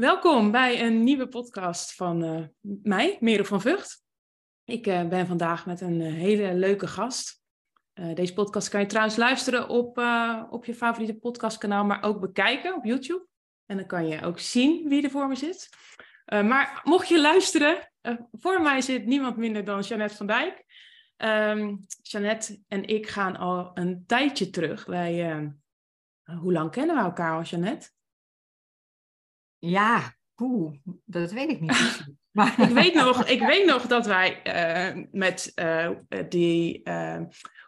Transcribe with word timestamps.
Welkom 0.00 0.50
bij 0.50 0.82
een 0.82 1.04
nieuwe 1.04 1.28
podcast 1.28 1.94
van 1.94 2.24
uh, 2.24 2.44
mij, 2.82 3.16
Merel 3.20 3.44
van 3.44 3.60
Vught. 3.60 4.02
Ik 4.64 4.86
uh, 4.86 5.08
ben 5.08 5.26
vandaag 5.26 5.66
met 5.66 5.80
een 5.80 6.00
uh, 6.00 6.12
hele 6.12 6.54
leuke 6.54 6.86
gast. 6.86 7.42
deze 8.14 8.32
podcast 8.32 8.68
kan 8.68 8.80
je 8.80 8.86
trouwens 8.86 9.16
luisteren 9.16 9.68
op, 9.68 9.98
op 10.50 10.64
je 10.64 10.74
favoriete 10.74 11.14
podcastkanaal, 11.14 11.84
maar 11.84 12.02
ook 12.02 12.20
bekijken 12.20 12.74
op 12.74 12.84
YouTube. 12.84 13.26
En 13.66 13.76
dan 13.76 13.86
kan 13.86 14.08
je 14.08 14.22
ook 14.22 14.38
zien 14.38 14.88
wie 14.88 15.02
er 15.02 15.10
voor 15.10 15.28
me 15.28 15.34
zit. 15.34 15.68
maar 16.24 16.80
mocht 16.84 17.08
je 17.08 17.20
luisteren, 17.20 17.92
voor 18.32 18.62
mij 18.62 18.80
zit 18.80 19.06
niemand 19.06 19.36
minder 19.36 19.64
dan 19.64 19.80
Jeannette 19.80 20.16
van 20.16 20.26
Dijk. 20.26 20.64
Um, 21.16 21.86
Jeannette 22.02 22.60
en 22.68 22.84
ik 22.84 23.08
gaan 23.08 23.36
al 23.36 23.70
een 23.74 24.04
tijdje 24.06 24.50
terug. 24.50 24.84
Wij, 24.84 25.52
hoe 26.40 26.52
lang 26.52 26.70
kennen 26.70 26.96
we 26.96 27.02
elkaar 27.02 27.36
al, 27.36 27.42
Jeannette? 27.42 27.90
Ja, 29.60 30.14
poeh, 30.34 30.74
dat 31.04 31.32
weet 31.32 31.50
ik 31.50 31.60
niet. 31.60 32.00
Maar... 32.30 32.60
ik, 32.60 32.68
weet 32.68 32.94
nog, 32.94 33.26
ik 33.26 33.40
weet 33.40 33.66
nog 33.66 33.86
dat 33.86 34.06
wij 34.06 34.40
uh, 34.96 35.04
met 35.12 35.52
uh, 35.54 35.90
die, 36.28 36.80
uh, 36.84 37.20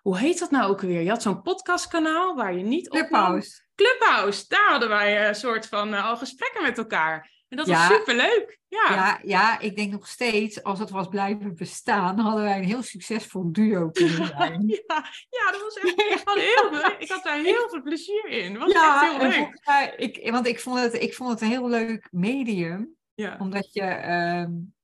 hoe 0.02 0.18
heet 0.18 0.38
dat 0.38 0.50
nou 0.50 0.70
ook 0.70 0.80
weer? 0.80 1.00
Je 1.00 1.08
had 1.08 1.22
zo'n 1.22 1.42
podcastkanaal 1.42 2.34
waar 2.34 2.56
je 2.56 2.64
niet 2.64 2.90
op... 2.90 2.96
Clubhouse. 2.96 3.62
Clubhouse, 3.74 4.44
daar 4.48 4.70
hadden 4.70 4.88
wij 4.88 5.28
een 5.28 5.34
soort 5.34 5.66
van 5.66 5.94
al 5.94 6.16
gesprekken 6.16 6.62
met 6.62 6.78
elkaar. 6.78 7.30
En 7.52 7.58
dat 7.58 7.66
was 7.66 7.86
superleuk. 7.86 8.58
Ja. 8.68 8.86
Ja, 8.90 9.18
ja, 9.22 9.58
ik 9.58 9.76
denk 9.76 9.92
nog 9.92 10.06
steeds, 10.06 10.62
als 10.62 10.78
het 10.78 10.90
was 10.90 11.08
blijven 11.08 11.54
bestaan, 11.54 12.18
hadden 12.18 12.44
wij 12.44 12.56
een 12.56 12.64
heel 12.64 12.82
succesvol 12.82 13.52
duo 13.52 13.90
kunnen 13.90 14.26
zijn. 14.36 14.68
ja, 14.68 15.04
ja, 15.30 15.50
dat 15.50 15.60
was 15.62 15.76
echt, 15.76 16.00
ik, 16.00 16.20
had 16.24 16.38
heel, 16.38 16.90
ik 16.98 17.08
had 17.10 17.24
daar 17.24 17.38
heel 17.38 17.68
veel 17.68 17.82
plezier 17.82 18.28
in. 18.28 18.58
was 18.58 18.72
ja, 18.72 19.02
echt 19.02 19.12
heel 19.12 19.28
leuk. 19.28 19.60
Mij, 19.64 19.94
ik, 19.96 20.30
want 20.30 20.46
ik 20.46 20.60
vond, 20.60 20.78
het, 20.78 20.94
ik 20.94 21.14
vond 21.14 21.30
het 21.30 21.40
een 21.40 21.48
heel 21.48 21.68
leuk 21.68 22.08
medium. 22.10 22.96
Ja. 23.14 23.36
Omdat 23.38 23.72
je, 23.72 24.08
um, 24.44 24.74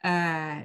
uh, 0.00 0.58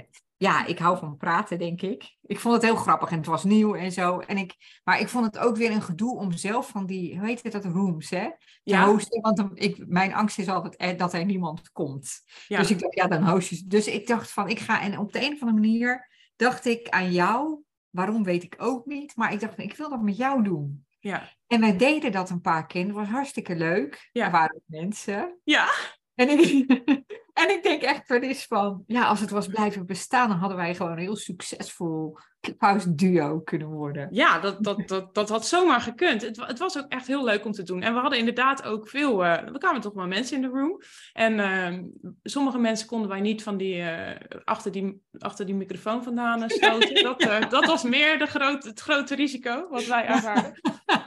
ja, 0.43 0.65
ik 0.65 0.79
hou 0.79 0.97
van 0.97 1.17
praten, 1.17 1.57
denk 1.57 1.81
ik. 1.81 2.15
Ik 2.21 2.39
vond 2.39 2.53
het 2.53 2.63
heel 2.63 2.75
grappig 2.75 3.09
en 3.09 3.17
het 3.17 3.25
was 3.25 3.43
nieuw 3.43 3.75
en 3.75 3.91
zo. 3.91 4.19
En 4.19 4.37
ik, 4.37 4.81
maar 4.83 4.99
ik 4.99 5.07
vond 5.07 5.25
het 5.25 5.37
ook 5.37 5.57
weer 5.57 5.71
een 5.71 5.81
gedoe 5.81 6.17
om 6.17 6.31
zelf 6.31 6.67
van 6.67 6.85
die, 6.85 7.17
hoe 7.17 7.27
heet 7.27 7.43
het, 7.43 7.51
dat 7.51 7.65
rooms, 7.65 8.09
hè? 8.09 8.29
Te 8.29 8.59
ja. 8.63 8.85
hosten. 8.85 9.21
Want 9.21 9.49
ik, 9.53 9.87
mijn 9.87 10.13
angst 10.13 10.39
is 10.39 10.47
altijd 10.47 10.75
eh, 10.75 10.97
dat 10.97 11.13
er 11.13 11.25
niemand 11.25 11.71
komt. 11.71 12.21
Ja. 12.47 12.59
Dus 12.59 12.71
ik 12.71 12.79
dacht, 12.79 12.95
ja, 12.95 13.07
dan 13.07 13.29
host 13.29 13.49
je. 13.49 13.63
Dus 13.67 13.87
ik 13.87 14.07
dacht 14.07 14.31
van, 14.31 14.49
ik 14.49 14.59
ga, 14.59 14.81
en 14.81 14.97
op 14.97 15.13
de 15.13 15.25
een 15.25 15.33
of 15.33 15.41
andere 15.41 15.59
manier 15.59 16.09
dacht 16.35 16.65
ik 16.65 16.89
aan 16.89 17.11
jou. 17.11 17.61
Waarom 17.89 18.23
weet 18.23 18.43
ik 18.43 18.55
ook 18.57 18.85
niet. 18.85 19.15
Maar 19.15 19.33
ik 19.33 19.39
dacht, 19.39 19.59
ik 19.59 19.75
wil 19.75 19.89
dat 19.89 20.01
met 20.01 20.17
jou 20.17 20.43
doen. 20.43 20.85
Ja. 20.99 21.29
En 21.47 21.59
wij 21.59 21.77
deden 21.77 22.11
dat 22.11 22.29
een 22.29 22.41
paar 22.41 22.65
keer. 22.65 22.85
Dat 22.85 22.95
was 22.95 23.07
hartstikke 23.07 23.55
leuk. 23.55 24.09
Ja. 24.11 24.25
Er 24.25 24.31
waren 24.31 24.61
mensen. 24.65 25.39
Ja. 25.43 25.69
En 26.15 26.29
ik, 26.29 26.65
en 27.33 27.49
ik 27.49 27.63
denk 27.63 27.81
echt 27.81 28.07
wel 28.07 28.19
eens 28.19 28.45
van, 28.45 28.83
ja, 28.87 29.05
als 29.05 29.19
het 29.19 29.29
was 29.29 29.47
blijven 29.47 29.85
bestaan, 29.85 30.29
dan 30.29 30.37
hadden 30.37 30.57
wij 30.57 30.75
gewoon 30.75 30.91
een 30.91 30.97
heel 30.97 31.15
succesvol 31.15 32.17
pauze 32.57 32.95
duo 32.95 33.39
kunnen 33.39 33.67
worden. 33.67 34.07
Ja, 34.11 34.39
dat, 34.39 34.63
dat, 34.63 34.87
dat, 34.87 35.13
dat 35.13 35.29
had 35.29 35.47
zomaar 35.47 35.81
gekund. 35.81 36.21
Het, 36.21 36.45
het 36.45 36.59
was 36.59 36.77
ook 36.77 36.85
echt 36.89 37.07
heel 37.07 37.23
leuk 37.23 37.45
om 37.45 37.51
te 37.51 37.63
doen. 37.63 37.81
En 37.81 37.93
we 37.93 37.99
hadden 37.99 38.19
inderdaad 38.19 38.63
ook 38.63 38.89
veel, 38.89 39.23
uh, 39.23 39.31
er 39.31 39.57
kwamen 39.57 39.81
toch 39.81 39.93
wel 39.93 40.07
mensen 40.07 40.35
in 40.35 40.41
de 40.41 40.47
room. 40.47 40.81
En 41.13 41.33
uh, 41.33 42.11
sommige 42.23 42.57
mensen 42.57 42.87
konden 42.87 43.09
wij 43.09 43.21
niet 43.21 43.43
van 43.43 43.57
die, 43.57 43.75
uh, 43.75 44.11
achter, 44.43 44.71
die 44.71 45.01
achter 45.17 45.45
die 45.45 45.55
microfoon 45.55 46.03
vandaan 46.03 46.49
stoten. 46.49 47.03
dat, 47.03 47.19
dat 47.49 47.65
was 47.65 47.83
meer 47.83 48.19
de 48.19 48.25
groot, 48.25 48.63
het 48.63 48.79
grote 48.79 49.15
risico 49.15 49.67
wat 49.69 49.85
wij 49.85 50.05
ervaren. 50.05 50.59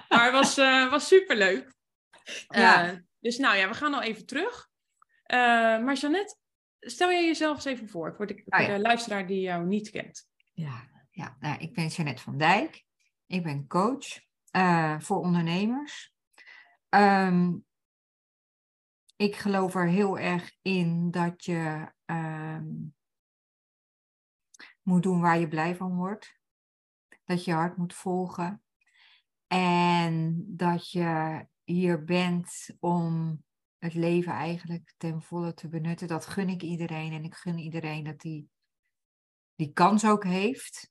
maar 0.09 0.25
het 0.25 0.33
was, 0.33 0.57
was 0.91 1.07
superleuk. 1.07 1.75
Ja. 2.49 3.01
dus 3.21 3.39
nou 3.39 3.57
ja, 3.57 3.69
we 3.69 3.75
gaan 3.75 3.95
al 3.95 4.03
even 4.03 4.27
terug. 4.27 4.69
Uh, 5.33 5.85
maar 5.85 5.95
Jeannette, 5.95 6.37
stel 6.81 7.11
je 7.11 7.25
jezelf 7.25 7.55
eens 7.55 7.65
even 7.65 7.89
voor, 7.89 8.15
voor 8.15 8.27
de, 8.27 8.43
ah, 8.49 8.67
de 8.67 8.81
luisteraar 8.81 9.27
die 9.27 9.41
jou 9.41 9.67
niet 9.67 9.91
kent. 9.91 10.29
Ja, 10.53 10.89
ja 11.11 11.37
nou, 11.41 11.59
ik 11.59 11.75
ben 11.75 11.87
Jeannette 11.87 12.23
van 12.23 12.39
Dijk. 12.39 12.85
Ik 13.27 13.43
ben 13.43 13.67
coach 13.67 14.07
uh, 14.57 15.01
voor 15.01 15.19
ondernemers. 15.19 16.15
Um, 16.89 17.65
ik 19.17 19.37
geloof 19.37 19.75
er 19.75 19.87
heel 19.87 20.19
erg 20.19 20.53
in 20.63 21.11
dat 21.11 21.45
je 21.45 21.93
um, 22.07 22.95
moet 24.83 25.03
doen 25.03 25.21
waar 25.21 25.39
je 25.39 25.49
blij 25.49 25.77
van 25.77 25.97
wordt. 25.97 26.39
Dat 27.25 27.45
je 27.45 27.53
hart 27.53 27.77
moet 27.77 27.95
volgen. 27.95 28.63
En 29.47 30.45
dat 30.47 30.91
je 30.91 31.47
hier 31.65 32.05
bent 32.05 32.77
om 32.81 33.45
het 33.87 33.95
leven 33.95 34.33
eigenlijk 34.33 34.95
ten 34.97 35.23
volle 35.23 35.55
te 35.55 35.69
benutten. 35.69 36.09
Dat 36.09 36.27
gun 36.27 36.49
ik 36.49 36.63
iedereen 36.63 37.13
en 37.13 37.25
ik 37.25 37.35
gun 37.35 37.59
iedereen 37.59 38.05
dat 38.05 38.21
die 38.21 38.49
die 39.55 39.73
kans 39.73 40.07
ook 40.07 40.25
heeft. 40.25 40.91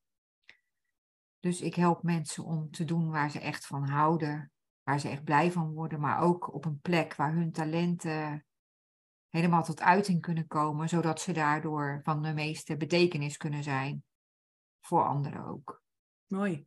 Dus 1.39 1.61
ik 1.61 1.75
help 1.75 2.03
mensen 2.03 2.43
om 2.43 2.71
te 2.71 2.85
doen 2.85 3.09
waar 3.09 3.31
ze 3.31 3.39
echt 3.39 3.65
van 3.65 3.87
houden, 3.87 4.51
waar 4.83 4.99
ze 4.99 5.09
echt 5.09 5.23
blij 5.23 5.51
van 5.51 5.73
worden, 5.73 5.99
maar 5.99 6.19
ook 6.19 6.53
op 6.53 6.65
een 6.65 6.79
plek 6.79 7.15
waar 7.15 7.33
hun 7.33 7.51
talenten 7.51 8.45
helemaal 9.29 9.63
tot 9.63 9.81
uiting 9.81 10.21
kunnen 10.21 10.47
komen, 10.47 10.89
zodat 10.89 11.21
ze 11.21 11.31
daardoor 11.31 11.99
van 12.03 12.21
de 12.21 12.33
meeste 12.33 12.77
betekenis 12.77 13.37
kunnen 13.37 13.63
zijn 13.63 14.03
voor 14.81 15.03
anderen 15.03 15.45
ook. 15.45 15.83
Mooi. 16.27 16.65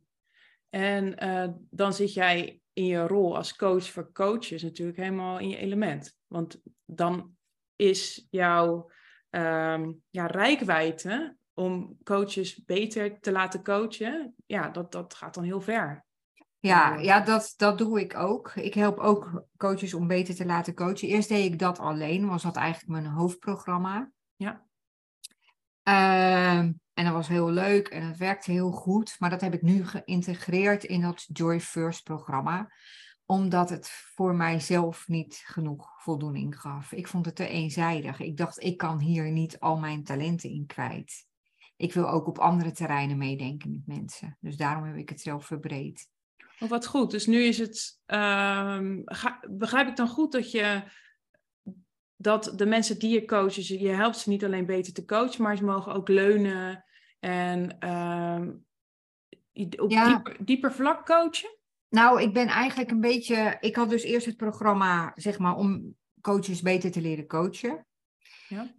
En 0.69 1.25
uh, 1.25 1.53
dan 1.69 1.93
zit 1.93 2.13
jij 2.13 2.61
in 2.73 2.85
je 2.85 3.07
rol 3.07 3.35
als 3.35 3.55
coach 3.55 3.89
voor 3.89 4.11
coaches 4.11 4.61
natuurlijk 4.63 4.97
helemaal 4.97 5.39
in 5.39 5.49
je 5.49 5.57
element. 5.57 6.18
Want 6.29 6.61
dan 6.85 7.35
is 7.75 8.27
jouw 8.29 8.91
um, 9.29 10.01
ja, 10.09 10.25
rijkwijde 10.25 11.37
om 11.53 11.97
coaches 12.03 12.63
beter 12.65 13.19
te 13.19 13.31
laten 13.31 13.63
coachen, 13.63 14.35
ja, 14.45 14.69
dat, 14.69 14.91
dat 14.91 15.13
gaat 15.13 15.33
dan 15.33 15.43
heel 15.43 15.61
ver. 15.61 16.05
Ja, 16.59 16.95
ja 16.95 17.19
dat, 17.19 17.53
dat 17.57 17.77
doe 17.77 17.99
ik 17.99 18.15
ook. 18.15 18.55
Ik 18.55 18.73
help 18.73 18.99
ook 18.99 19.45
coaches 19.57 19.93
om 19.93 20.07
beter 20.07 20.35
te 20.35 20.45
laten 20.45 20.73
coachen. 20.73 21.07
Eerst 21.07 21.29
deed 21.29 21.53
ik 21.53 21.59
dat 21.59 21.79
alleen, 21.79 22.27
was 22.27 22.43
dat 22.43 22.55
eigenlijk 22.55 22.91
mijn 22.91 23.13
hoofdprogramma. 23.13 24.11
Ja. 24.35 24.67
Uh, 25.83 26.57
en 26.93 27.05
dat 27.05 27.13
was 27.13 27.27
heel 27.27 27.49
leuk 27.49 27.87
en 27.87 28.07
het 28.07 28.17
werkte 28.17 28.51
heel 28.51 28.71
goed. 28.71 29.15
Maar 29.19 29.29
dat 29.29 29.41
heb 29.41 29.53
ik 29.53 29.61
nu 29.61 29.85
geïntegreerd 29.85 30.83
in 30.83 31.01
dat 31.01 31.25
Joy 31.33 31.59
First 31.59 32.03
programma. 32.03 32.71
Omdat 33.31 33.69
het 33.69 33.89
voor 33.89 34.35
mijzelf 34.35 35.07
niet 35.07 35.41
genoeg 35.45 36.01
voldoening 36.01 36.59
gaf. 36.59 36.91
Ik 36.91 37.07
vond 37.07 37.25
het 37.25 37.35
te 37.35 37.47
eenzijdig. 37.47 38.19
Ik 38.19 38.37
dacht, 38.37 38.63
ik 38.63 38.77
kan 38.77 38.99
hier 38.99 39.31
niet 39.31 39.59
al 39.59 39.77
mijn 39.77 40.03
talenten 40.03 40.49
in 40.49 40.65
kwijt. 40.65 41.27
Ik 41.75 41.93
wil 41.93 42.09
ook 42.09 42.27
op 42.27 42.37
andere 42.37 42.71
terreinen 42.71 43.17
meedenken 43.17 43.71
met 43.71 43.97
mensen. 43.97 44.37
Dus 44.39 44.57
daarom 44.57 44.83
heb 44.83 44.95
ik 44.95 45.09
het 45.09 45.21
zelf 45.21 45.45
verbreed. 45.45 46.09
Oh, 46.59 46.69
wat 46.69 46.85
goed. 46.85 47.11
Dus 47.11 47.25
nu 47.25 47.43
is 47.43 47.57
het. 47.57 47.99
Uh, 48.07 48.79
ga, 49.05 49.39
begrijp 49.49 49.87
ik 49.87 49.95
dan 49.95 50.07
goed 50.07 50.31
dat 50.31 50.51
je 50.51 50.83
dat 52.15 52.53
de 52.55 52.65
mensen 52.65 52.99
die 52.99 53.13
je 53.13 53.25
coachen, 53.25 53.79
je 53.79 53.89
helpt 53.89 54.17
ze 54.17 54.29
niet 54.29 54.45
alleen 54.45 54.65
beter 54.65 54.93
te 54.93 55.05
coachen, 55.05 55.43
maar 55.43 55.57
ze 55.57 55.63
mogen 55.63 55.93
ook 55.93 56.07
leunen 56.07 56.85
en 57.19 57.77
uh, 57.79 58.47
op 59.79 59.89
dieper, 59.89 60.37
dieper 60.45 60.73
vlak 60.73 61.05
coachen? 61.05 61.57
Nou, 61.89 62.21
ik 62.21 62.33
ben 62.33 62.47
eigenlijk 62.47 62.91
een 62.91 63.01
beetje. 63.01 63.57
Ik 63.59 63.75
had 63.75 63.89
dus 63.89 64.03
eerst 64.03 64.25
het 64.25 64.37
programma, 64.37 65.11
zeg 65.15 65.39
maar, 65.39 65.55
om 65.55 65.95
coaches 66.21 66.61
beter 66.61 66.91
te 66.91 67.01
leren 67.01 67.27
coachen. 67.27 67.85
Ja. 68.47 68.77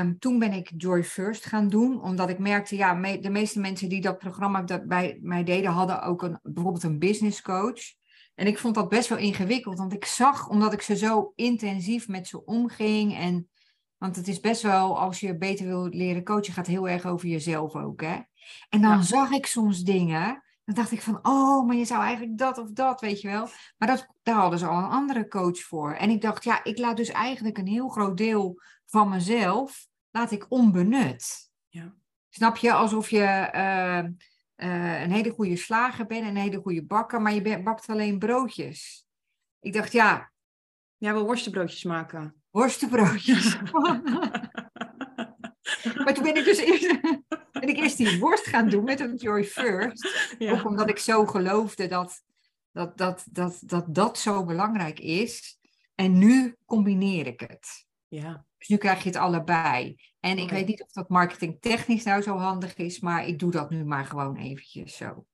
Um, 0.00 0.18
toen 0.18 0.38
ben 0.38 0.52
ik 0.52 0.72
Joy 0.76 1.04
First 1.04 1.44
gaan 1.44 1.68
doen, 1.68 2.02
omdat 2.02 2.28
ik 2.28 2.38
merkte, 2.38 2.76
ja, 2.76 2.94
me, 2.94 3.18
de 3.18 3.30
meeste 3.30 3.60
mensen 3.60 3.88
die 3.88 4.00
dat 4.00 4.18
programma 4.18 4.62
dat 4.62 4.86
bij 4.86 5.18
mij 5.22 5.44
deden, 5.44 5.70
hadden 5.70 6.02
ook 6.02 6.22
een, 6.22 6.38
bijvoorbeeld 6.42 6.82
een 6.82 6.98
business 6.98 7.42
coach. 7.42 7.80
En 8.34 8.46
ik 8.46 8.58
vond 8.58 8.74
dat 8.74 8.88
best 8.88 9.08
wel 9.08 9.18
ingewikkeld, 9.18 9.78
want 9.78 9.92
ik 9.92 10.04
zag, 10.04 10.48
omdat 10.48 10.72
ik 10.72 10.82
ze 10.82 10.96
zo 10.96 11.32
intensief 11.34 12.08
met 12.08 12.28
ze 12.28 12.44
omging 12.44 13.16
en 13.16 13.50
want 14.02 14.16
het 14.16 14.28
is 14.28 14.40
best 14.40 14.62
wel, 14.62 14.98
als 14.98 15.20
je 15.20 15.38
beter 15.38 15.66
wil 15.66 15.88
leren 15.88 16.24
coachen, 16.24 16.52
gaat 16.52 16.66
heel 16.66 16.88
erg 16.88 17.06
over 17.06 17.28
jezelf 17.28 17.74
ook. 17.74 18.00
Hè? 18.00 18.18
En 18.68 18.80
dan 18.80 19.04
zag 19.04 19.30
ik 19.30 19.46
soms 19.46 19.82
dingen. 19.82 20.42
Dan 20.72 20.82
dacht 20.82 20.92
ik 20.92 21.02
van, 21.02 21.18
oh, 21.22 21.66
maar 21.66 21.76
je 21.76 21.84
zou 21.84 22.02
eigenlijk 22.02 22.38
dat 22.38 22.58
of 22.58 22.70
dat, 22.70 23.00
weet 23.00 23.20
je 23.20 23.28
wel. 23.28 23.48
Maar 23.76 23.88
dat, 23.88 24.06
daar 24.22 24.34
hadden 24.34 24.58
ze 24.58 24.66
al 24.66 24.78
een 24.78 24.90
andere 24.90 25.28
coach 25.28 25.58
voor. 25.58 25.94
En 25.94 26.10
ik 26.10 26.20
dacht, 26.20 26.44
ja, 26.44 26.64
ik 26.64 26.78
laat 26.78 26.96
dus 26.96 27.08
eigenlijk 27.08 27.58
een 27.58 27.66
heel 27.66 27.88
groot 27.88 28.16
deel 28.16 28.60
van 28.86 29.08
mezelf, 29.08 29.86
laat 30.10 30.30
ik 30.30 30.46
onbenut. 30.48 31.50
Ja. 31.68 31.94
Snap 32.28 32.56
je? 32.56 32.72
Alsof 32.72 33.10
je 33.10 33.50
uh, 33.54 33.98
uh, 34.68 35.02
een 35.02 35.12
hele 35.12 35.30
goede 35.30 35.56
slager 35.56 36.06
bent, 36.06 36.26
een 36.26 36.36
hele 36.36 36.60
goede 36.60 36.84
bakker, 36.84 37.22
maar 37.22 37.32
je 37.32 37.62
bakt 37.62 37.88
alleen 37.88 38.18
broodjes. 38.18 39.06
Ik 39.60 39.72
dacht, 39.72 39.92
ja. 39.92 40.32
Ja, 40.96 41.14
we 41.14 41.20
worstenbroodjes 41.20 41.84
maken 41.84 42.42
worstenbroodjes. 42.52 43.56
maar 46.04 46.14
toen 46.14 46.24
ben 46.24 46.36
ik 46.36 46.44
dus 46.44 46.58
eerst, 46.58 46.98
ben 47.66 47.74
ik 47.74 47.82
eerst 47.82 47.96
die 47.96 48.18
worst 48.18 48.46
gaan 48.46 48.68
doen 48.68 48.84
met 48.84 49.00
een 49.00 49.16
Joy 49.16 49.44
First. 49.44 50.34
Ook 50.38 50.64
omdat 50.64 50.88
ik 50.88 50.98
zo 50.98 51.26
geloofde 51.26 51.86
dat 51.86 52.22
dat, 52.72 52.98
dat, 52.98 53.24
dat, 53.30 53.62
dat 53.64 53.94
dat 53.94 54.18
zo 54.18 54.44
belangrijk 54.44 55.00
is. 55.00 55.58
En 55.94 56.18
nu 56.18 56.56
combineer 56.64 57.26
ik 57.26 57.40
het. 57.40 57.86
Ja. 58.08 58.44
Dus 58.58 58.68
nu 58.68 58.76
krijg 58.76 59.02
je 59.02 59.08
het 59.08 59.18
allebei. 59.18 59.96
En 60.20 60.38
ik 60.38 60.50
weet 60.50 60.66
niet 60.66 60.82
of 60.82 60.92
dat 60.92 61.08
marketingtechnisch 61.08 62.04
nou 62.04 62.22
zo 62.22 62.36
handig 62.36 62.76
is, 62.76 63.00
maar 63.00 63.26
ik 63.26 63.38
doe 63.38 63.50
dat 63.50 63.70
nu 63.70 63.84
maar 63.84 64.04
gewoon 64.04 64.36
eventjes 64.36 64.96
zo. 64.96 65.26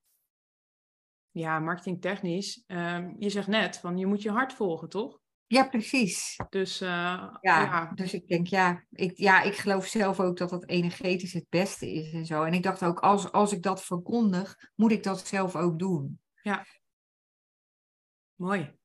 Ja, 1.30 1.58
marketingtechnisch. 1.58 2.64
Um, 2.66 3.16
je 3.18 3.30
zegt 3.30 3.46
net 3.46 3.78
van 3.78 3.98
je 3.98 4.06
moet 4.06 4.22
je 4.22 4.30
hart 4.30 4.52
volgen, 4.52 4.88
toch? 4.88 5.20
Ja, 5.48 5.68
precies. 5.68 6.36
Dus, 6.48 6.82
uh, 6.82 6.88
ja, 6.88 7.38
ja, 7.40 7.92
dus 7.94 8.14
ik 8.14 8.28
denk, 8.28 8.46
ja 8.46 8.84
ik, 8.90 9.16
ja, 9.16 9.42
ik 9.42 9.54
geloof 9.54 9.86
zelf 9.86 10.20
ook 10.20 10.36
dat 10.36 10.50
dat 10.50 10.68
energetisch 10.68 11.32
het 11.32 11.48
beste 11.48 11.92
is 11.92 12.12
en 12.12 12.26
zo. 12.26 12.42
En 12.42 12.52
ik 12.52 12.62
dacht 12.62 12.84
ook, 12.84 13.00
als, 13.00 13.32
als 13.32 13.52
ik 13.52 13.62
dat 13.62 13.84
verkondig, 13.84 14.70
moet 14.74 14.92
ik 14.92 15.02
dat 15.02 15.26
zelf 15.26 15.56
ook 15.56 15.78
doen. 15.78 16.20
Ja. 16.42 16.66
Mooi. 18.34 18.76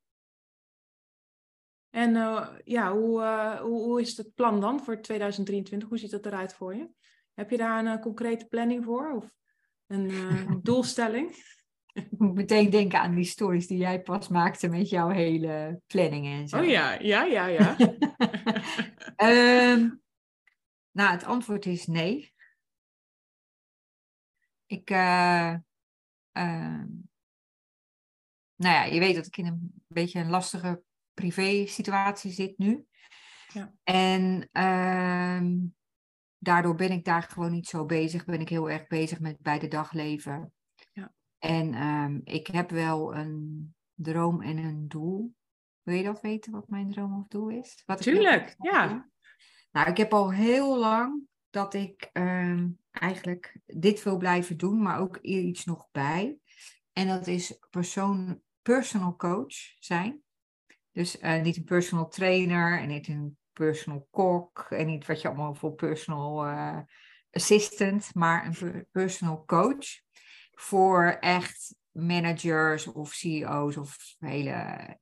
En 1.90 2.16
uh, 2.16 2.50
ja, 2.64 2.94
hoe, 2.94 3.22
uh, 3.22 3.60
hoe, 3.60 3.84
hoe, 3.84 4.02
is 4.02 4.18
het 4.18 4.34
plan 4.34 4.62
dan 4.62 4.80
voor 4.80 5.02
2023? 5.02 5.90
Hoe 5.90 5.98
ziet 5.98 6.12
dat 6.12 6.26
eruit 6.26 6.54
voor 6.54 6.76
je? 6.76 6.90
Heb 7.34 7.50
je 7.50 7.58
daar 7.58 7.86
een 7.86 8.00
concrete 8.00 8.46
planning 8.46 8.84
voor 8.84 9.12
of 9.12 9.32
een 9.88 10.12
doelstelling? 10.64 11.36
Ik 11.94 12.08
moet 12.18 12.34
meteen 12.34 12.70
denken 12.70 13.00
aan 13.00 13.16
die 13.16 13.24
stories 13.24 13.68
die 13.68 13.78
jij 13.78 14.02
pas 14.02 14.28
maakte 14.28 14.68
met 14.68 14.90
jouw 14.90 15.10
hele 15.10 15.82
planningen 15.88 16.40
en 16.40 16.48
zo. 16.48 16.60
Oh 16.60 16.66
ja, 16.66 17.00
ja, 17.00 17.24
ja, 17.24 17.46
ja. 17.46 17.78
um, 19.72 20.02
nou, 20.98 21.12
het 21.12 21.24
antwoord 21.24 21.66
is 21.66 21.86
nee. 21.86 22.34
Ik, 24.66 24.90
uh, 24.90 25.56
uh, 26.34 26.84
nou 28.56 28.76
ja, 28.76 28.84
je 28.84 29.00
weet 29.00 29.16
dat 29.16 29.26
ik 29.26 29.38
in 29.38 29.46
een 29.46 29.84
beetje 29.88 30.20
een 30.20 30.30
lastige 30.30 30.84
privé 31.14 31.66
situatie 31.66 32.32
zit 32.32 32.58
nu. 32.58 32.86
Ja. 33.48 33.74
En 33.84 34.50
uh, 34.52 35.62
daardoor 36.38 36.76
ben 36.76 36.92
ik 36.92 37.06
daar 37.06 37.24
gewoon 37.24 37.52
niet 37.52 37.68
zo 37.68 37.86
bezig. 37.86 38.26
Ben 38.26 38.42
ik 38.42 38.50
heel 38.50 38.70
erg 38.70 38.88
bezig 38.88 39.20
met 39.20 39.40
bij 39.40 39.60
de 39.60 39.68
dag 39.68 39.92
leven. 39.92 40.53
En 41.44 41.84
um, 41.84 42.22
ik 42.24 42.48
heb 42.48 42.70
wel 42.70 43.16
een 43.16 43.74
droom 43.94 44.42
en 44.42 44.58
een 44.58 44.88
doel. 44.88 45.36
Wil 45.82 45.96
je 45.96 46.04
dat 46.04 46.22
weten, 46.22 46.52
wat 46.52 46.68
mijn 46.68 46.92
droom 46.92 47.20
of 47.20 47.28
doel 47.28 47.50
is? 47.50 47.84
Wat 47.86 48.02
Tuurlijk, 48.02 48.56
ja. 48.58 49.10
Nou, 49.72 49.90
ik 49.90 49.98
heb 49.98 50.14
al 50.14 50.32
heel 50.32 50.80
lang 50.80 51.22
dat 51.50 51.74
ik 51.74 52.10
um, 52.14 52.80
eigenlijk 52.92 53.60
dit 53.66 54.04
wil 54.04 54.18
blijven 54.18 54.58
doen, 54.58 54.82
maar 54.82 55.00
ook 55.00 55.18
iets 55.18 55.66
nog 55.66 55.88
bij. 55.92 56.38
En 56.94 57.08
dat 57.08 57.28
is 57.28 57.60
persoon, 57.70 58.42
personal 58.62 59.16
coach 59.16 59.56
zijn. 59.80 60.22
Dus 60.92 61.22
uh, 61.22 61.42
niet 61.42 61.58
een 61.58 61.64
personal 61.64 62.08
trainer 62.08 62.80
en 62.80 62.88
niet 62.88 63.08
een 63.08 63.38
personal 63.54 64.08
kok 64.12 64.68
en 64.70 64.86
niet 64.86 65.06
wat 65.06 65.22
je 65.22 65.28
allemaal 65.28 65.56
voor 65.56 65.74
personal 65.74 66.48
uh, 66.48 66.80
assistant, 67.32 68.16
maar 68.16 68.46
een 68.46 68.88
personal 68.92 69.46
coach 69.46 70.02
voor 70.54 71.18
echt 71.20 71.76
managers 71.92 72.88
of 72.88 73.14
CEO's 73.14 73.78
of 73.78 74.16
hele 74.20 74.98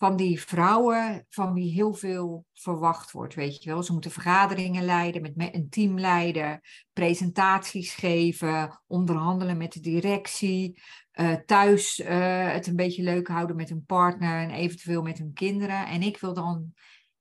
van 0.00 0.16
die 0.16 0.40
vrouwen 0.40 1.26
van 1.28 1.52
wie 1.52 1.72
heel 1.72 1.94
veel 1.94 2.44
verwacht 2.52 3.10
wordt, 3.10 3.34
weet 3.34 3.62
je 3.62 3.70
wel. 3.70 3.82
Ze 3.82 3.92
moeten 3.92 4.10
vergaderingen 4.10 4.84
leiden, 4.84 5.32
met 5.34 5.54
een 5.54 5.68
team 5.68 5.98
leiden, 5.98 6.60
presentaties 6.92 7.94
geven, 7.94 8.80
onderhandelen 8.86 9.56
met 9.56 9.72
de 9.72 9.80
directie, 9.80 10.82
uh, 11.14 11.32
thuis 11.32 11.98
uh, 11.98 12.52
het 12.52 12.66
een 12.66 12.76
beetje 12.76 13.02
leuk 13.02 13.28
houden 13.28 13.56
met 13.56 13.68
hun 13.68 13.84
partner 13.84 14.42
en 14.42 14.50
eventueel 14.50 15.02
met 15.02 15.18
hun 15.18 15.32
kinderen. 15.32 15.86
En 15.86 16.02
ik 16.02 16.18
wil 16.18 16.34
dan 16.34 16.72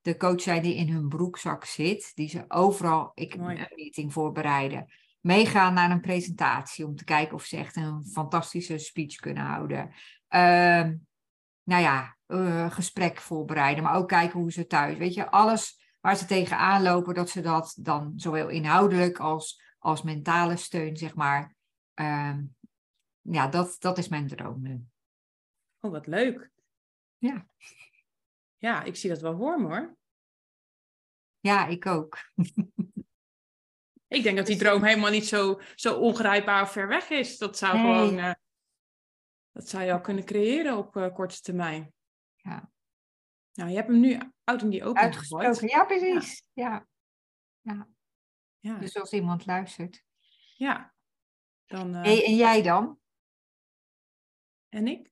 de 0.02 0.18
coach 0.18 0.42
zijn 0.42 0.62
die 0.62 0.76
in 0.76 0.90
hun 0.90 1.08
broekzak 1.08 1.66
zit, 1.66 2.12
die 2.16 2.30
ze 2.30 2.46
overal 2.48 3.12
ik, 3.14 3.34
een 3.34 3.68
meeting 3.76 4.14
voorbereiden 4.14 4.88
meegaan 5.20 5.74
naar 5.74 5.92
een 5.92 6.02
presentatie 6.02 6.86
om 6.86 6.96
te 6.96 7.04
kijken 7.04 7.36
of 7.36 7.44
ze 7.44 7.58
echt 7.58 7.76
een 7.76 8.06
fantastische 8.06 8.78
speech 8.78 9.16
kunnen 9.16 9.44
houden. 9.44 9.88
Uh, 10.30 10.90
nou 11.64 11.82
ja, 11.82 12.18
uh, 12.28 12.72
gesprek 12.72 13.18
voorbereiden, 13.18 13.84
maar 13.84 13.96
ook 13.96 14.08
kijken 14.08 14.40
hoe 14.40 14.52
ze 14.52 14.68
thuis, 14.68 14.98
weet 14.98 15.14
je, 15.14 15.30
alles 15.30 15.80
waar 16.02 16.16
ze 16.16 16.26
tegenaan 16.26 16.82
lopen, 16.82 17.14
dat 17.14 17.30
ze 17.30 17.42
dat 17.42 17.78
dan 17.80 18.14
zowel 18.16 18.50
inhoudelijk 18.50 19.20
als, 19.20 19.62
als 19.80 20.02
mentale 20.02 20.56
steun, 20.56 20.98
zeg 20.98 21.16
maar. 21.16 21.56
Uh, 21.96 22.38
ja, 23.22 23.48
dat, 23.48 23.76
dat 23.80 23.98
is 23.98 24.08
mijn 24.08 24.28
droom 24.28 24.62
nu. 24.62 24.84
Oh, 25.80 25.92
wat 25.92 26.08
leuk. 26.08 26.50
Ja. 27.18 27.48
Ja, 28.58 28.84
ik 28.84 28.96
zie 28.96 29.10
dat 29.10 29.22
wel 29.22 29.38
voor 29.38 29.62
me 29.62 29.68
hoor. 29.68 29.98
Ja, 31.40 31.68
ik 31.68 31.86
ook. 31.86 32.18
Ik 34.10 34.24
denk 34.24 34.38
dat 34.38 34.46
die 34.46 34.58
dus- 34.58 34.68
droom 34.68 34.84
helemaal 34.84 35.12
niet 35.12 35.28
zo, 35.28 35.62
zo 35.76 36.00
ongrijpbaar 36.00 36.62
of 36.62 36.72
ver 36.72 36.88
weg 36.88 37.10
is. 37.10 37.38
Dat 37.38 37.58
zou 37.58 37.78
gewoon, 37.78 38.18
uh, 38.18 38.34
dat 39.52 39.68
zou 39.68 39.84
je 39.84 39.92
al 39.92 40.02
kunnen 40.02 40.26
creëren 40.26 40.78
op 40.78 40.96
uh, 40.96 41.14
korte 41.14 41.42
termijn. 41.42 41.94
Ja. 42.36 42.72
Nou, 43.54 43.70
je 43.70 43.76
hebt 43.76 43.88
hem 43.88 44.00
nu 44.00 44.20
out 44.44 44.62
in 44.62 44.70
die 44.70 44.84
open 44.84 45.02
Uitgesproken, 45.02 45.68
ja 45.68 45.86
precies. 45.86 46.44
Ja. 46.54 46.88
Ja. 47.62 47.88
ja. 48.60 48.78
Dus 48.78 48.98
als 48.98 49.12
iemand 49.12 49.46
luistert. 49.46 50.04
Ja. 50.58 50.94
Dan, 51.66 51.96
uh... 51.96 52.04
hey, 52.04 52.26
en 52.26 52.36
jij 52.36 52.62
dan? 52.62 53.00
En 54.70 54.88
ik? 54.88 55.12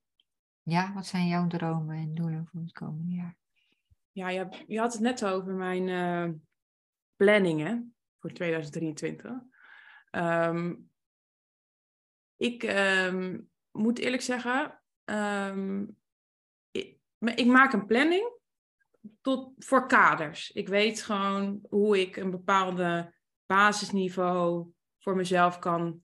Ja, 0.61 0.93
wat 0.93 1.05
zijn 1.05 1.27
jouw 1.27 1.47
dromen 1.47 1.95
en 1.95 2.13
doelen 2.13 2.47
voor 2.51 2.61
het 2.61 2.71
komende 2.71 3.15
jaar? 3.15 3.37
Ja, 4.11 4.29
je, 4.29 4.63
je 4.67 4.79
had 4.79 4.93
het 4.93 5.01
net 5.01 5.25
over 5.25 5.53
mijn 5.53 6.47
planningen 7.15 7.96
voor 8.27 8.35
2023. 8.35 9.31
Um, 10.11 10.89
ik 12.35 12.63
um, 12.63 13.49
moet 13.71 13.99
eerlijk 13.99 14.21
zeggen, 14.21 14.81
um, 15.05 15.97
ik, 16.71 16.97
ik, 17.19 17.45
maak 17.45 17.73
een 17.73 17.85
planning 17.85 18.39
tot, 19.21 19.53
voor 19.57 19.87
kaders. 19.87 20.51
Ik 20.51 20.67
weet 20.67 21.01
gewoon 21.01 21.59
hoe 21.69 21.99
ik 21.99 22.15
een 22.15 22.31
bepaalde 22.31 23.15
basisniveau 23.45 24.71
voor 24.99 25.15
mezelf 25.15 25.59
kan, 25.59 26.01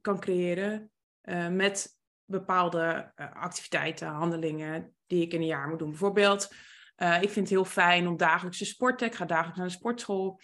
kan 0.00 0.20
creëren. 0.20 0.90
Uh, 1.22 1.48
met 1.48 1.98
bepaalde 2.24 3.12
uh, 3.16 3.32
activiteiten, 3.32 4.08
handelingen 4.08 4.94
die 5.06 5.22
ik 5.22 5.32
in 5.32 5.40
een 5.40 5.46
jaar 5.46 5.68
moet 5.68 5.78
doen. 5.78 5.90
Bijvoorbeeld, 5.90 6.54
uh, 6.96 7.22
ik 7.22 7.30
vind 7.30 7.34
het 7.34 7.48
heel 7.48 7.64
fijn 7.64 8.06
om 8.06 8.16
dagelijks 8.16 8.58
te 8.58 8.64
sporten. 8.64 9.06
Ik 9.06 9.14
ga 9.14 9.24
dagelijks 9.24 9.58
naar 9.58 9.66
de 9.66 9.72
sportschool. 9.72 10.40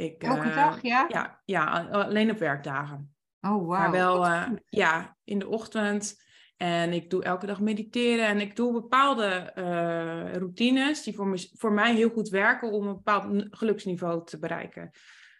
Ik, 0.00 0.22
Elke 0.22 0.48
uh, 0.48 0.54
dag, 0.54 0.82
ja? 0.82 1.06
ja? 1.08 1.40
Ja, 1.44 1.88
alleen 1.90 2.30
op 2.30 2.38
werkdagen. 2.38 3.14
Oh, 3.40 3.50
wow. 3.50 3.68
Maar 3.68 3.90
wel, 3.90 4.26
uh, 4.26 4.48
ja, 4.68 5.16
in 5.24 5.38
de 5.38 5.48
ochtend. 5.48 6.28
En 6.56 6.92
ik 6.92 7.10
doe 7.10 7.24
elke 7.24 7.46
dag 7.46 7.60
mediteren. 7.60 8.26
En 8.26 8.40
ik 8.40 8.56
doe 8.56 8.72
bepaalde 8.72 9.52
uh, 9.54 10.34
routines 10.34 11.02
die 11.02 11.14
voor, 11.14 11.26
me, 11.26 11.50
voor 11.52 11.72
mij 11.72 11.94
heel 11.94 12.10
goed 12.10 12.28
werken 12.28 12.72
om 12.72 12.86
een 12.86 12.94
bepaald 12.94 13.46
geluksniveau 13.50 14.26
te 14.26 14.38
bereiken. 14.38 14.90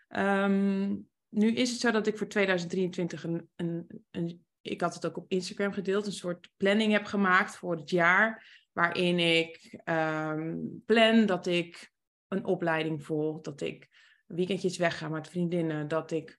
Um, 0.08 1.08
nu 1.28 1.52
is 1.52 1.70
het 1.70 1.80
zo 1.80 1.90
dat 1.90 2.06
ik 2.06 2.18
voor 2.18 2.28
2023 2.28 3.24
een, 3.24 3.48
een, 3.56 4.04
een, 4.10 4.44
ik 4.60 4.80
had 4.80 4.94
het 4.94 5.06
ook 5.06 5.16
op 5.16 5.30
Instagram 5.30 5.72
gedeeld, 5.72 6.06
een 6.06 6.12
soort 6.12 6.50
planning 6.56 6.92
heb 6.92 7.04
gemaakt 7.04 7.56
voor 7.56 7.76
het 7.76 7.90
jaar. 7.90 8.46
Waarin 8.72 9.18
ik 9.18 9.80
um, 9.84 10.82
plan 10.86 11.26
dat 11.26 11.46
ik 11.46 11.92
een 12.28 12.44
opleiding 12.44 13.04
volg, 13.04 13.40
dat 13.40 13.60
ik 13.60 13.88
weekendjes 14.34 14.76
weggaan 14.76 15.10
met 15.10 15.28
vriendinnen, 15.28 15.88
dat 15.88 16.10
ik 16.10 16.38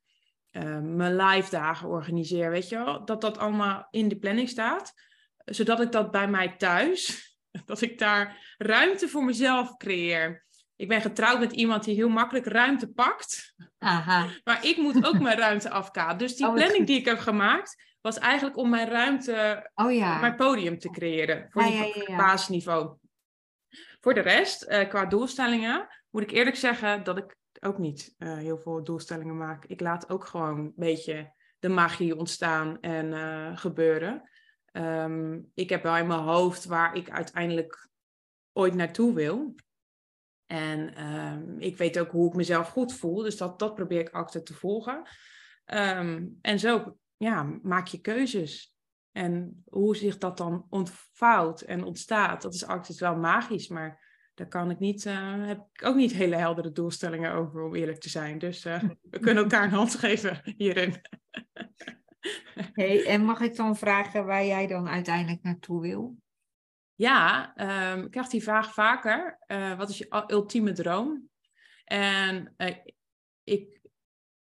uh, 0.51 0.79
mijn 0.79 1.15
live 1.15 1.49
dagen 1.49 1.89
organiseer, 1.89 2.49
weet 2.49 2.69
je 2.69 2.75
wel, 2.75 3.05
dat 3.05 3.21
dat 3.21 3.37
allemaal 3.37 3.87
in 3.89 4.07
de 4.07 4.17
planning 4.17 4.49
staat, 4.49 4.93
zodat 5.45 5.81
ik 5.81 5.91
dat 5.91 6.11
bij 6.11 6.27
mij 6.27 6.55
thuis, 6.57 7.29
dat 7.65 7.81
ik 7.81 7.99
daar 7.99 8.55
ruimte 8.57 9.07
voor 9.07 9.23
mezelf 9.23 9.77
creëer. 9.77 10.45
Ik 10.75 10.87
ben 10.87 11.01
getrouwd 11.01 11.39
met 11.39 11.51
iemand 11.51 11.83
die 11.83 11.95
heel 11.95 12.09
makkelijk 12.09 12.45
ruimte 12.45 12.87
pakt, 12.87 13.55
Aha. 13.77 14.27
maar 14.43 14.65
ik 14.65 14.77
moet 14.77 15.05
ook 15.05 15.19
mijn 15.19 15.37
ruimte 15.37 15.69
afkaden. 15.69 16.17
Dus 16.17 16.35
die 16.35 16.47
oh, 16.47 16.53
planning 16.53 16.87
die 16.87 16.99
ik 16.99 17.05
heb 17.05 17.19
gemaakt, 17.19 17.83
was 18.01 18.19
eigenlijk 18.19 18.57
om 18.57 18.69
mijn 18.69 18.87
ruimte, 18.87 19.69
oh, 19.73 19.93
ja. 19.93 20.19
mijn 20.19 20.35
podium 20.35 20.79
te 20.79 20.89
creëren, 20.89 21.47
voor 21.49 21.63
ja, 21.63 21.85
ja, 22.07 22.15
basisniveau. 22.15 22.97
Voor 23.99 24.13
de 24.13 24.19
rest, 24.19 24.69
uh, 24.69 24.89
qua 24.89 25.05
doelstellingen, 25.05 25.87
moet 26.09 26.21
ik 26.21 26.31
eerlijk 26.31 26.55
zeggen 26.55 27.03
dat 27.03 27.17
ik 27.17 27.35
ook 27.59 27.77
niet 27.77 28.15
uh, 28.17 28.37
heel 28.37 28.57
veel 28.57 28.83
doelstellingen 28.83 29.37
maak. 29.37 29.65
Ik 29.65 29.81
laat 29.81 30.09
ook 30.09 30.25
gewoon 30.25 30.59
een 30.59 30.73
beetje 30.75 31.33
de 31.59 31.69
magie 31.69 32.17
ontstaan 32.17 32.79
en 32.79 33.05
uh, 33.05 33.57
gebeuren. 33.57 34.29
Um, 34.71 35.51
ik 35.53 35.69
heb 35.69 35.83
wel 35.83 35.97
in 35.97 36.07
mijn 36.07 36.19
hoofd 36.19 36.65
waar 36.65 36.95
ik 36.95 37.09
uiteindelijk 37.09 37.89
ooit 38.53 38.73
naartoe 38.73 39.13
wil. 39.13 39.55
En 40.45 41.05
um, 41.07 41.59
ik 41.59 41.77
weet 41.77 41.99
ook 41.99 42.11
hoe 42.11 42.27
ik 42.27 42.35
mezelf 42.35 42.69
goed 42.69 42.93
voel. 42.93 43.21
Dus 43.21 43.37
dat, 43.37 43.59
dat 43.59 43.75
probeer 43.75 43.99
ik 43.99 44.09
altijd 44.09 44.45
te 44.45 44.53
volgen. 44.53 45.07
Um, 45.65 46.37
en 46.41 46.59
zo 46.59 46.97
ja, 47.17 47.59
maak 47.61 47.87
je 47.87 48.01
keuzes. 48.01 48.75
En 49.11 49.63
hoe 49.65 49.95
zich 49.95 50.17
dat 50.17 50.37
dan 50.37 50.65
ontvouwt 50.69 51.61
en 51.61 51.83
ontstaat, 51.83 52.41
dat 52.41 52.53
is 52.53 52.67
altijd 52.67 52.99
wel 52.99 53.15
magisch. 53.15 53.67
Maar 53.67 54.00
daar 54.41 54.49
kan 54.49 54.69
ik 54.69 54.79
niet, 54.79 55.05
uh, 55.05 55.47
heb 55.47 55.67
ik 55.73 55.85
ook 55.85 55.95
niet 55.95 56.11
hele 56.11 56.35
heldere 56.35 56.71
doelstellingen 56.71 57.33
over, 57.33 57.63
om 57.63 57.75
eerlijk 57.75 57.99
te 57.99 58.09
zijn. 58.09 58.39
Dus 58.39 58.65
uh, 58.65 58.83
we 59.01 59.19
kunnen 59.19 59.43
elkaar 59.43 59.63
een 59.63 59.69
hand 59.69 59.95
geven 59.95 60.41
hierin. 60.57 60.95
hey, 62.73 63.05
en 63.05 63.23
mag 63.23 63.39
ik 63.39 63.55
dan 63.55 63.77
vragen 63.77 64.25
waar 64.25 64.45
jij 64.45 64.67
dan 64.67 64.87
uiteindelijk 64.87 65.43
naartoe 65.43 65.81
wil? 65.81 66.17
Ja, 66.95 67.53
um, 67.93 68.03
ik 68.05 68.11
krijg 68.11 68.27
die 68.27 68.43
vraag 68.43 68.73
vaker. 68.73 69.39
Uh, 69.47 69.77
wat 69.77 69.89
is 69.89 69.97
je 69.97 70.23
ultieme 70.27 70.71
droom? 70.71 71.29
En 71.85 72.55
ik, 73.43 73.81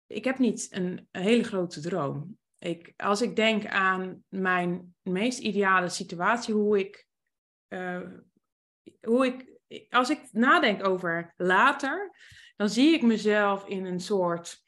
ik 0.08 0.24
heb 0.24 0.38
niet 0.38 0.68
een, 0.70 1.08
een 1.12 1.22
hele 1.22 1.44
grote 1.44 1.82
droom. 1.82 2.38
Ik, 2.58 2.94
als 2.98 3.22
ik 3.22 3.36
denk 3.36 3.66
aan 3.66 4.24
mijn 4.28 4.96
meest 5.02 5.40
ideale 5.40 5.90
situatie, 5.90 6.54
hoe 6.54 6.80
ik, 6.80 7.08
hoe 9.02 9.26
ik 9.26 9.53
als 9.90 10.10
ik 10.10 10.20
nadenk 10.32 10.88
over 10.88 11.34
later, 11.38 12.12
dan 12.56 12.70
zie 12.70 12.94
ik 12.94 13.02
mezelf 13.02 13.68
in 13.68 13.86
een 13.86 14.00
soort 14.00 14.64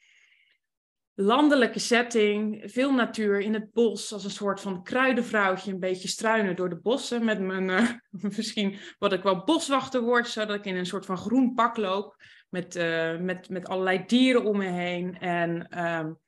landelijke 1.18 1.78
setting, 1.78 2.62
veel 2.72 2.92
natuur 2.92 3.40
in 3.40 3.54
het 3.54 3.72
bos, 3.72 4.12
als 4.12 4.24
een 4.24 4.30
soort 4.30 4.60
van 4.60 4.82
kruidenvrouwtje, 4.82 5.72
een 5.72 5.80
beetje 5.80 6.08
struinen 6.08 6.56
door 6.56 6.68
de 6.68 6.80
bossen 6.80 7.24
met 7.24 7.40
mijn, 7.40 7.68
uh, 7.68 7.90
misschien 8.36 8.78
wat 8.98 9.12
ik 9.12 9.22
wel 9.22 9.44
boswachter 9.44 10.00
word, 10.00 10.28
zodat 10.28 10.56
ik 10.56 10.64
in 10.64 10.76
een 10.76 10.86
soort 10.86 11.06
van 11.06 11.16
groen 11.16 11.54
pak 11.54 11.76
loop 11.76 12.16
met, 12.48 12.76
uh, 12.76 13.18
met, 13.18 13.48
met 13.48 13.68
allerlei 13.68 14.04
dieren 14.06 14.44
om 14.44 14.56
me 14.56 14.68
heen. 14.68 15.18
En 15.18 15.78
um, 15.84 16.18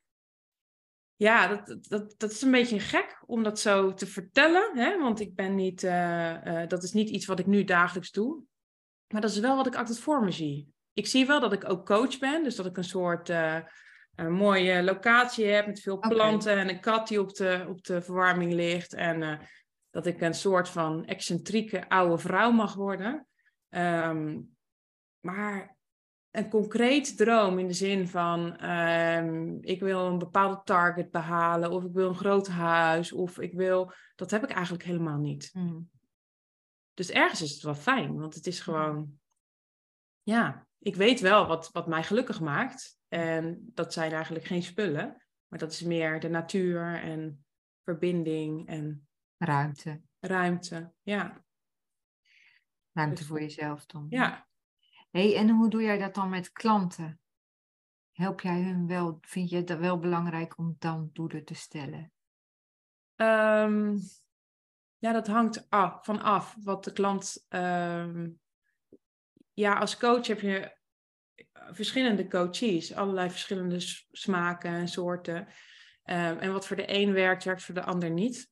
ja, 1.17 1.49
dat, 1.49 1.79
dat, 1.89 2.15
dat 2.17 2.31
is 2.31 2.43
een 2.43 2.51
beetje 2.51 2.81
gek 2.81 3.23
om 3.27 3.43
dat 3.43 3.61
zo 3.61 3.95
te 3.95 4.07
vertellen, 4.07 4.71
hè? 4.75 4.99
want 4.99 5.21
ik 5.21 5.35
ben 5.35 5.55
niet, 5.55 5.83
uh, 5.83 6.67
dat 6.67 6.83
is 6.83 6.93
niet 6.93 7.09
iets 7.09 7.27
wat 7.27 7.39
ik 7.39 7.47
nu 7.47 7.65
dagelijks 7.65 8.11
doe. 8.11 8.43
Maar 9.09 9.21
dat 9.21 9.31
is 9.31 9.39
wel 9.39 9.57
wat 9.57 9.67
ik 9.67 9.77
altijd 9.77 9.99
voor 9.99 10.25
me 10.25 10.31
zie. 10.31 10.73
Ik 10.93 11.07
zie 11.07 11.27
wel 11.27 11.41
dat 11.41 11.53
ik 11.53 11.71
ook 11.71 11.87
coach 11.87 12.19
ben, 12.19 12.43
dus 12.43 12.57
dat 12.57 12.67
ik 12.67 12.77
een 12.77 12.85
soort 12.85 13.29
uh, 13.29 13.59
een 14.15 14.33
mooie 14.33 14.83
locatie 14.83 15.47
heb 15.47 15.67
met 15.67 15.81
veel 15.81 15.99
planten 15.99 16.57
en 16.57 16.69
een 16.69 16.81
kat 16.81 17.09
die 17.09 17.21
op 17.21 17.35
de, 17.35 17.65
op 17.69 17.85
de 17.85 18.03
verwarming 18.03 18.53
ligt. 18.53 18.95
En 18.95 19.23
uh, 19.23 19.39
dat 19.91 20.07
ik 20.07 20.21
een 20.21 20.35
soort 20.35 20.69
van 20.69 21.05
excentrieke 21.05 21.89
oude 21.89 22.19
vrouw 22.19 22.51
mag 22.51 22.75
worden. 22.75 23.27
Um, 23.71 24.57
maar 25.21 25.77
een 26.31 26.49
concreet 26.49 27.17
droom 27.17 27.59
in 27.59 27.67
de 27.67 27.73
zin 27.73 28.09
van 28.09 28.71
um, 28.71 29.59
ik 29.61 29.81
wil 29.81 30.07
een 30.07 30.19
bepaalde 30.19 30.61
target 30.65 31.11
behalen 31.11 31.71
of 31.71 31.85
ik 31.85 31.93
wil 31.93 32.09
een 32.09 32.15
groot 32.15 32.49
huis 32.49 33.13
of 33.13 33.39
ik 33.39 33.53
wil, 33.53 33.93
dat 34.15 34.31
heb 34.31 34.43
ik 34.43 34.51
eigenlijk 34.51 34.85
helemaal 34.85 35.19
niet. 35.19 35.51
Mm. 35.53 35.91
Dus 36.99 37.11
ergens 37.11 37.43
is 37.43 37.53
het 37.53 37.63
wel 37.63 37.75
fijn, 37.75 38.19
want 38.19 38.35
het 38.35 38.47
is 38.47 38.61
gewoon, 38.61 39.21
ja, 40.23 40.67
ik 40.79 40.97
weet 40.97 41.21
wel 41.21 41.47
wat, 41.47 41.71
wat 41.73 41.87
mij 41.87 42.03
gelukkig 42.03 42.41
maakt. 42.41 42.99
En 43.09 43.71
dat 43.75 43.93
zijn 43.93 44.13
eigenlijk 44.13 44.45
geen 44.45 44.63
spullen, 44.63 45.27
maar 45.49 45.59
dat 45.59 45.73
is 45.73 45.83
meer 45.83 46.21
de 46.21 46.29
natuur 46.29 47.03
en 47.03 47.45
verbinding 47.83 48.69
en 48.69 49.09
ruimte. 49.37 50.01
Ruimte, 50.21 50.93
ja. 51.03 51.45
Ruimte 52.93 53.15
dus 53.15 53.27
voor 53.27 53.41
jezelf 53.41 53.87
dan. 53.87 54.07
Ja. 54.09 54.49
hey, 55.11 55.37
en 55.37 55.51
hoe 55.51 55.71
doe 55.71 55.83
jij 55.83 55.99
dat 55.99 56.15
dan 56.15 56.29
met 56.29 56.53
klanten? 56.53 57.21
Help 58.13 58.41
jij 58.41 58.63
hun 58.63 58.87
wel? 58.87 59.19
Vind 59.21 59.51
je 59.51 59.57
het 59.57 59.79
wel 59.79 59.99
belangrijk 59.99 60.59
om 60.59 60.77
dan 60.79 61.11
doelen 61.13 61.45
te 61.45 61.55
stellen? 61.55 62.13
Um, 63.17 64.01
ja, 64.99 65.13
dat 65.13 65.27
hangt 65.27 65.67
af, 65.69 66.05
van 66.05 66.23
af 66.23 66.57
wat 66.63 66.85
de 66.85 66.93
klant. 66.93 67.47
Uh, 67.51 68.27
ja, 69.53 69.79
als 69.79 69.97
coach 69.97 70.27
heb 70.27 70.41
je 70.41 70.77
verschillende 71.71 72.29
coaches, 72.29 72.95
allerlei 72.95 73.31
verschillende 73.31 73.81
smaken 74.11 74.71
en 74.71 74.89
soorten. 74.89 75.47
Uh, 76.05 76.43
en 76.43 76.53
wat 76.53 76.67
voor 76.67 76.77
de 76.77 76.95
een 76.95 77.13
werkt, 77.13 77.45
werkt 77.45 77.63
voor 77.63 77.75
de 77.75 77.85
ander 77.85 78.11
niet. 78.11 78.51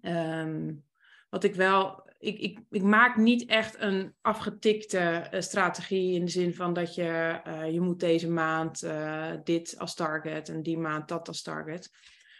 Um, 0.00 0.84
wat 1.28 1.44
ik 1.44 1.54
wel, 1.54 2.10
ik, 2.18 2.38
ik, 2.38 2.60
ik 2.70 2.82
maak 2.82 3.16
niet 3.16 3.44
echt 3.46 3.80
een 3.80 4.14
afgetikte 4.20 5.28
uh, 5.32 5.40
strategie 5.40 6.14
in 6.14 6.24
de 6.24 6.30
zin 6.30 6.54
van 6.54 6.72
dat 6.72 6.94
je, 6.94 7.40
uh, 7.46 7.70
je 7.72 7.80
moet 7.80 8.00
deze 8.00 8.30
maand 8.30 8.82
uh, 8.82 9.32
dit 9.44 9.78
als 9.78 9.94
target 9.94 10.48
en 10.48 10.62
die 10.62 10.78
maand 10.78 11.08
dat 11.08 11.28
als 11.28 11.42
target. 11.42 11.90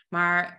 Maar 0.08 0.58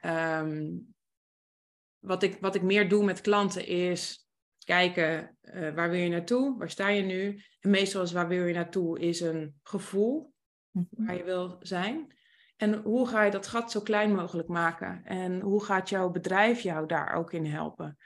wat 2.00 2.24
ik, 2.24 2.38
wat 2.40 2.56
ik 2.56 2.62
meer 2.62 2.90
doe 2.90 3.04
met 3.04 3.22
klanten 3.22 3.68
is 3.68 4.28
kijken 4.64 5.38
uh, 5.42 5.74
waar 5.74 5.90
wil 5.90 6.00
je 6.00 6.10
naartoe, 6.10 6.58
waar 6.58 6.70
sta 6.70 6.88
je 6.88 7.02
nu. 7.02 7.42
En 7.60 7.70
meestal 7.70 8.02
is 8.02 8.12
waar 8.12 8.28
wil 8.28 8.46
je 8.46 8.54
naartoe 8.54 9.00
is 9.00 9.20
een 9.20 9.60
gevoel 9.64 10.34
mhm. 10.72 10.86
waar 11.06 11.16
je 11.16 11.24
wil 11.24 11.58
zijn. 11.60 12.16
En 12.58 12.74
hoe 12.74 13.08
ga 13.08 13.24
je 13.24 13.32
dat 13.32 13.48
gat 13.48 13.72
zo 13.72 13.82
klein 13.82 14.16
mogelijk 14.16 14.48
maken? 14.48 15.04
En 15.04 15.42
hoe 15.42 15.64
gaat 15.64 15.90
jouw 15.90 16.10
bedrijf 16.10 16.62
jou 16.62 16.88
daar 16.88 17.14
ook 17.14 17.34
in 17.34 17.46
helpen? 17.46 17.98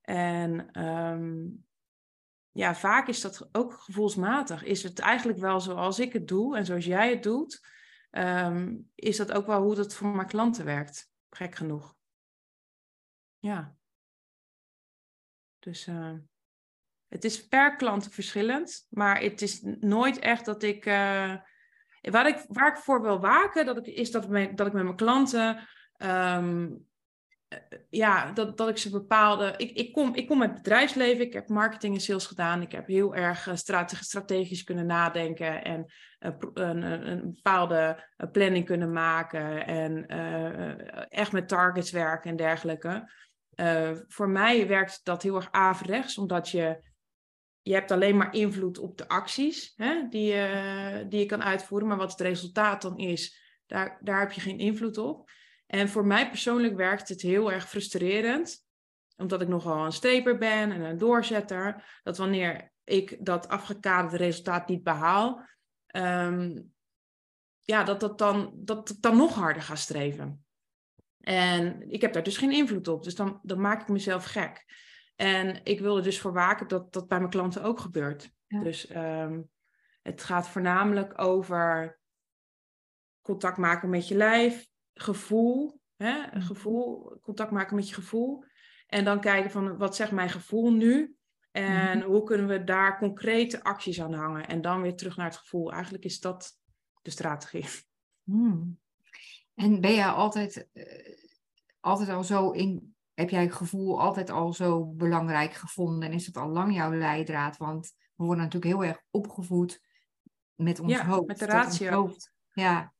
En 0.00 0.82
um, 0.86 1.64
ja, 2.50 2.74
vaak 2.74 3.08
is 3.08 3.20
dat 3.20 3.48
ook 3.52 3.72
gevoelsmatig. 3.72 4.64
Is 4.64 4.82
het 4.82 4.98
eigenlijk 4.98 5.38
wel 5.38 5.60
zoals 5.60 5.98
ik 5.98 6.12
het 6.12 6.28
doe 6.28 6.56
en 6.56 6.64
zoals 6.64 6.84
jij 6.84 7.10
het 7.10 7.22
doet, 7.22 7.60
um, 8.10 8.90
is 8.94 9.16
dat 9.16 9.32
ook 9.32 9.46
wel 9.46 9.62
hoe 9.62 9.74
dat 9.74 9.94
voor 9.94 10.08
mijn 10.08 10.28
klanten 10.28 10.64
werkt. 10.64 11.10
Gek 11.30 11.54
genoeg. 11.54 11.95
Ja. 13.46 13.76
Dus 15.58 15.86
uh, 15.86 16.12
het 17.08 17.24
is 17.24 17.48
per 17.48 17.76
klant 17.76 18.08
verschillend, 18.08 18.86
maar 18.90 19.20
het 19.20 19.42
is 19.42 19.60
nooit 19.80 20.18
echt 20.18 20.44
dat 20.44 20.62
ik. 20.62 20.86
Uh, 20.86 21.34
waar, 22.00 22.26
ik 22.26 22.44
waar 22.48 22.68
ik 22.68 22.76
voor 22.76 23.02
wil 23.02 23.20
waken, 23.20 23.66
dat 23.66 23.76
ik, 23.76 23.86
is 23.86 24.10
dat, 24.10 24.22
dat 24.56 24.66
ik 24.66 24.72
met 24.72 24.84
mijn 24.84 24.96
klanten. 24.96 25.68
Um, 25.98 26.86
ja, 27.90 28.32
dat, 28.32 28.56
dat 28.56 28.68
ik 28.68 28.76
ze 28.76 28.90
bepaalde. 28.90 29.54
Ik, 29.56 29.70
ik, 29.70 29.92
kom, 29.92 30.14
ik 30.14 30.26
kom 30.26 30.42
uit 30.42 30.54
bedrijfsleven, 30.54 31.24
ik 31.24 31.32
heb 31.32 31.48
marketing 31.48 31.94
en 31.94 32.00
sales 32.00 32.26
gedaan. 32.26 32.62
Ik 32.62 32.72
heb 32.72 32.86
heel 32.86 33.14
erg 33.14 33.50
strategisch, 33.54 34.64
kunnen 34.64 34.86
nadenken 34.86 35.64
en 35.64 35.92
een, 36.18 36.82
een, 36.82 37.32
bepaalde 37.32 38.04
planning 38.32 38.64
kunnen 38.64 38.92
maken. 38.92 39.66
En 39.66 40.06
echt 41.08 41.32
met 41.32 41.48
targets 41.48 41.90
werken 41.90 42.30
en 42.30 42.36
dergelijke. 42.36 43.08
Uh, 43.56 43.90
voor 44.08 44.28
mij 44.28 44.66
werkt 44.66 45.00
dat 45.04 45.22
heel 45.22 45.34
erg 45.34 45.48
averechts, 45.50 46.18
omdat 46.18 46.48
je, 46.48 46.80
je 47.62 47.72
hebt 47.72 47.90
alleen 47.90 48.16
maar 48.16 48.34
invloed 48.34 48.78
op 48.78 48.98
de 48.98 49.08
acties 49.08 49.72
hè, 49.76 50.08
die, 50.08 50.32
je, 50.32 51.06
die 51.08 51.20
je 51.20 51.26
kan 51.26 51.42
uitvoeren. 51.42 51.88
Maar 51.88 51.96
wat 51.96 52.10
het 52.10 52.20
resultaat 52.20 52.82
dan 52.82 52.98
is, 52.98 53.40
daar, 53.66 53.98
daar 54.00 54.20
heb 54.20 54.32
je 54.32 54.40
geen 54.40 54.58
invloed 54.58 54.98
op. 54.98 55.30
En 55.66 55.88
voor 55.88 56.06
mij 56.06 56.28
persoonlijk 56.28 56.76
werkt 56.76 57.08
het 57.08 57.20
heel 57.22 57.52
erg 57.52 57.68
frustrerend, 57.68 58.64
omdat 59.16 59.40
ik 59.40 59.48
nogal 59.48 59.84
een 59.84 59.92
streper 59.92 60.38
ben 60.38 60.72
en 60.72 60.80
een 60.80 60.98
doorzetter, 60.98 62.00
dat 62.02 62.16
wanneer 62.16 62.72
ik 62.84 63.16
dat 63.20 63.48
afgekaderde 63.48 64.16
resultaat 64.16 64.68
niet 64.68 64.82
behaal, 64.82 65.48
um, 65.96 66.74
ja, 67.60 67.84
dat, 67.84 68.00
dat, 68.00 68.18
dan, 68.18 68.52
dat 68.54 68.96
dan 69.00 69.16
nog 69.16 69.34
harder 69.34 69.62
ga 69.62 69.74
streven. 69.74 70.45
En 71.26 71.90
ik 71.90 72.00
heb 72.00 72.12
daar 72.12 72.22
dus 72.22 72.36
geen 72.36 72.52
invloed 72.52 72.88
op. 72.88 73.02
Dus 73.02 73.14
dan, 73.14 73.40
dan 73.42 73.60
maak 73.60 73.80
ik 73.80 73.88
mezelf 73.88 74.24
gek. 74.24 74.64
En 75.16 75.60
ik 75.64 75.80
wil 75.80 75.96
er 75.96 76.02
dus 76.02 76.20
voor 76.20 76.32
waken 76.32 76.68
dat 76.68 76.92
dat 76.92 77.08
bij 77.08 77.18
mijn 77.18 77.30
klanten 77.30 77.62
ook 77.62 77.80
gebeurt. 77.80 78.30
Dus 78.48 78.94
um, 78.96 79.50
het 80.02 80.22
gaat 80.22 80.48
voornamelijk 80.48 81.22
over 81.22 81.98
contact 83.22 83.56
maken 83.56 83.88
met 83.88 84.08
je 84.08 84.14
lijf, 84.14 84.66
gevoel, 84.94 85.80
hè? 85.96 86.40
Gevoel, 86.40 87.18
contact 87.22 87.50
maken 87.50 87.76
met 87.76 87.88
je 87.88 87.94
gevoel. 87.94 88.44
En 88.86 89.04
dan 89.04 89.20
kijken 89.20 89.50
van 89.50 89.76
wat 89.76 89.96
zegt 89.96 90.12
mijn 90.12 90.30
gevoel 90.30 90.72
nu? 90.72 91.16
En 91.50 91.98
mhm. 91.98 92.06
hoe 92.06 92.22
kunnen 92.22 92.46
we 92.46 92.64
daar 92.64 92.98
concrete 92.98 93.62
acties 93.62 94.00
aan 94.00 94.14
hangen? 94.14 94.46
En 94.46 94.60
dan 94.60 94.82
weer 94.82 94.96
terug 94.96 95.16
naar 95.16 95.26
het 95.26 95.36
gevoel. 95.36 95.72
Eigenlijk 95.72 96.04
is 96.04 96.20
dat 96.20 96.58
de 97.02 97.10
strategie. 97.10 97.66
Hmm. 98.22 98.78
En 99.56 99.80
ben 99.80 99.94
jij 99.94 100.06
altijd, 100.06 100.68
uh, 100.72 100.84
altijd 101.80 102.08
al 102.08 102.24
zo 102.24 102.50
in, 102.50 102.94
heb 103.14 103.30
jij 103.30 103.42
het 103.42 103.54
gevoel 103.54 104.00
altijd 104.00 104.30
al 104.30 104.52
zo 104.52 104.84
belangrijk 104.86 105.52
gevonden? 105.52 106.08
En 106.08 106.14
is 106.14 106.26
het 106.26 106.36
al 106.36 106.48
lang 106.48 106.74
jouw 106.74 106.92
leidraad? 106.92 107.56
Want 107.56 107.94
we 108.14 108.24
worden 108.24 108.44
natuurlijk 108.44 108.72
heel 108.72 108.84
erg 108.84 109.02
opgevoed 109.10 109.82
met 110.54 110.80
ons 110.80 110.92
ja, 110.92 111.06
hoofd. 111.06 111.26
met 111.26 111.38
de 111.38 111.46
ratio. 111.46 111.90
Hoofd, 111.90 112.32
ja. 112.52 112.94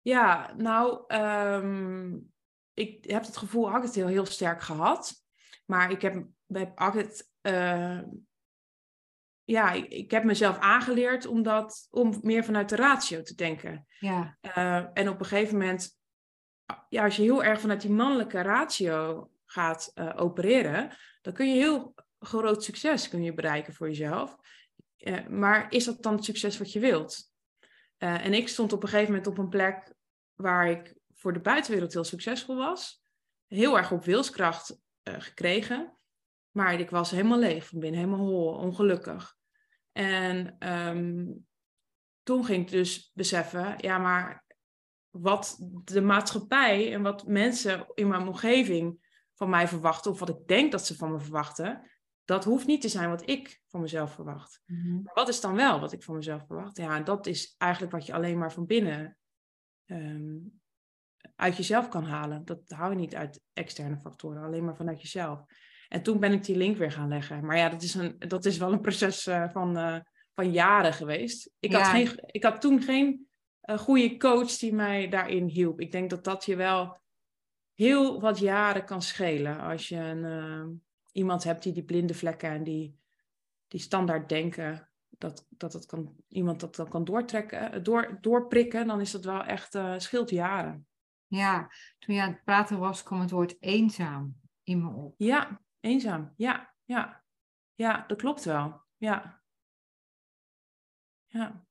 Ja, 0.00 0.54
nou, 0.56 1.04
um, 1.16 2.32
ik 2.74 3.10
heb 3.10 3.24
het 3.24 3.36
gevoel 3.36 3.72
altijd 3.72 3.94
heel, 3.94 4.06
heel 4.06 4.26
sterk 4.26 4.62
gehad. 4.62 5.14
Maar 5.66 5.90
ik 5.90 6.02
heb, 6.02 6.26
heb 6.46 6.78
altijd... 6.78 7.30
Uh, 7.42 8.00
ja, 9.44 9.72
ik, 9.72 9.88
ik, 9.88 10.10
heb 10.10 10.24
mezelf 10.24 10.58
aangeleerd 10.58 11.26
om, 11.26 11.42
dat, 11.42 11.86
om 11.90 12.18
meer 12.22 12.44
vanuit 12.44 12.68
de 12.68 12.76
ratio 12.76 13.22
te 13.22 13.34
denken. 13.34 13.86
Ja. 13.98 14.38
Uh, 14.42 14.86
en 14.92 15.08
op 15.08 15.18
een 15.18 15.26
gegeven 15.26 15.58
moment 15.58 16.00
ja, 16.88 17.04
als 17.04 17.16
je 17.16 17.22
heel 17.22 17.44
erg 17.44 17.60
vanuit 17.60 17.80
die 17.80 17.90
mannelijke 17.90 18.40
ratio 18.40 19.30
gaat 19.44 19.92
uh, 19.94 20.12
opereren, 20.16 20.96
dan 21.22 21.32
kun 21.32 21.48
je 21.48 21.54
heel 21.54 21.94
groot 22.18 22.64
succes 22.64 23.08
kun 23.08 23.22
je 23.22 23.34
bereiken 23.34 23.74
voor 23.74 23.88
jezelf. 23.88 24.36
Uh, 24.98 25.26
maar 25.26 25.72
is 25.72 25.84
dat 25.84 26.02
dan 26.02 26.14
het 26.14 26.24
succes 26.24 26.58
wat 26.58 26.72
je 26.72 26.80
wilt? 26.80 27.32
Uh, 27.98 28.24
en 28.24 28.34
ik 28.34 28.48
stond 28.48 28.72
op 28.72 28.82
een 28.82 28.88
gegeven 28.88 29.12
moment 29.12 29.30
op 29.30 29.38
een 29.38 29.48
plek 29.48 29.94
waar 30.34 30.70
ik 30.70 30.94
voor 31.14 31.32
de 31.32 31.40
buitenwereld 31.40 31.92
heel 31.92 32.04
succesvol 32.04 32.56
was. 32.56 33.04
Heel 33.46 33.76
erg 33.76 33.92
op 33.92 34.04
wilskracht 34.04 34.80
gekregen. 35.02 35.96
Maar 36.50 36.80
ik 36.80 36.90
was 36.90 37.10
helemaal 37.10 37.38
leeg 37.38 37.66
van 37.66 37.78
binnen, 37.78 38.00
helemaal 38.00 38.26
hol, 38.26 38.54
ongelukkig. 38.54 39.36
En 39.92 40.56
um, 40.72 41.46
toen 42.22 42.44
ging 42.44 42.62
ik 42.62 42.70
dus 42.70 43.10
beseffen, 43.14 43.74
ja, 43.76 43.98
maar 43.98 44.44
wat 45.12 45.56
de 45.84 46.00
maatschappij 46.00 46.92
en 46.92 47.02
wat 47.02 47.26
mensen 47.26 47.86
in 47.94 48.08
mijn 48.08 48.26
omgeving 48.26 48.98
van 49.34 49.50
mij 49.50 49.68
verwachten, 49.68 50.10
of 50.10 50.18
wat 50.18 50.28
ik 50.28 50.46
denk 50.46 50.72
dat 50.72 50.86
ze 50.86 50.96
van 50.96 51.12
me 51.12 51.20
verwachten, 51.20 51.90
dat 52.24 52.44
hoeft 52.44 52.66
niet 52.66 52.80
te 52.80 52.88
zijn 52.88 53.08
wat 53.08 53.28
ik 53.28 53.62
van 53.68 53.80
mezelf 53.80 54.14
verwacht. 54.14 54.62
Mm 54.66 55.00
Wat 55.14 55.28
is 55.28 55.40
dan 55.40 55.54
wel 55.54 55.80
wat 55.80 55.92
ik 55.92 56.02
van 56.02 56.14
mezelf 56.14 56.46
verwacht? 56.46 56.76
Ja, 56.76 57.00
dat 57.00 57.26
is 57.26 57.54
eigenlijk 57.58 57.92
wat 57.92 58.06
je 58.06 58.12
alleen 58.12 58.38
maar 58.38 58.52
van 58.52 58.66
binnen 58.66 59.16
um, 59.86 60.60
uit 61.36 61.56
jezelf 61.56 61.88
kan 61.88 62.04
halen. 62.04 62.44
Dat 62.44 62.60
hou 62.66 62.90
je 62.90 62.98
niet 62.98 63.14
uit 63.14 63.40
externe 63.52 63.98
factoren, 63.98 64.42
alleen 64.42 64.64
maar 64.64 64.76
vanuit 64.76 65.02
jezelf. 65.02 65.44
En 65.88 66.02
toen 66.02 66.20
ben 66.20 66.32
ik 66.32 66.44
die 66.44 66.56
link 66.56 66.76
weer 66.76 66.92
gaan 66.92 67.08
leggen. 67.08 67.46
Maar 67.46 67.56
ja, 67.56 67.68
dat 67.68 67.82
is, 67.82 67.94
een, 67.94 68.18
dat 68.18 68.44
is 68.44 68.58
wel 68.58 68.72
een 68.72 68.80
proces 68.80 69.26
uh, 69.26 69.48
van, 69.50 69.78
uh, 69.78 69.98
van 70.34 70.52
jaren 70.52 70.92
geweest. 70.92 71.50
Ik, 71.58 71.72
had, 71.72 71.86
geen, 71.86 72.10
ik 72.26 72.42
had 72.42 72.60
toen 72.60 72.82
geen 72.82 73.26
uh, 73.64 73.78
goede 73.78 74.16
coach 74.16 74.56
die 74.56 74.74
mij 74.74 75.08
daarin 75.08 75.46
hielp. 75.46 75.80
Ik 75.80 75.92
denk 75.92 76.10
dat 76.10 76.24
dat 76.24 76.44
je 76.44 76.56
wel 76.56 77.00
heel 77.74 78.20
wat 78.20 78.38
jaren 78.38 78.84
kan 78.84 79.02
schelen. 79.02 79.60
Als 79.60 79.88
je 79.88 79.96
een, 79.96 80.82
iemand 81.12 81.44
hebt 81.44 81.62
die 81.62 81.72
die 81.72 81.84
blinde 81.84 82.14
vlekken 82.14 82.50
en 82.50 82.64
die, 82.64 82.98
die 83.68 83.80
standaard 83.80 84.28
denken, 84.28 84.88
dat, 85.08 85.46
dat, 85.48 85.72
dat 85.72 85.86
kan, 85.86 86.16
iemand 86.28 86.60
dat 86.60 86.76
dan 86.76 86.88
kan 86.88 87.04
doortrekken, 87.04 87.84
door, 87.84 88.18
doorprikken, 88.20 88.86
dan 88.86 89.00
is 89.00 89.10
dat 89.10 89.24
wel 89.24 89.44
echt 89.44 89.78
scheelt 89.96 90.30
jaren. 90.30 90.86
Ja, 91.26 91.70
toen 91.98 92.14
je 92.14 92.22
aan 92.22 92.32
het 92.32 92.44
praten 92.44 92.78
was, 92.78 93.02
kwam 93.02 93.20
het 93.20 93.30
woord 93.30 93.56
eenzaam 93.60 94.40
in 94.62 94.82
me 94.82 94.90
op. 94.90 95.14
Ja, 95.16 95.60
eenzaam. 95.80 96.32
Ja, 96.36 96.74
ja. 96.84 97.24
Ja, 97.74 98.04
dat 98.06 98.18
klopt 98.18 98.44
wel. 98.44 98.80
Ja. 98.96 99.42
Ja. 101.26 101.64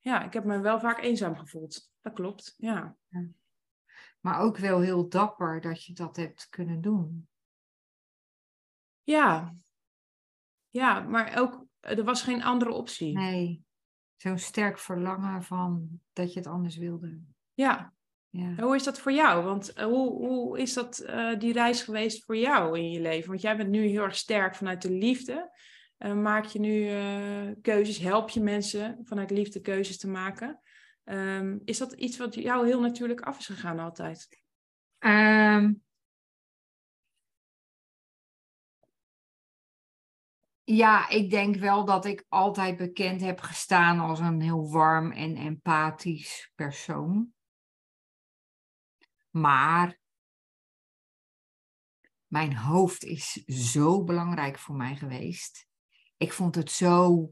Ja, 0.00 0.24
ik 0.24 0.32
heb 0.32 0.44
me 0.44 0.60
wel 0.60 0.80
vaak 0.80 1.00
eenzaam 1.00 1.36
gevoeld. 1.36 1.90
Dat 2.00 2.12
klopt, 2.12 2.54
ja. 2.56 2.96
ja. 3.08 3.26
Maar 4.20 4.40
ook 4.40 4.56
wel 4.56 4.80
heel 4.80 5.08
dapper 5.08 5.60
dat 5.60 5.84
je 5.84 5.92
dat 5.92 6.16
hebt 6.16 6.48
kunnen 6.48 6.80
doen. 6.80 7.28
Ja. 9.02 9.56
Ja, 10.68 11.00
maar 11.00 11.38
ook, 11.38 11.64
er 11.80 12.04
was 12.04 12.22
geen 12.22 12.42
andere 12.42 12.72
optie. 12.72 13.16
Nee. 13.16 13.64
Zo'n 14.16 14.38
sterk 14.38 14.78
verlangen 14.78 15.42
van 15.42 16.00
dat 16.12 16.32
je 16.32 16.38
het 16.38 16.48
anders 16.48 16.76
wilde. 16.76 17.20
Ja. 17.52 17.92
ja. 18.28 18.54
Hoe 18.54 18.74
is 18.74 18.84
dat 18.84 19.00
voor 19.00 19.12
jou? 19.12 19.44
Want 19.44 19.78
uh, 19.78 19.84
hoe, 19.84 20.26
hoe 20.26 20.60
is 20.60 20.74
dat 20.74 21.02
uh, 21.06 21.38
die 21.38 21.52
reis 21.52 21.82
geweest 21.82 22.24
voor 22.24 22.36
jou 22.36 22.78
in 22.78 22.90
je 22.90 23.00
leven? 23.00 23.28
Want 23.28 23.40
jij 23.40 23.56
bent 23.56 23.70
nu 23.70 23.86
heel 23.86 24.02
erg 24.02 24.16
sterk 24.16 24.54
vanuit 24.54 24.82
de 24.82 24.90
liefde. 24.90 25.58
Maak 26.00 26.44
je 26.44 26.58
nu 26.58 26.86
keuzes? 27.62 27.98
Help 27.98 28.28
je 28.30 28.40
mensen 28.40 29.00
vanuit 29.04 29.30
liefde 29.30 29.60
keuzes 29.60 29.98
te 29.98 30.08
maken? 30.08 30.60
Um, 31.04 31.60
is 31.64 31.78
dat 31.78 31.92
iets 31.92 32.16
wat 32.18 32.34
jou 32.34 32.66
heel 32.66 32.80
natuurlijk 32.80 33.20
af 33.20 33.38
is 33.38 33.46
gegaan 33.46 33.78
altijd? 33.78 34.42
Um, 34.98 35.82
Ja, 40.72 41.08
ik 41.08 41.30
denk 41.30 41.56
wel 41.56 41.84
dat 41.84 42.04
ik 42.04 42.24
altijd 42.28 42.76
bekend 42.76 43.20
heb 43.20 43.40
gestaan 43.40 43.98
als 43.98 44.18
een 44.18 44.40
heel 44.40 44.70
warm 44.70 45.12
en 45.12 45.36
empathisch 45.36 46.52
persoon. 46.54 47.32
Maar 49.30 49.98
mijn 52.26 52.56
hoofd 52.56 53.04
is 53.04 53.32
zo 53.44 54.04
belangrijk 54.04 54.58
voor 54.58 54.74
mij 54.74 54.96
geweest. 54.96 55.69
Ik 56.20 56.32
vond 56.32 56.54
het 56.54 56.70
zo 56.70 57.26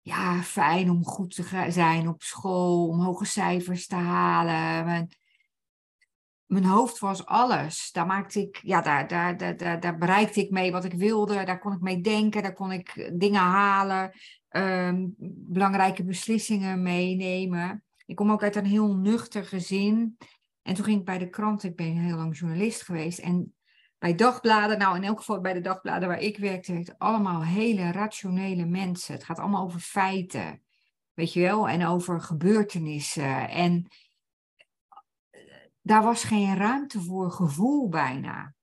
ja, 0.00 0.42
fijn 0.42 0.90
om 0.90 1.04
goed 1.04 1.34
te 1.34 1.66
zijn 1.70 2.08
op 2.08 2.22
school, 2.22 2.88
om 2.88 3.00
hoge 3.00 3.24
cijfers 3.24 3.86
te 3.86 3.96
halen. 3.96 4.84
Mijn, 4.84 5.08
mijn 6.46 6.64
hoofd 6.64 6.98
was 6.98 7.26
alles. 7.26 7.92
Daar, 7.92 8.06
maakte 8.06 8.40
ik, 8.40 8.60
ja, 8.62 8.80
daar, 8.80 9.08
daar, 9.08 9.56
daar, 9.56 9.80
daar, 9.80 9.98
bereikte 9.98 10.40
ik 10.40 10.50
mee 10.50 10.72
wat 10.72 10.84
ik 10.84 10.92
wilde. 10.92 11.44
Daar 11.44 11.58
kon 11.58 11.72
ik 11.72 11.80
mee 11.80 12.00
denken. 12.00 12.42
Daar 12.42 12.52
kon 12.52 12.72
ik 12.72 13.10
dingen 13.14 13.40
halen. 13.40 14.12
Ehm, 14.48 15.06
belangrijke 15.16 16.04
beslissingen 16.04 16.82
meenemen. 16.82 17.84
Ik 18.06 18.16
kom 18.16 18.30
ook 18.30 18.42
uit 18.42 18.56
een 18.56 18.64
heel 18.64 18.96
nuchter 18.96 19.44
gezin. 19.44 20.16
En 20.62 20.74
toen 20.74 20.84
ging 20.84 20.98
ik 20.98 21.04
bij 21.04 21.18
de 21.18 21.30
krant, 21.30 21.62
ik 21.62 21.76
ben 21.76 21.86
heel 21.86 22.16
lang 22.16 22.38
journalist 22.38 22.82
geweest. 22.82 23.18
En 23.18 23.54
bij 24.00 24.14
dagbladen, 24.14 24.78
nou 24.78 24.96
in 24.96 25.04
elk 25.04 25.18
geval 25.18 25.40
bij 25.40 25.52
de 25.52 25.60
dagbladen 25.60 26.08
waar 26.08 26.20
ik 26.20 26.38
werkte, 26.38 26.72
werkte 26.72 26.98
allemaal 26.98 27.44
hele 27.44 27.92
rationele 27.92 28.64
mensen. 28.64 29.14
Het 29.14 29.24
gaat 29.24 29.38
allemaal 29.38 29.64
over 29.64 29.80
feiten, 29.80 30.62
weet 31.14 31.32
je 31.32 31.40
wel, 31.40 31.68
en 31.68 31.86
over 31.86 32.20
gebeurtenissen. 32.20 33.48
En 33.48 33.86
eh, 35.30 35.40
daar 35.82 36.02
was 36.02 36.24
geen 36.24 36.56
ruimte 36.56 37.00
voor 37.00 37.30
gevoel 37.30 37.88
bijna. 37.88 38.54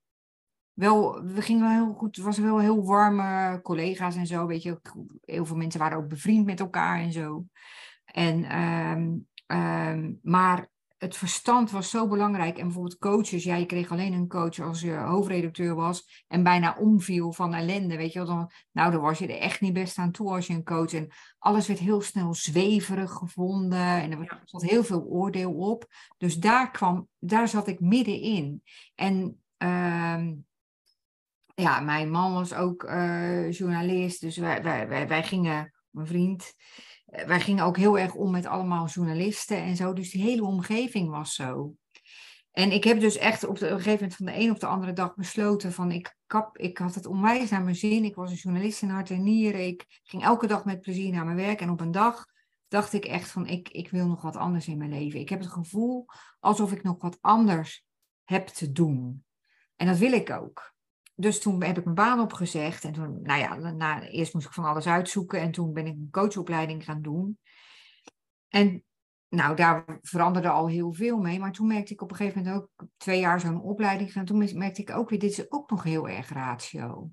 Wel, 0.72 1.22
we 1.22 1.42
gingen 1.42 1.62
wel 1.62 1.84
heel 1.84 1.94
goed, 1.94 2.16
het 2.16 2.24
was 2.24 2.38
wel 2.38 2.58
heel 2.58 2.84
warme 2.84 3.60
collega's 3.62 4.16
en 4.16 4.26
zo, 4.26 4.46
weet 4.46 4.62
je. 4.62 4.80
Heel 5.20 5.46
veel 5.46 5.56
mensen 5.56 5.80
waren 5.80 5.98
ook 5.98 6.08
bevriend 6.08 6.46
met 6.46 6.60
elkaar 6.60 7.00
en 7.00 7.12
zo. 7.12 7.44
En, 8.04 8.60
um, 8.60 9.28
um, 9.46 10.18
maar 10.22 10.68
het 10.98 11.16
verstand 11.16 11.70
was 11.70 11.90
zo 11.90 12.08
belangrijk. 12.08 12.58
En 12.58 12.64
bijvoorbeeld 12.64 12.98
coaches, 12.98 13.44
ja, 13.44 13.54
je 13.54 13.66
kreeg 13.66 13.90
alleen 13.90 14.12
een 14.12 14.28
coach 14.28 14.60
als 14.60 14.80
je 14.80 14.92
hoofdredacteur 14.92 15.74
was 15.74 16.24
en 16.28 16.42
bijna 16.42 16.76
omviel 16.78 17.32
van 17.32 17.54
ellende, 17.54 17.96
weet 17.96 18.12
je 18.12 18.18
wel. 18.18 18.28
Dan, 18.28 18.50
nou, 18.72 18.92
dan 18.92 19.00
was 19.00 19.18
je 19.18 19.26
er 19.26 19.38
echt 19.38 19.60
niet 19.60 19.72
best 19.72 19.98
aan 19.98 20.10
toe 20.10 20.30
als 20.30 20.46
je 20.46 20.52
een 20.52 20.64
coach. 20.64 20.92
En 20.92 21.08
alles 21.38 21.66
werd 21.66 21.78
heel 21.78 22.00
snel 22.00 22.34
zweverig 22.34 23.12
gevonden 23.12 23.78
en 23.78 24.10
er 24.12 24.42
zat 24.44 24.62
heel 24.62 24.84
veel 24.84 25.02
oordeel 25.02 25.52
op. 25.52 25.86
Dus 26.16 26.36
daar 26.36 26.70
kwam, 26.70 27.08
daar 27.18 27.48
zat 27.48 27.68
ik 27.68 27.80
middenin. 27.80 28.62
En 28.94 29.42
uh, 29.58 30.28
ja, 31.54 31.80
mijn 31.80 32.10
man 32.10 32.32
was 32.32 32.54
ook 32.54 32.82
uh, 32.82 33.50
journalist, 33.52 34.20
dus 34.20 34.36
wij, 34.36 34.62
wij, 34.62 34.88
wij, 34.88 35.08
wij 35.08 35.22
gingen, 35.22 35.72
mijn 35.90 36.06
vriend, 36.06 36.54
eh, 36.54 36.87
wij 37.10 37.40
gingen 37.40 37.64
ook 37.64 37.76
heel 37.76 37.98
erg 37.98 38.14
om 38.14 38.30
met 38.30 38.46
allemaal 38.46 38.86
journalisten 38.86 39.56
en 39.56 39.76
zo. 39.76 39.92
Dus 39.92 40.10
die 40.10 40.22
hele 40.22 40.44
omgeving 40.44 41.08
was 41.08 41.34
zo. 41.34 41.74
En 42.50 42.72
ik 42.72 42.84
heb 42.84 43.00
dus 43.00 43.16
echt 43.16 43.44
op, 43.44 43.60
een 43.60 43.68
gegeven 43.68 43.92
moment 43.92 44.14
van 44.14 44.26
de 44.26 44.36
een 44.36 44.50
op 44.50 44.60
de 44.60 44.66
andere 44.66 44.92
dag 44.92 45.14
besloten 45.14 45.72
van 45.72 45.92
ik, 45.92 46.16
kap, 46.26 46.58
ik 46.58 46.78
had 46.78 46.94
het 46.94 47.06
onwijs 47.06 47.50
naar 47.50 47.62
mijn 47.62 47.76
zin. 47.76 48.04
Ik 48.04 48.14
was 48.14 48.30
een 48.30 48.36
journalist 48.36 48.82
in 48.82 48.88
hart 48.88 49.10
en 49.10 49.22
nieren. 49.22 49.66
Ik 49.66 50.00
ging 50.04 50.22
elke 50.22 50.46
dag 50.46 50.64
met 50.64 50.80
plezier 50.80 51.12
naar 51.12 51.24
mijn 51.24 51.36
werk. 51.36 51.60
En 51.60 51.70
op 51.70 51.80
een 51.80 51.90
dag 51.90 52.26
dacht 52.68 52.92
ik 52.92 53.04
echt 53.04 53.30
van 53.30 53.46
ik, 53.46 53.68
ik 53.68 53.90
wil 53.90 54.06
nog 54.06 54.22
wat 54.22 54.36
anders 54.36 54.68
in 54.68 54.78
mijn 54.78 54.90
leven. 54.90 55.20
Ik 55.20 55.28
heb 55.28 55.40
het 55.40 55.48
gevoel 55.48 56.06
alsof 56.40 56.72
ik 56.72 56.82
nog 56.82 57.02
wat 57.02 57.18
anders 57.20 57.86
heb 58.24 58.46
te 58.46 58.72
doen. 58.72 59.24
En 59.76 59.86
dat 59.86 59.98
wil 59.98 60.12
ik 60.12 60.30
ook 60.30 60.76
dus 61.20 61.40
toen 61.40 61.62
heb 61.62 61.78
ik 61.78 61.84
mijn 61.84 61.96
baan 61.96 62.20
opgezegd. 62.20 62.84
En 62.84 62.92
toen, 62.92 63.22
nou 63.22 63.40
ja, 63.40 63.70
na, 63.70 64.02
eerst 64.02 64.34
moest 64.34 64.46
ik 64.46 64.52
van 64.52 64.64
alles 64.64 64.86
uitzoeken. 64.86 65.40
En 65.40 65.50
toen 65.50 65.72
ben 65.72 65.86
ik 65.86 65.92
een 65.92 66.08
coachopleiding 66.10 66.84
gaan 66.84 67.02
doen. 67.02 67.38
En 68.48 68.84
nou, 69.28 69.56
daar 69.56 69.98
veranderde 70.02 70.48
al 70.48 70.68
heel 70.68 70.92
veel 70.92 71.18
mee. 71.18 71.38
Maar 71.38 71.52
toen 71.52 71.66
merkte 71.66 71.92
ik 71.92 72.02
op 72.02 72.10
een 72.10 72.16
gegeven 72.16 72.42
moment 72.42 72.62
ook 72.62 72.88
twee 72.96 73.20
jaar 73.20 73.40
zo'n 73.40 73.62
opleiding 73.62 74.12
gaan. 74.12 74.24
Toen 74.24 74.58
merkte 74.58 74.80
ik 74.80 74.90
ook 74.90 75.10
weer, 75.10 75.18
dit 75.18 75.30
is 75.30 75.50
ook 75.52 75.70
nog 75.70 75.82
heel 75.82 76.08
erg 76.08 76.28
ratio. 76.28 77.10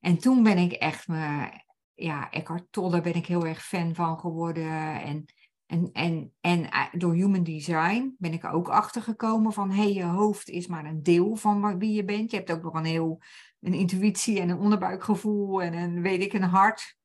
En 0.00 0.18
toen 0.18 0.42
ben 0.42 0.58
ik 0.58 0.72
echt 0.72 1.08
me, 1.08 1.48
ja, 1.94 2.30
Eckhart 2.30 2.66
Tolle 2.70 3.00
ben 3.00 3.14
ik 3.14 3.26
heel 3.26 3.46
erg 3.46 3.64
fan 3.64 3.94
van 3.94 4.18
geworden. 4.18 5.02
En 5.02 5.24
en, 5.66 5.90
en, 5.92 6.32
en 6.40 6.70
eh, 6.70 6.86
door 6.92 7.14
human 7.14 7.42
design 7.42 8.14
ben 8.18 8.32
ik 8.32 8.44
er 8.44 8.50
ook 8.50 8.68
achter 8.68 9.02
gekomen 9.02 9.52
van 9.52 9.70
hé, 9.70 9.82
hey, 9.82 9.92
je 9.92 10.04
hoofd 10.04 10.48
is 10.48 10.66
maar 10.66 10.84
een 10.84 11.02
deel 11.02 11.36
van 11.36 11.78
wie 11.78 11.92
je 11.92 12.04
bent. 12.04 12.30
Je 12.30 12.36
hebt 12.36 12.52
ook 12.52 12.62
nog 12.62 12.74
een 12.74 12.84
heel 12.84 13.22
een 13.60 13.74
intuïtie 13.74 14.40
en 14.40 14.48
een 14.48 14.58
onderbuikgevoel 14.58 15.62
en 15.62 15.74
een 15.74 16.02
weet 16.02 16.22
ik, 16.22 16.32
een 16.32 16.42
hart. 16.42 16.96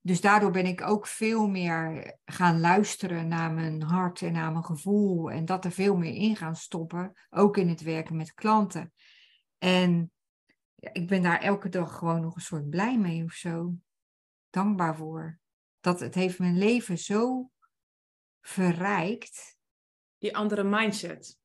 Dus 0.00 0.20
daardoor 0.20 0.50
ben 0.50 0.66
ik 0.66 0.80
ook 0.80 1.06
veel 1.06 1.48
meer 1.48 2.16
gaan 2.24 2.60
luisteren 2.60 3.28
naar 3.28 3.52
mijn 3.52 3.82
hart 3.82 4.22
en 4.22 4.32
naar 4.32 4.52
mijn 4.52 4.64
gevoel. 4.64 5.30
En 5.30 5.44
dat 5.44 5.64
er 5.64 5.72
veel 5.72 5.96
meer 5.96 6.14
in 6.14 6.36
gaan 6.36 6.56
stoppen, 6.56 7.12
ook 7.30 7.56
in 7.56 7.68
het 7.68 7.82
werken 7.82 8.16
met 8.16 8.34
klanten. 8.34 8.92
En 9.58 10.12
ik 10.76 11.08
ben 11.08 11.22
daar 11.22 11.40
elke 11.40 11.68
dag 11.68 11.98
gewoon 11.98 12.20
nog 12.20 12.34
een 12.34 12.40
soort 12.40 12.70
blij 12.70 12.98
mee 12.98 13.24
of 13.24 13.32
zo. 13.32 13.74
Dankbaar 14.50 14.96
voor. 14.96 15.38
Dat 15.80 16.00
het 16.00 16.14
heeft 16.14 16.38
mijn 16.38 16.58
leven 16.58 16.98
zo 16.98 17.50
verrijkt. 18.42 19.56
Die 20.18 20.36
andere 20.36 20.62
mindset. 20.62 21.40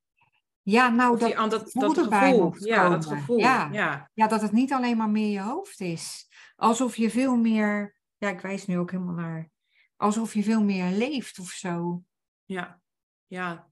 Ja, 0.62 0.90
nou, 0.90 1.18
dat, 1.18 1.28
die, 1.28 1.80
dat, 1.80 1.98
gevoel. 1.98 2.54
Ja, 2.58 2.90
dat 2.90 3.06
gevoel. 3.06 3.38
Ja. 3.38 3.70
ja. 3.72 4.10
Ja. 4.14 4.28
dat 4.28 4.42
het 4.42 4.52
niet 4.52 4.74
alleen 4.74 4.98
maar 4.98 5.10
meer 5.10 5.32
je 5.32 5.42
hoofd 5.42 5.80
is. 5.80 6.28
Alsof 6.56 6.96
je 6.96 7.10
veel 7.10 7.36
meer, 7.36 7.96
ja, 8.18 8.30
ik 8.30 8.42
wijs 8.42 8.66
nu 8.66 8.78
ook 8.78 8.92
helemaal 8.92 9.14
naar, 9.14 9.50
alsof 9.96 10.34
je 10.34 10.44
veel 10.44 10.64
meer 10.64 10.92
leeft 10.92 11.40
of 11.40 11.50
zo. 11.50 12.04
Ja, 12.46 12.82
ja, 13.26 13.70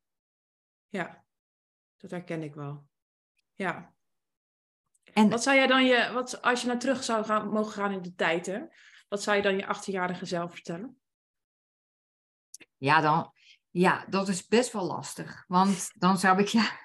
ja, 0.88 1.25
dat 1.97 2.11
herken 2.11 2.43
ik 2.43 2.55
wel. 2.55 2.88
Ja. 3.53 3.93
En 5.13 5.29
wat 5.29 5.43
zou 5.43 5.55
jij 5.55 5.67
dan 5.67 5.85
je, 5.85 6.11
wat, 6.13 6.41
als 6.41 6.61
je 6.61 6.67
naar 6.67 6.79
terug 6.79 7.03
zou 7.03 7.25
gaan, 7.25 7.49
mogen 7.49 7.71
gaan 7.71 7.91
in 7.91 8.01
de 8.01 8.15
tijd, 8.15 8.45
hè? 8.45 8.61
Wat 9.07 9.23
zou 9.23 9.38
je 9.38 9.43
dan 9.43 9.57
je 9.57 9.75
18-jarige 9.75 10.25
zelf 10.25 10.51
vertellen? 10.51 10.99
Ja, 12.77 13.01
dan, 13.01 13.31
ja, 13.69 14.05
dat 14.09 14.27
is 14.27 14.47
best 14.47 14.71
wel 14.71 14.85
lastig. 14.85 15.43
Want 15.47 15.91
dan 15.93 16.17
zou 16.17 16.39
ik, 16.39 16.47
ja, 16.57 16.79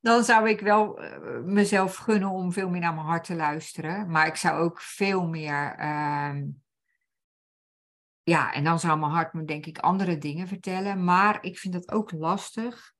dan 0.00 0.24
zou 0.24 0.48
ik 0.48 0.60
wel 0.60 1.00
eh, 1.00 1.40
mezelf 1.44 1.96
gunnen 1.96 2.30
om 2.30 2.52
veel 2.52 2.68
meer 2.68 2.80
naar 2.80 2.94
mijn 2.94 3.06
hart 3.06 3.24
te 3.24 3.34
luisteren. 3.34 4.10
Maar 4.10 4.26
ik 4.26 4.36
zou 4.36 4.60
ook 4.60 4.80
veel 4.80 5.26
meer. 5.26 5.74
Ehm, 5.78 6.46
ja, 8.22 8.52
en 8.52 8.64
dan 8.64 8.80
zou 8.80 8.98
mijn 8.98 9.12
hart 9.12 9.32
me 9.32 9.44
denk 9.44 9.66
ik 9.66 9.78
andere 9.78 10.18
dingen 10.18 10.48
vertellen. 10.48 11.04
Maar 11.04 11.38
ik 11.44 11.58
vind 11.58 11.74
dat 11.74 11.90
ook 11.90 12.12
lastig. 12.12 12.94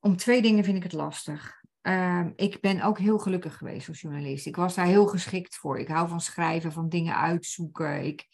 Om 0.00 0.16
twee 0.16 0.42
dingen 0.42 0.64
vind 0.64 0.76
ik 0.76 0.82
het 0.82 0.92
lastig. 0.92 1.64
Ehm, 1.80 2.32
ik 2.36 2.60
ben 2.60 2.82
ook 2.82 2.98
heel 2.98 3.18
gelukkig 3.18 3.56
geweest 3.56 3.88
als 3.88 4.00
journalist. 4.00 4.46
Ik 4.46 4.56
was 4.56 4.74
daar 4.74 4.86
heel 4.86 5.06
geschikt 5.06 5.56
voor. 5.56 5.78
Ik 5.78 5.88
hou 5.88 6.08
van 6.08 6.20
schrijven, 6.20 6.72
van 6.72 6.88
dingen 6.88 7.16
uitzoeken. 7.16 8.04
Ik, 8.04 8.26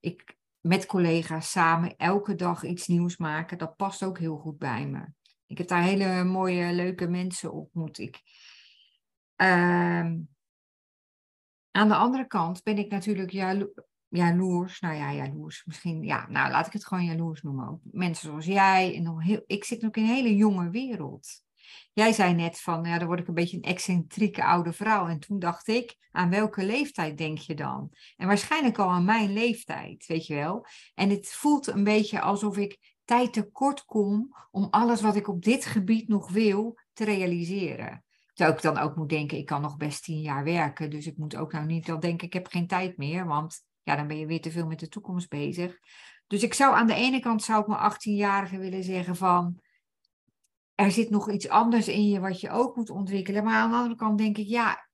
ik 0.00 0.36
met 0.66 0.86
collega's 0.86 1.50
samen 1.50 1.96
elke 1.96 2.34
dag 2.34 2.64
iets 2.64 2.86
nieuws 2.86 3.16
maken. 3.16 3.58
Dat 3.58 3.76
past 3.76 4.04
ook 4.04 4.18
heel 4.18 4.36
goed 4.36 4.58
bij 4.58 4.86
me. 4.86 5.06
Ik 5.46 5.58
heb 5.58 5.68
daar 5.68 5.82
hele 5.82 6.24
mooie, 6.24 6.72
leuke 6.72 7.08
mensen 7.08 7.52
ontmoet. 7.52 7.98
Ik, 7.98 8.20
ehm, 9.36 10.18
aan 11.70 11.88
de 11.88 11.94
andere 11.94 12.26
kant 12.26 12.62
ben 12.62 12.78
ik 12.78 12.90
natuurlijk 12.90 13.30
jalo 13.30 13.72
jaloers. 14.08 14.80
Nou 14.80 14.94
ja, 14.94 15.12
jaloers 15.12 15.64
misschien. 15.64 16.02
Ja, 16.02 16.28
nou 16.28 16.50
laat 16.50 16.66
ik 16.66 16.72
het 16.72 16.86
gewoon 16.86 17.04
jaloers 17.04 17.42
noemen. 17.42 17.68
Ook 17.68 17.80
mensen 17.82 18.28
zoals 18.28 18.44
jij. 18.44 19.02
Heel, 19.18 19.42
ik 19.46 19.64
zit 19.64 19.84
ook 19.84 19.96
in 19.96 20.02
een 20.02 20.08
hele 20.08 20.36
jonge 20.36 20.70
wereld. 20.70 21.44
Jij 21.92 22.12
zei 22.12 22.34
net 22.34 22.60
van, 22.60 22.84
ja, 22.84 22.98
dan 22.98 23.06
word 23.06 23.20
ik 23.20 23.28
een 23.28 23.34
beetje 23.34 23.56
een 23.56 23.62
excentrieke 23.62 24.44
oude 24.44 24.72
vrouw. 24.72 25.06
En 25.06 25.20
toen 25.20 25.38
dacht 25.38 25.68
ik, 25.68 25.96
aan 26.10 26.30
welke 26.30 26.64
leeftijd 26.64 27.18
denk 27.18 27.38
je 27.38 27.54
dan? 27.54 27.92
En 28.16 28.26
waarschijnlijk 28.26 28.78
al 28.78 28.88
aan 28.88 29.04
mijn 29.04 29.32
leeftijd, 29.32 30.06
weet 30.06 30.26
je 30.26 30.34
wel. 30.34 30.66
En 30.94 31.10
het 31.10 31.28
voelt 31.28 31.66
een 31.66 31.84
beetje 31.84 32.20
alsof 32.20 32.56
ik 32.56 32.94
tijd 33.04 33.32
tekort 33.32 33.84
kom 33.84 34.36
om 34.50 34.68
alles 34.70 35.00
wat 35.00 35.16
ik 35.16 35.28
op 35.28 35.42
dit 35.42 35.64
gebied 35.64 36.08
nog 36.08 36.30
wil 36.30 36.78
te 36.92 37.04
realiseren. 37.04 38.04
Terwijl 38.32 38.56
ik 38.56 38.62
dan 38.62 38.78
ook 38.78 38.96
moet 38.96 39.08
denken, 39.08 39.38
ik 39.38 39.46
kan 39.46 39.62
nog 39.62 39.76
best 39.76 40.02
tien 40.02 40.20
jaar 40.20 40.44
werken. 40.44 40.90
Dus 40.90 41.06
ik 41.06 41.16
moet 41.16 41.36
ook 41.36 41.52
nou 41.52 41.66
niet 41.66 41.86
dan 41.86 42.00
denken, 42.00 42.26
ik 42.26 42.32
heb 42.32 42.46
geen 42.46 42.66
tijd 42.66 42.96
meer. 42.96 43.26
Want 43.26 43.64
ja, 43.82 43.96
dan 43.96 44.06
ben 44.06 44.18
je 44.18 44.26
weer 44.26 44.40
te 44.40 44.50
veel 44.50 44.66
met 44.66 44.80
de 44.80 44.88
toekomst 44.88 45.28
bezig. 45.28 45.78
Dus 46.26 46.42
ik 46.42 46.54
zou 46.54 46.74
aan 46.74 46.86
de 46.86 46.94
ene 46.94 47.20
kant 47.20 47.42
zou 47.42 47.60
ik 47.60 47.66
mijn 47.66 47.92
18-jarige 47.92 48.58
willen 48.58 48.84
zeggen 48.84 49.16
van 49.16 49.60
er 50.76 50.90
zit 50.90 51.10
nog 51.10 51.30
iets 51.30 51.48
anders 51.48 51.88
in 51.88 52.08
je 52.08 52.20
wat 52.20 52.40
je 52.40 52.50
ook 52.50 52.76
moet 52.76 52.90
ontwikkelen. 52.90 53.44
Maar 53.44 53.54
aan 53.54 53.70
de 53.70 53.76
andere 53.76 53.94
kant 53.94 54.18
denk 54.18 54.38
ik, 54.38 54.46
ja, 54.46 54.88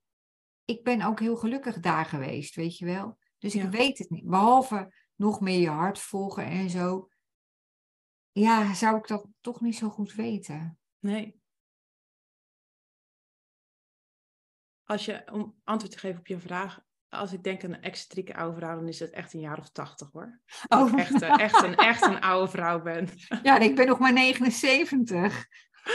ik 0.65 0.85
ben 0.85 1.03
ook 1.03 1.21
heel 1.21 1.37
gelukkig 1.37 1.81
daar 1.81 2.05
geweest, 2.05 2.55
weet 2.55 2.79
je 2.79 2.85
wel. 2.85 3.19
Dus 3.39 3.55
ik 3.55 3.71
weet 3.71 3.99
het 3.99 4.11
niet. 4.11 4.25
Behalve 4.25 4.95
nog 5.15 5.41
meer 5.41 5.61
je 5.61 5.69
hart 5.69 5.99
volgen 5.99 6.45
en 6.45 6.71
zo. 6.71 7.09
Ja, 8.31 8.75
zou 8.75 8.97
ik 8.97 9.07
dat 9.07 9.27
toch 9.41 9.61
niet 9.61 9.77
zo 9.77 9.89
goed 9.89 10.15
weten. 10.15 10.79
Nee. 10.99 11.41
Als 14.85 15.05
je, 15.05 15.33
om 15.33 15.61
antwoord 15.65 15.93
te 15.93 15.99
geven 15.99 16.19
op 16.19 16.27
je 16.27 16.39
vraag, 16.39 16.81
als 17.09 17.33
ik 17.33 17.43
denk 17.43 17.65
aan 17.65 17.73
een 17.73 17.83
excentrieke 17.83 18.35
oude 18.35 18.57
vrouw, 18.57 18.77
dan 18.77 18.89
is 18.89 19.01
het 19.01 19.11
echt 19.11 19.33
een 19.33 19.41
jaar 19.41 19.59
of 19.59 19.71
tachtig 19.71 20.11
hoor. 20.13 20.41
Oh. 20.69 20.99
Echt, 20.99 21.23
echt, 21.23 21.63
een, 21.63 21.77
echt 21.77 22.03
een 22.03 22.21
oude 22.21 22.51
vrouw 22.51 22.83
ben. 22.83 23.09
Ja, 23.43 23.59
ik 23.59 23.77
ben 23.77 23.87
nog 23.87 23.99
maar 23.99 24.13
79. 24.13 25.47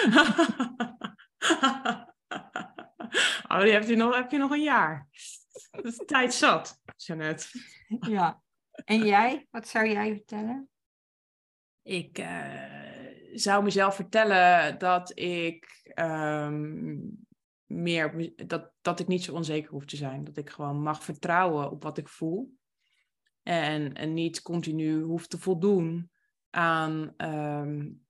oh, 3.47 3.62
die 3.62 3.71
heb 3.71 3.84
je 3.84 3.95
nog, 3.95 4.15
heb 4.15 4.32
je 4.32 4.38
nog 4.38 4.52
een 4.52 4.63
jaar. 4.63 5.08
Dat 5.71 5.86
is 5.86 6.02
tijd 6.06 6.34
zat, 6.34 6.82
Jeannette. 6.95 7.47
ja. 8.00 8.41
En 8.86 9.06
jij? 9.06 9.47
Wat 9.52 9.67
zou 9.67 9.88
jij 9.88 10.13
vertellen? 10.13 10.69
Ik 11.82 12.19
uh, 12.19 13.34
zou 13.34 13.63
mezelf 13.63 13.95
vertellen 13.95 14.78
dat 14.78 15.19
ik 15.19 15.91
um, 15.95 17.26
meer 17.65 18.34
dat, 18.47 18.71
dat 18.82 19.00
ik 19.00 19.08
niet 19.08 19.23
zo 19.23 19.34
onzeker 19.34 19.71
hoef 19.71 19.86
te 19.86 19.95
zijn. 19.95 20.23
Dat 20.23 20.38
ik 20.38 20.50
gewoon 20.50 20.82
mag 20.82 21.04
vertrouwen 21.04 21.71
op 21.71 21.84
wat 21.84 21.97
ik 21.97 22.08
voel. 22.08 22.56
En, 23.43 23.93
en 23.93 24.13
niet 24.13 24.41
continu 24.41 25.02
hoef 25.02 25.28
te 25.28 25.38
voldoen 25.38 26.12
aan 26.50 27.13
um, 27.17 28.07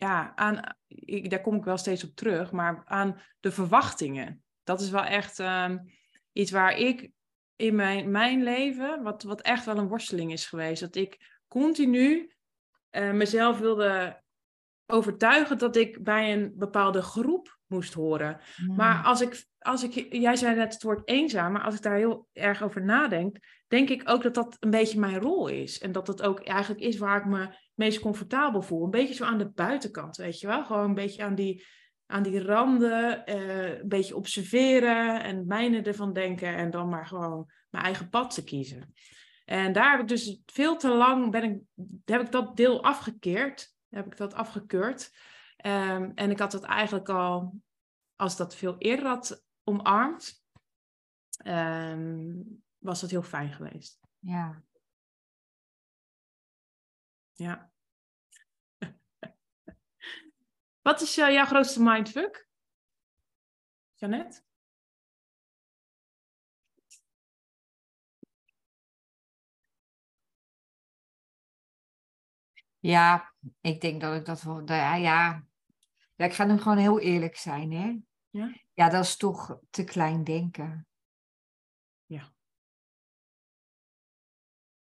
ja, 0.00 0.32
aan, 0.34 0.76
ik, 0.86 1.30
daar 1.30 1.40
kom 1.40 1.54
ik 1.54 1.64
wel 1.64 1.76
steeds 1.76 2.04
op 2.04 2.14
terug, 2.14 2.52
maar 2.52 2.82
aan 2.84 3.20
de 3.40 3.52
verwachtingen. 3.52 4.42
Dat 4.64 4.80
is 4.80 4.90
wel 4.90 5.04
echt 5.04 5.38
um, 5.38 5.90
iets 6.32 6.50
waar 6.50 6.78
ik 6.78 7.10
in 7.56 7.74
mijn, 7.74 8.10
mijn 8.10 8.42
leven, 8.42 9.02
wat, 9.02 9.22
wat 9.22 9.40
echt 9.40 9.64
wel 9.64 9.78
een 9.78 9.88
worsteling 9.88 10.32
is 10.32 10.46
geweest, 10.46 10.80
dat 10.80 10.96
ik 10.96 11.40
continu 11.48 12.32
uh, 12.90 13.12
mezelf 13.12 13.58
wilde 13.58 14.22
overtuigen 14.86 15.58
dat 15.58 15.76
ik 15.76 16.04
bij 16.04 16.32
een 16.32 16.52
bepaalde 16.56 17.02
groep 17.02 17.58
moest 17.66 17.94
horen. 17.94 18.40
Maar 18.76 18.96
hmm. 18.96 19.04
als 19.04 19.20
ik, 19.20 19.44
als 19.58 19.82
ik, 19.82 20.14
jij 20.14 20.36
zei 20.36 20.56
net 20.56 20.72
het 20.72 20.82
woord 20.82 21.08
eenzaam, 21.08 21.52
maar 21.52 21.62
als 21.62 21.74
ik 21.74 21.82
daar 21.82 21.96
heel 21.96 22.28
erg 22.32 22.62
over 22.62 22.84
nadenk, 22.84 23.36
denk 23.66 23.88
ik 23.88 24.10
ook 24.10 24.22
dat 24.22 24.34
dat 24.34 24.56
een 24.60 24.70
beetje 24.70 24.98
mijn 24.98 25.18
rol 25.18 25.48
is. 25.48 25.78
En 25.80 25.92
dat 25.92 26.06
dat 26.06 26.22
ook 26.22 26.40
eigenlijk 26.40 26.80
is 26.80 26.98
waar 26.98 27.18
ik 27.18 27.26
me 27.26 27.48
meest 27.78 28.00
comfortabel 28.00 28.62
voel. 28.62 28.84
Een 28.84 28.90
beetje 28.90 29.14
zo 29.14 29.24
aan 29.24 29.38
de 29.38 29.48
buitenkant, 29.48 30.16
weet 30.16 30.40
je 30.40 30.46
wel? 30.46 30.64
Gewoon 30.64 30.84
een 30.84 30.94
beetje 30.94 31.22
aan 31.24 31.34
die, 31.34 31.66
aan 32.06 32.22
die 32.22 32.42
randen, 32.42 33.22
uh, 33.26 33.78
een 33.78 33.88
beetje 33.88 34.16
observeren 34.16 35.22
en 35.22 35.46
mijnen 35.46 35.84
ervan 35.84 36.12
denken 36.12 36.54
en 36.54 36.70
dan 36.70 36.88
maar 36.88 37.06
gewoon 37.06 37.50
mijn 37.70 37.84
eigen 37.84 38.08
pad 38.08 38.34
te 38.34 38.44
kiezen. 38.44 38.94
En 39.44 39.72
daar 39.72 39.90
heb 39.90 40.00
ik 40.00 40.08
dus 40.08 40.40
veel 40.46 40.76
te 40.76 40.88
lang, 40.88 41.30
ben 41.30 41.42
ik, 41.42 41.60
heb 42.04 42.20
ik 42.20 42.32
dat 42.32 42.56
deel 42.56 42.82
afgekeerd, 42.82 43.74
heb 43.88 44.06
ik 44.06 44.16
dat 44.16 44.34
afgekeurd. 44.34 45.16
Um, 45.66 46.12
en 46.14 46.30
ik 46.30 46.38
had 46.38 46.52
het 46.52 46.62
eigenlijk 46.62 47.08
al, 47.08 47.60
als 48.16 48.36
dat 48.36 48.54
veel 48.54 48.78
eerder 48.78 49.06
had 49.06 49.44
omarmd, 49.64 50.44
um, 51.46 52.62
was 52.78 53.00
dat 53.00 53.10
heel 53.10 53.22
fijn 53.22 53.52
geweest. 53.52 54.00
Ja. 54.18 54.62
Ja. 57.38 57.70
Wat 60.82 61.00
is 61.00 61.18
uh, 61.18 61.32
jouw 61.32 61.44
grootste 61.44 61.82
mindfuck? 61.82 62.48
Janet? 63.94 64.44
Ja, 72.78 73.34
ik 73.60 73.80
denk 73.80 74.00
dat 74.00 74.14
ik 74.14 74.24
dat 74.24 74.42
wel. 74.42 74.62
Ja, 74.66 74.94
ja. 74.94 75.46
ja 76.14 76.24
ik 76.24 76.32
ga 76.32 76.44
nu 76.44 76.58
gewoon 76.58 76.78
heel 76.78 77.00
eerlijk 77.00 77.36
zijn, 77.36 77.72
hè? 77.72 77.98
Ja? 78.30 78.54
ja, 78.72 78.88
dat 78.88 79.04
is 79.04 79.16
toch 79.16 79.58
te 79.70 79.84
klein 79.84 80.24
denken. 80.24 80.86
Ja. 82.06 82.32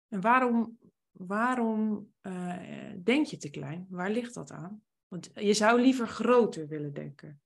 En 0.07 0.21
waarom, 0.21 0.79
waarom 1.17 2.11
uh, 2.21 2.57
denk 3.03 3.25
je 3.25 3.37
te 3.37 3.49
klein? 3.49 3.87
Waar 3.89 4.09
ligt 4.09 4.33
dat 4.33 4.51
aan? 4.51 4.81
Want 5.07 5.31
je 5.33 5.53
zou 5.53 5.81
liever 5.81 6.07
groter 6.07 6.67
willen 6.67 6.93
denken. 6.93 7.41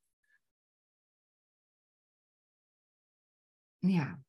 Ja. 3.78 4.20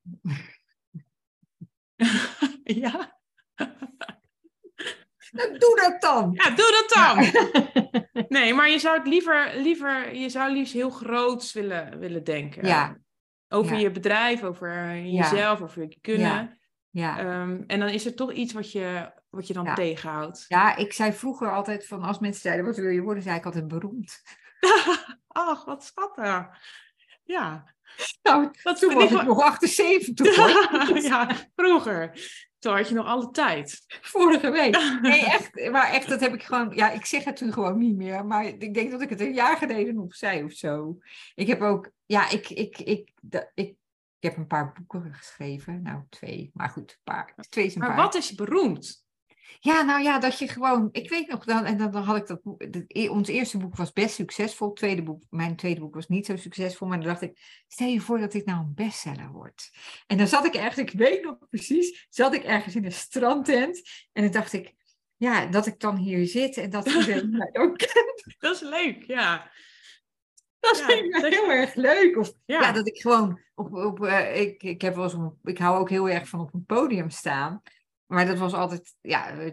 ja? 2.83 3.19
doe 5.31 5.79
dat 5.81 6.01
dan. 6.01 6.31
Ja, 6.33 6.51
doe 6.51 6.87
dat 6.87 6.91
dan. 6.95 7.19
nee, 8.39 8.55
maar 8.55 8.71
je 8.71 8.79
zou 8.79 8.99
het 8.99 9.07
liever, 9.07 9.57
liever 9.57 10.15
je 10.15 10.29
zou 10.29 10.53
liefst 10.53 10.73
heel 10.73 10.91
groots 10.91 11.53
willen, 11.53 11.99
willen 11.99 12.25
denken. 12.25 12.67
Ja. 12.67 12.99
Over 13.49 13.77
je 13.77 13.91
bedrijf, 13.91 14.43
over 14.43 14.97
jezelf, 14.97 15.61
over 15.61 15.83
je 15.83 16.01
kunnen. 16.01 16.59
Ja. 16.91 17.41
Um, 17.43 17.65
en 17.67 17.81
dan 17.81 17.89
is 17.89 18.07
er 18.07 18.15
toch 18.15 18.33
iets 18.33 18.53
wat 18.53 18.73
je, 18.73 19.13
wat 19.31 19.47
je 19.47 19.53
dan 19.53 19.75
tegenhoudt. 19.75 20.45
Ja, 20.49 20.77
ik 20.77 20.93
zei 20.93 21.13
vroeger 21.13 21.53
altijd 21.53 21.87
van 21.87 22.03
als 22.03 22.19
mensen 22.19 22.43
zeiden, 22.43 22.65
wat 22.65 22.77
wil 22.77 22.91
je 22.91 23.01
worden, 23.01 23.23
zei 23.23 23.37
ik 23.37 23.45
altijd 23.45 23.69
beroemd. 23.69 24.23
Ach, 25.29 25.65
wat 25.65 25.85
schattig. 25.85 26.49
Ja. 27.25 27.75
Nou, 28.23 28.51
dat 28.63 28.79
toen 28.79 28.95
was 28.95 29.11
ik 29.11 29.23
nog 29.23 29.43
78 29.43 30.37
hoor. 30.37 30.99
ja, 31.03 31.37
vroeger. 31.57 32.13
Toen 32.59 32.75
had 32.77 32.89
je 32.89 32.95
nog 32.95 33.07
alle 33.07 33.31
tijd. 33.31 33.85
Vorige 34.01 34.51
week. 34.51 34.99
Nee, 35.01 35.25
echt. 35.25 35.71
Maar 35.71 35.91
echt, 35.91 36.09
dat 36.09 36.21
heb 36.21 36.35
ik 36.35 36.43
gewoon... 36.43 36.73
Ja, 36.75 36.91
ik 36.91 37.05
zeg 37.05 37.25
het 37.25 37.37
toen 37.37 37.53
gewoon 37.53 37.79
niet 37.79 37.97
meer. 37.97 38.27
Maar 38.27 38.45
ik 38.45 38.75
denk 38.75 38.91
dat 38.91 39.01
ik 39.01 39.09
het 39.09 39.21
een 39.21 39.35
jaar 39.35 39.57
geleden 39.57 39.95
nog 39.95 40.15
zei 40.15 40.45
of 40.45 40.53
zo. 40.53 40.99
Ik 41.35 41.47
heb 41.47 41.61
ook... 41.61 41.91
Ja, 42.07 42.31
ik, 42.31 42.49
ik, 42.49 42.79
ik, 42.79 43.11
ik, 43.25 43.45
ik, 43.55 43.77
heb 44.19 44.37
een 44.37 44.47
paar 44.47 44.73
boeken 44.73 45.15
geschreven. 45.15 45.83
Nou, 45.83 46.03
twee. 46.09 46.51
Maar 46.55 46.69
goed, 46.69 46.91
een 46.91 47.15
paar. 47.15 47.35
Twee 47.49 47.67
een 47.67 47.79
maar 47.79 47.89
paar. 47.89 47.97
wat 47.97 48.15
is 48.15 48.35
beroemd? 48.35 49.05
Ja, 49.59 49.83
nou 49.83 50.03
ja, 50.03 50.19
dat 50.19 50.39
je 50.39 50.49
gewoon, 50.49 50.89
ik 50.93 51.11
weet 51.11 51.29
nog 51.29 51.45
dan, 51.45 51.65
en 51.65 51.79
dan, 51.79 51.91
dan 51.91 52.03
had 52.03 52.17
ik 52.17 52.27
dat, 52.27 52.41
e, 52.87 53.09
ons 53.09 53.29
eerste 53.29 53.59
boek 53.59 53.77
was 53.77 53.93
best 53.93 54.15
succesvol, 54.15 54.73
tweede 54.73 55.03
boek, 55.03 55.23
mijn 55.31 55.57
tweede 55.57 55.81
boek 55.81 55.95
was 55.95 56.09
niet 56.09 56.27
zo 56.27 56.37
succesvol, 56.37 56.89
maar 56.89 56.99
dan 56.99 57.09
dacht 57.09 57.23
ik, 57.23 57.63
stel 57.69 57.87
je 57.87 58.01
voor 58.01 58.19
dat 58.19 58.33
dit 58.33 58.47
nou 58.47 58.59
een 58.59 58.75
bestseller 58.75 59.31
wordt. 59.33 59.71
En 60.07 60.19
dan 60.19 60.27
zat 60.27 60.47
ik 60.47 60.55
ergens, 60.55 60.77
ik 60.77 60.99
weet 60.99 61.23
nog 61.23 61.37
precies, 61.51 62.07
zat 62.11 62.35
ik 62.35 62.43
ergens 62.43 62.75
in 62.75 62.85
een 62.85 62.93
strandtent 62.93 63.83
en 64.13 64.23
dan 64.23 64.33
dacht 64.33 64.53
ik, 64.53 64.75
ja, 65.17 65.47
dat 65.47 65.67
ik 65.67 65.81
dan 65.81 65.97
hier 65.97 66.27
zit 66.27 66.57
en 66.57 66.71
dat 66.71 66.87
iedereen 66.87 67.31
mij 67.37 67.51
ook 67.53 67.79
kent. 67.79 68.37
Dat 68.39 68.55
is 68.55 68.61
leuk, 68.61 69.03
ja. 69.03 69.51
Dat 70.61 70.79
ja, 70.79 70.87
vind 70.87 71.15
ik 71.15 71.33
heel 71.33 71.51
erg 71.51 71.75
leuk. 71.75 72.17
Of 72.17 72.33
ja. 72.45 72.73
dat 72.73 72.87
ik 72.87 73.01
gewoon 73.01 73.41
op, 73.55 73.75
op 73.75 74.01
uh, 74.01 74.41
ik, 74.41 74.63
ik 74.63 74.81
heb 74.81 74.95
wel 74.95 75.05
eens, 75.05 75.33
ik 75.43 75.59
hou 75.59 75.79
ook 75.79 75.91
heel 75.91 76.09
erg 76.09 76.29
van 76.29 76.41
op 76.41 76.55
een 76.55 76.65
podium 76.65 77.11
staan. 77.11 77.63
Maar 78.11 78.27
dat 78.27 78.39
was 78.39 78.53
altijd 78.53 78.95
ja, 79.01 79.53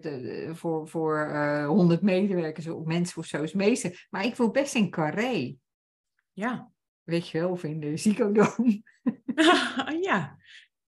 voor, 0.53 0.87
voor 0.87 1.27
uh, 1.27 1.63
eh, 1.63 1.67
100 1.67 2.01
medewerkers 2.01 2.67
of 2.67 2.85
mensen 2.85 3.17
of 3.17 3.25
zo 3.25 3.43
is 3.43 3.53
meeste. 3.53 3.95
Maar 4.09 4.25
ik 4.25 4.35
wil 4.35 4.51
best 4.51 4.75
in 4.75 4.89
carré. 4.89 5.55
Ja. 6.33 6.71
Weet 7.03 7.29
je 7.29 7.39
wel, 7.39 7.49
of 7.49 7.63
in 7.63 7.79
de 7.79 7.97
Ziekodoom. 7.97 8.83
ja, 10.01 10.37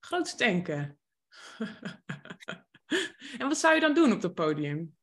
groot 0.01 0.39
denken. 0.39 0.99
en 3.39 3.49
wat 3.49 3.59
zou 3.59 3.75
je 3.75 3.81
dan 3.81 3.95
doen 3.95 4.13
op 4.13 4.21
dat 4.21 4.35
podium? 4.35 4.97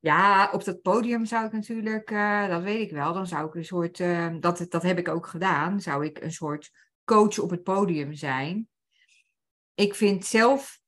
Ja, 0.00 0.50
op 0.52 0.64
dat 0.64 0.82
podium 0.82 1.24
zou 1.24 1.46
ik 1.46 1.52
natuurlijk, 1.52 2.10
uh, 2.10 2.48
dat 2.48 2.62
weet 2.62 2.80
ik 2.80 2.90
wel, 2.90 3.12
dan 3.12 3.26
zou 3.26 3.46
ik 3.46 3.54
een 3.54 3.64
soort, 3.64 3.98
uh, 3.98 4.34
dat, 4.40 4.66
dat 4.68 4.82
heb 4.82 4.98
ik 4.98 5.08
ook 5.08 5.26
gedaan, 5.26 5.80
zou 5.80 6.04
ik 6.04 6.20
een 6.20 6.32
soort 6.32 6.70
coach 7.04 7.38
op 7.38 7.50
het 7.50 7.62
podium 7.62 8.14
zijn. 8.14 8.68
Ik 9.74 9.94
vind 9.94 10.24
zelf 10.24 10.80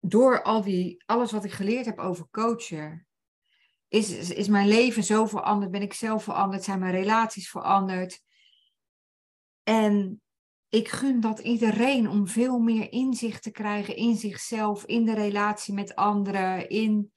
door 0.00 0.42
al 0.42 0.62
die, 0.62 1.02
alles 1.06 1.32
wat 1.32 1.44
ik 1.44 1.52
geleerd 1.52 1.86
heb 1.86 1.98
over 1.98 2.28
coachen, 2.30 3.06
is, 3.88 4.30
is 4.30 4.48
mijn 4.48 4.68
leven 4.68 5.04
zo 5.04 5.26
veranderd, 5.26 5.70
ben 5.70 5.82
ik 5.82 5.92
zelf 5.92 6.24
veranderd, 6.24 6.64
zijn 6.64 6.78
mijn 6.78 6.94
relaties 6.94 7.50
veranderd. 7.50 8.22
En 9.62 10.22
ik 10.68 10.88
gun 10.88 11.20
dat 11.20 11.38
iedereen 11.38 12.08
om 12.08 12.26
veel 12.26 12.58
meer 12.58 12.92
inzicht 12.92 13.42
te 13.42 13.50
krijgen 13.50 13.96
in 13.96 14.16
zichzelf, 14.16 14.84
in 14.84 15.04
de 15.04 15.14
relatie 15.14 15.74
met 15.74 15.94
anderen, 15.94 16.68
in, 16.68 17.12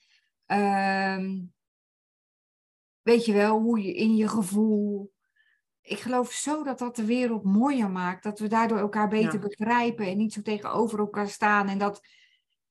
uh, 0.47 1.25
weet 3.01 3.25
je 3.25 3.33
wel, 3.33 3.59
hoe 3.59 3.81
je 3.81 3.93
in 3.93 4.15
je 4.15 4.27
gevoel. 4.27 5.13
Ik 5.81 5.99
geloof 5.99 6.31
zo 6.31 6.63
dat 6.63 6.79
dat 6.79 6.95
de 6.95 7.05
wereld 7.05 7.43
mooier 7.43 7.89
maakt, 7.89 8.23
dat 8.23 8.39
we 8.39 8.47
daardoor 8.47 8.77
elkaar 8.77 9.07
beter 9.07 9.39
begrijpen 9.39 10.05
en 10.05 10.17
niet 10.17 10.33
zo 10.33 10.41
tegenover 10.41 10.99
elkaar 10.99 11.29
staan 11.29 11.67
en 11.67 11.77
dat 11.77 12.01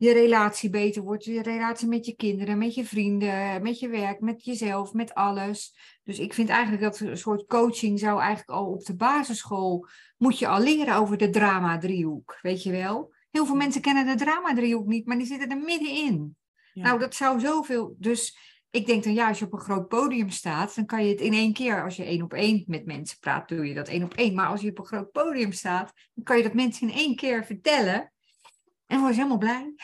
je 0.00 0.12
relatie 0.12 0.70
beter 0.70 1.02
wordt, 1.02 1.24
je 1.24 1.42
relatie 1.42 1.88
met 1.88 2.06
je 2.06 2.16
kinderen, 2.16 2.58
met 2.58 2.74
je 2.74 2.84
vrienden, 2.84 3.62
met 3.62 3.78
je 3.78 3.88
werk, 3.88 4.20
met 4.20 4.44
jezelf, 4.44 4.92
met 4.92 5.14
alles. 5.14 5.76
Dus 6.04 6.18
ik 6.18 6.34
vind 6.34 6.48
eigenlijk 6.48 6.82
dat 6.82 7.00
een 7.00 7.16
soort 7.16 7.46
coaching 7.46 7.98
zou 7.98 8.20
eigenlijk 8.20 8.50
al 8.50 8.66
op 8.66 8.84
de 8.84 8.96
basisschool, 8.96 9.86
moet 10.16 10.38
je 10.38 10.48
al 10.48 10.60
leren 10.60 10.96
over 10.96 11.16
de 11.16 11.30
drama-driehoek, 11.30 12.38
weet 12.42 12.62
je 12.62 12.70
wel? 12.70 13.12
Heel 13.30 13.46
veel 13.46 13.54
mensen 13.54 13.80
kennen 13.80 14.06
de 14.06 14.24
drama-driehoek 14.24 14.86
niet, 14.86 15.06
maar 15.06 15.16
die 15.16 15.26
zitten 15.26 15.50
er 15.50 15.58
middenin. 15.58 16.36
Nou, 16.72 16.98
dat 16.98 17.14
zou 17.14 17.40
zoveel, 17.40 17.94
dus 17.98 18.38
ik 18.70 18.86
denk 18.86 19.04
dan 19.04 19.14
ja, 19.14 19.28
als 19.28 19.38
je 19.38 19.44
op 19.44 19.52
een 19.52 19.60
groot 19.60 19.88
podium 19.88 20.30
staat, 20.30 20.74
dan 20.74 20.86
kan 20.86 21.04
je 21.04 21.10
het 21.10 21.20
in 21.20 21.32
één 21.32 21.52
keer, 21.52 21.84
als 21.84 21.96
je 21.96 22.04
één 22.04 22.22
op 22.22 22.32
één 22.32 22.64
met 22.66 22.86
mensen 22.86 23.18
praat, 23.18 23.48
doe 23.48 23.66
je 23.66 23.74
dat 23.74 23.88
één 23.88 24.02
op 24.02 24.14
één. 24.14 24.34
Maar 24.34 24.46
als 24.46 24.60
je 24.60 24.70
op 24.70 24.78
een 24.78 24.86
groot 24.86 25.12
podium 25.12 25.52
staat, 25.52 25.92
dan 26.14 26.24
kan 26.24 26.36
je 26.36 26.42
dat 26.42 26.54
mensen 26.54 26.88
in 26.88 26.94
één 26.94 27.16
keer 27.16 27.44
vertellen. 27.44 28.12
En 28.90 29.00
je 29.00 29.14
helemaal 29.14 29.38
blij. 29.38 29.74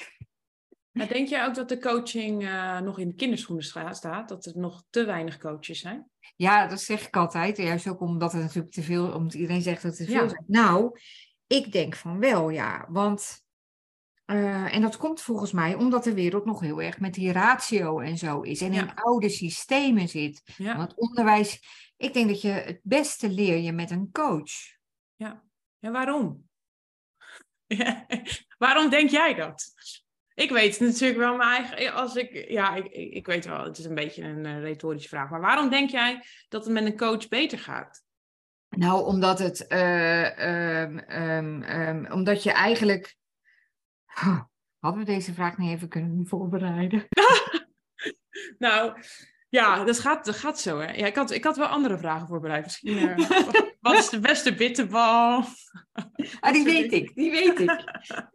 Maar 0.93 1.09
denk 1.09 1.29
jij 1.29 1.47
ook 1.47 1.55
dat 1.55 1.69
de 1.69 1.79
coaching 1.79 2.43
uh, 2.43 2.81
nog 2.81 2.99
in 2.99 3.09
de 3.09 3.15
kinderschoenen 3.15 3.65
staat? 3.95 4.29
Dat 4.29 4.47
er 4.47 4.59
nog 4.59 4.85
te 4.91 5.05
weinig 5.05 5.39
coaches 5.39 5.81
zijn? 5.81 6.11
Ja, 6.37 6.67
dat 6.67 6.81
zeg 6.81 7.07
ik 7.07 7.17
altijd. 7.17 7.57
Juist 7.57 7.89
ook 7.89 8.01
omdat 8.01 8.33
het 8.33 8.43
natuurlijk 8.43 8.73
te 8.73 8.83
veel, 8.83 9.13
omdat 9.13 9.35
iedereen 9.35 9.63
zegt 9.63 9.83
dat 9.83 9.99
het 9.99 10.07
te 10.07 10.13
veel 10.13 10.25
is. 10.25 10.43
Nou, 10.47 10.99
ik 11.47 11.73
denk 11.73 11.95
van 11.95 12.19
wel, 12.19 12.49
ja. 12.49 12.87
Want, 12.89 13.43
uh, 14.27 14.75
en 14.75 14.81
dat 14.81 14.97
komt 14.97 15.21
volgens 15.21 15.53
mij 15.53 15.75
omdat 15.75 16.05
de 16.05 16.15
wereld 16.15 16.45
nog 16.45 16.61
heel 16.61 16.83
erg 16.83 17.01
met 17.01 17.15
die 17.15 17.33
ratio 17.33 17.99
en 18.01 18.19
zo 18.19 18.41
is. 18.41 18.61
En 18.61 18.73
in 18.73 18.95
oude 18.95 19.29
systemen 19.29 20.09
zit. 20.09 20.43
Ja. 20.57 20.77
Want 20.77 20.95
onderwijs, 20.95 21.63
ik 21.97 22.15
denk 22.15 22.29
dat 22.29 22.41
je 22.41 22.49
het 22.49 22.81
beste 22.83 23.31
leer 23.31 23.57
je 23.59 23.73
met 23.73 23.91
een 23.91 24.09
coach. 24.13 24.53
Ja, 25.17 25.45
en 25.81 25.93
waarom? 25.93 26.46
Waarom 28.59 28.91
denk 28.91 29.11
jij 29.11 29.35
dat? 29.35 29.75
Ik 30.35 30.51
weet 30.51 30.81
natuurlijk 30.81 31.19
wel 31.19 31.37
mijn 31.37 31.65
eigen. 31.65 31.93
Als 31.93 32.15
ik, 32.15 32.51
ja, 32.51 32.75
ik, 32.75 32.87
ik 32.93 33.27
weet 33.27 33.45
wel, 33.45 33.65
het 33.65 33.79
is 33.79 33.85
een 33.85 33.95
beetje 33.95 34.23
een 34.23 34.45
uh, 34.45 34.61
retorische 34.61 35.09
vraag. 35.09 35.31
Maar 35.31 35.41
waarom 35.41 35.71
denk 35.71 35.91
jij 35.91 36.23
dat 36.49 36.65
het 36.65 36.73
met 36.73 36.85
een 36.85 36.97
coach 36.97 37.29
beter 37.29 37.59
gaat? 37.59 38.05
Nou, 38.69 39.05
omdat 39.05 39.39
het. 39.39 39.65
Uh, 39.69 40.53
omdat 42.13 42.43
je 42.43 42.53
eigenlijk. 42.53 43.17
hadden 44.81 45.05
we 45.05 45.05
deze 45.05 45.35
vraag 45.35 45.59
niet 45.59 45.71
even 45.71 45.89
kunnen 45.89 46.27
voorbereiden? 46.27 47.09
nou, 48.59 49.01
ja, 49.57 49.85
dat 49.85 49.99
gaat, 49.99 50.25
dat 50.25 50.37
gaat 50.37 50.61
zo. 50.61 50.79
Hè? 50.79 50.93
Ja, 50.93 51.07
ik, 51.07 51.15
had, 51.15 51.31
ik 51.31 51.45
had 51.45 51.57
wel 51.57 51.67
andere 51.67 51.99
vragen 51.99 52.27
voorbereid. 52.27 52.65
Misschien. 52.65 52.99
Uh, 52.99 53.31
wat 53.81 53.99
is 53.99 54.09
de 54.09 54.21
beste 54.21 54.55
bitterbal? 54.55 55.45
Ah, 56.41 56.53
die 56.53 56.65
weet 56.65 56.93
ik, 56.93 57.15
die 57.15 57.31
weet 57.31 57.59
ik. 57.59 57.71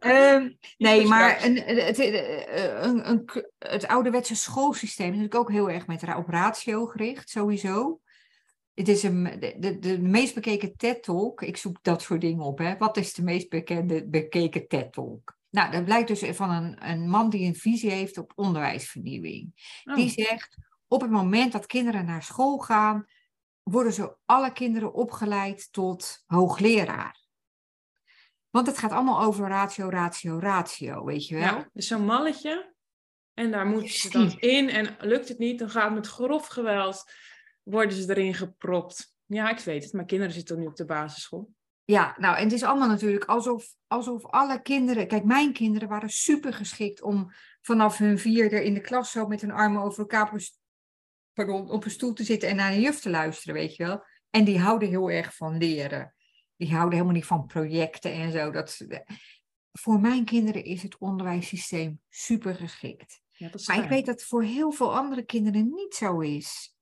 Um, 0.00 0.58
nee, 0.78 1.06
maar 1.06 1.44
een, 1.44 1.56
het, 1.56 1.98
eh, 1.98 2.82
een, 2.82 3.10
een, 3.10 3.28
het 3.58 3.86
ouderwetse 3.86 4.36
schoolsysteem 4.36 5.06
is 5.06 5.16
natuurlijk 5.16 5.40
ook 5.40 5.50
heel 5.50 5.70
erg 5.70 5.86
met, 5.86 6.14
op 6.16 6.28
ratio 6.28 6.86
gericht, 6.86 7.30
sowieso. 7.30 8.00
Het 8.74 8.88
is 8.88 9.02
een, 9.02 9.36
de, 9.40 9.56
de, 9.58 9.78
de 9.78 10.00
meest 10.00 10.34
bekeken 10.34 10.76
TED-talk, 10.76 11.42
ik 11.42 11.56
zoek 11.56 11.78
dat 11.82 12.02
soort 12.02 12.20
dingen 12.20 12.44
op, 12.44 12.58
hè. 12.58 12.76
Wat 12.76 12.96
is 12.96 13.14
de 13.14 13.22
meest 13.22 13.48
bekende, 13.48 14.06
bekeken 14.06 14.68
TED-talk? 14.68 15.36
Nou, 15.50 15.70
dat 15.70 15.84
blijkt 15.84 16.08
dus 16.08 16.36
van 16.36 16.50
een, 16.50 16.90
een 16.90 17.08
man 17.08 17.30
die 17.30 17.46
een 17.46 17.56
visie 17.56 17.90
heeft 17.90 18.18
op 18.18 18.32
onderwijsvernieuwing. 18.34 19.52
Die 19.94 20.04
oh. 20.04 20.10
zegt, 20.10 20.56
op 20.92 21.00
het 21.00 21.10
moment 21.10 21.52
dat 21.52 21.66
kinderen 21.66 22.04
naar 22.04 22.22
school 22.22 22.58
gaan, 22.58 23.06
worden 23.62 23.92
zo 23.92 24.16
alle 24.24 24.52
kinderen 24.52 24.94
opgeleid 24.94 25.72
tot 25.72 26.22
hoogleraar. 26.26 27.20
Want 28.50 28.66
het 28.66 28.78
gaat 28.78 28.92
allemaal 28.92 29.22
over 29.22 29.48
ratio, 29.48 29.88
ratio, 29.88 30.38
ratio, 30.38 31.04
weet 31.04 31.26
je 31.26 31.34
wel? 31.34 31.44
Ja, 31.44 31.68
dus 31.72 31.86
zo'n 31.86 32.04
malletje. 32.04 32.74
En 33.34 33.50
daar 33.50 33.66
moeten 33.66 33.88
ze 33.88 34.10
dan 34.10 34.38
in. 34.38 34.68
En 34.68 34.96
lukt 35.00 35.28
het 35.28 35.38
niet, 35.38 35.58
dan 35.58 35.70
gaat 35.70 35.94
met 35.94 36.06
grof 36.06 36.46
geweld 36.46 37.10
worden 37.62 37.96
ze 37.96 38.10
erin 38.10 38.34
gepropt. 38.34 39.14
Ja, 39.26 39.50
ik 39.50 39.58
weet 39.58 39.84
het. 39.84 39.92
Mijn 39.92 40.06
kinderen 40.06 40.34
zitten 40.34 40.58
nu 40.58 40.66
op 40.66 40.76
de 40.76 40.84
basisschool. 40.84 41.52
Ja, 41.84 42.14
nou, 42.18 42.36
en 42.36 42.42
het 42.42 42.52
is 42.52 42.62
allemaal 42.62 42.88
natuurlijk 42.88 43.24
alsof, 43.24 43.74
alsof 43.86 44.26
alle 44.26 44.62
kinderen... 44.62 45.06
Kijk, 45.06 45.24
mijn 45.24 45.52
kinderen 45.52 45.88
waren 45.88 46.10
super 46.10 46.54
geschikt 46.54 47.02
om 47.02 47.32
vanaf 47.60 47.98
hun 47.98 48.18
vierde 48.18 48.64
in 48.64 48.74
de 48.74 48.80
klas 48.80 49.10
zo 49.10 49.26
met 49.26 49.40
hun 49.40 49.50
armen 49.50 49.82
over 49.82 49.98
elkaar 49.98 50.28
pardon, 51.32 51.70
op 51.70 51.84
een 51.84 51.90
stoel 51.90 52.12
te 52.12 52.24
zitten 52.24 52.48
en 52.48 52.56
naar 52.56 52.72
een 52.72 52.80
juf 52.80 53.00
te 53.00 53.10
luisteren, 53.10 53.54
weet 53.54 53.76
je 53.76 53.84
wel. 53.84 54.04
En 54.30 54.44
die 54.44 54.58
houden 54.58 54.88
heel 54.88 55.10
erg 55.10 55.34
van 55.34 55.58
leren. 55.58 56.14
Die 56.56 56.70
houden 56.70 56.92
helemaal 56.92 57.14
niet 57.14 57.26
van 57.26 57.46
projecten 57.46 58.12
en 58.12 58.32
zo. 58.32 58.50
Dat, 58.50 58.86
voor 59.72 60.00
mijn 60.00 60.24
kinderen 60.24 60.64
is 60.64 60.82
het 60.82 60.98
onderwijssysteem 60.98 62.00
super 62.08 62.54
geschikt. 62.54 63.20
Ja, 63.30 63.50
maar 63.66 63.82
ik 63.82 63.88
weet 63.88 64.06
dat 64.06 64.14
het 64.14 64.28
voor 64.28 64.42
heel 64.42 64.72
veel 64.72 64.96
andere 64.96 65.24
kinderen 65.24 65.72
niet 65.74 65.94
zo 65.94 66.20
is. 66.20 66.76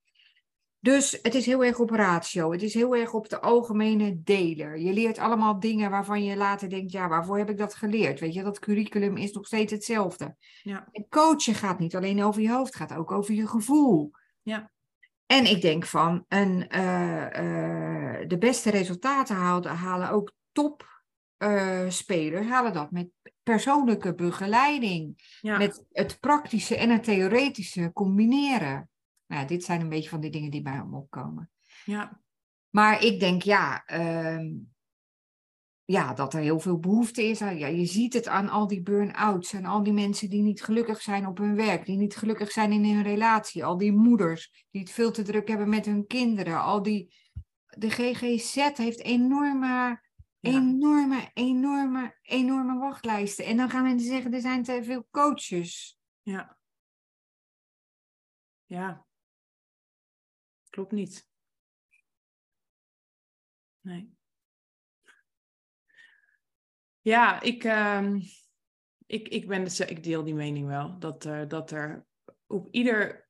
Dus 0.83 1.19
het 1.23 1.35
is 1.35 1.47
heel 1.47 1.65
erg 1.65 1.79
op 1.79 1.91
ratio. 1.91 2.53
Het 2.53 2.63
is 2.63 2.75
heel 2.75 2.97
erg 2.97 3.13
op 3.13 3.29
de 3.29 3.41
algemene 3.41 4.23
deler. 4.23 4.79
Je 4.79 4.93
leert 4.93 5.19
allemaal 5.19 5.61
dingen 5.61 5.91
waarvan 5.91 6.25
je 6.25 6.37
later 6.37 6.69
denkt, 6.69 6.93
ja, 6.93 7.09
waarvoor 7.09 7.39
heb 7.39 7.51
ik 7.51 7.59
dat 7.59 7.75
geleerd? 7.75 8.21
Weet 8.21 8.35
je, 8.35 8.43
dat 8.43 8.59
curriculum 8.59 9.17
is 9.17 9.33
nog 9.33 9.47
steeds 9.47 9.73
hetzelfde. 9.73 10.37
Ja. 10.63 10.89
En 10.93 11.07
coachen 11.09 11.55
gaat 11.55 11.79
niet 11.79 11.97
alleen 11.97 12.23
over 12.23 12.43
je 12.43 12.51
hoofd, 12.51 12.75
gaat 12.77 12.95
ook 12.95 13.11
over 13.11 13.35
je 13.35 13.47
gevoel. 13.47 14.11
Ja. 14.43 14.71
En 15.27 15.45
ik 15.45 15.61
denk 15.61 15.87
van 15.87 16.25
een, 16.29 16.67
uh, 16.77 17.27
uh, 17.27 18.29
de 18.29 18.37
beste 18.39 18.71
resultaten 18.71 19.37
halen, 19.37 19.75
halen 19.75 20.11
ook 20.11 20.33
topspelers, 20.53 22.47
uh, 22.47 22.51
halen 22.51 22.73
dat 22.73 22.91
met 22.91 23.11
persoonlijke 23.43 24.15
begeleiding. 24.15 25.35
Ja. 25.41 25.59
Met 25.59 25.85
het 25.91 26.21
praktische 26.21 26.77
en 26.77 26.91
het 26.91 27.05
theoretische 27.05 27.91
combineren. 27.93 28.91
Nou 29.27 29.43
ja, 29.43 29.47
dit 29.47 29.65
zijn 29.65 29.81
een 29.81 29.89
beetje 29.89 30.09
van 30.09 30.21
die 30.21 30.31
dingen 30.31 30.51
die 30.51 30.63
bij 30.63 30.73
hem 30.73 30.95
opkomen. 30.95 31.51
Ja. 31.85 32.21
Maar 32.71 33.05
ik 33.05 33.21
denk, 33.21 33.43
ja, 33.43 33.85
ja, 35.91 36.15
dat 36.15 36.35
er 36.35 36.41
heel 36.41 36.61
veel 36.61 36.79
behoefte 36.79 37.23
is. 37.23 37.39
Ja, 37.39 37.67
je 37.67 37.87
ziet 37.87 38.13
het 38.13 38.29
aan 38.29 38.49
al 38.49 38.67
die 38.67 38.83
burn-outs 38.83 39.53
en 39.53 39.65
al 39.65 39.83
die 39.83 39.93
mensen 39.93 40.31
die 40.31 40.43
niet 40.43 40.63
gelukkig 40.63 41.03
zijn 41.03 41.27
op 41.27 41.39
hun 41.39 41.55
werk, 41.55 41.87
die 41.87 41.97
niet 41.97 42.17
gelukkig 42.17 42.51
zijn 42.51 42.73
in 42.73 42.85
hun 42.85 43.03
relatie, 43.03 43.65
al 43.65 43.77
die 43.77 43.93
moeders 43.93 44.67
die 44.71 44.81
het 44.81 44.91
veel 44.91 45.11
te 45.11 45.23
druk 45.23 45.49
hebben 45.49 45.69
met 45.69 45.87
hun 45.87 46.07
kinderen, 46.07 46.63
al 46.63 46.83
die... 46.83 47.15
De 47.71 47.91
GGZ 47.91 48.55
heeft 48.55 49.01
enorme, 49.01 50.03
enorme, 50.41 51.31
enorme, 51.35 52.19
enorme 52.23 52.79
wachtlijsten. 52.79 53.45
En 53.45 53.57
dan 53.57 53.71
gaan 53.71 53.83
mensen 53.83 54.09
zeggen, 54.09 54.35
er 54.35 54.41
zijn 54.41 54.63
te 54.63 54.81
veel 54.83 55.07
coaches. 55.11 55.99
Ja. 56.23 56.59
Ja. 58.67 59.07
Klopt 60.71 60.93
niet. 60.93 61.29
Nee. 63.81 64.19
Ja, 67.03 67.41
ik, 67.41 67.65
uh, 67.65 68.15
ik, 69.07 69.29
ik, 69.29 69.49
ben 69.49 69.65
dus, 69.65 69.81
ik 69.81 70.03
deel 70.03 70.25
die 70.25 70.35
mening 70.35 70.67
wel. 70.67 70.99
Dat, 70.99 71.25
uh, 71.25 71.43
dat 71.49 71.71
er 71.71 72.07
op 72.47 72.69
ieder 72.71 73.29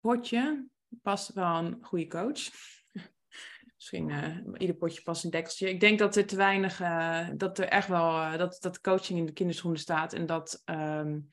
potje 0.00 0.68
past 1.02 1.32
wel 1.32 1.56
een 1.56 1.78
goede 1.80 2.06
coach. 2.06 2.40
Misschien 3.76 4.08
uh, 4.08 4.36
ieder 4.56 4.76
potje 4.76 5.02
past 5.02 5.24
een 5.24 5.30
dekseltje. 5.30 5.74
Ik 5.74 5.80
denk 5.80 5.98
dat 5.98 6.16
er 6.16 6.26
te 6.26 6.36
weinig, 6.36 6.80
uh, 6.80 7.28
dat 7.36 7.58
er 7.58 7.68
echt 7.68 7.88
wel, 7.88 8.38
dat, 8.38 8.56
dat 8.60 8.80
coaching 8.80 9.18
in 9.18 9.26
de 9.26 9.32
kinderschoenen 9.32 9.80
staat. 9.80 10.12
En 10.12 10.26
dat 10.26 10.62
um, 10.64 11.30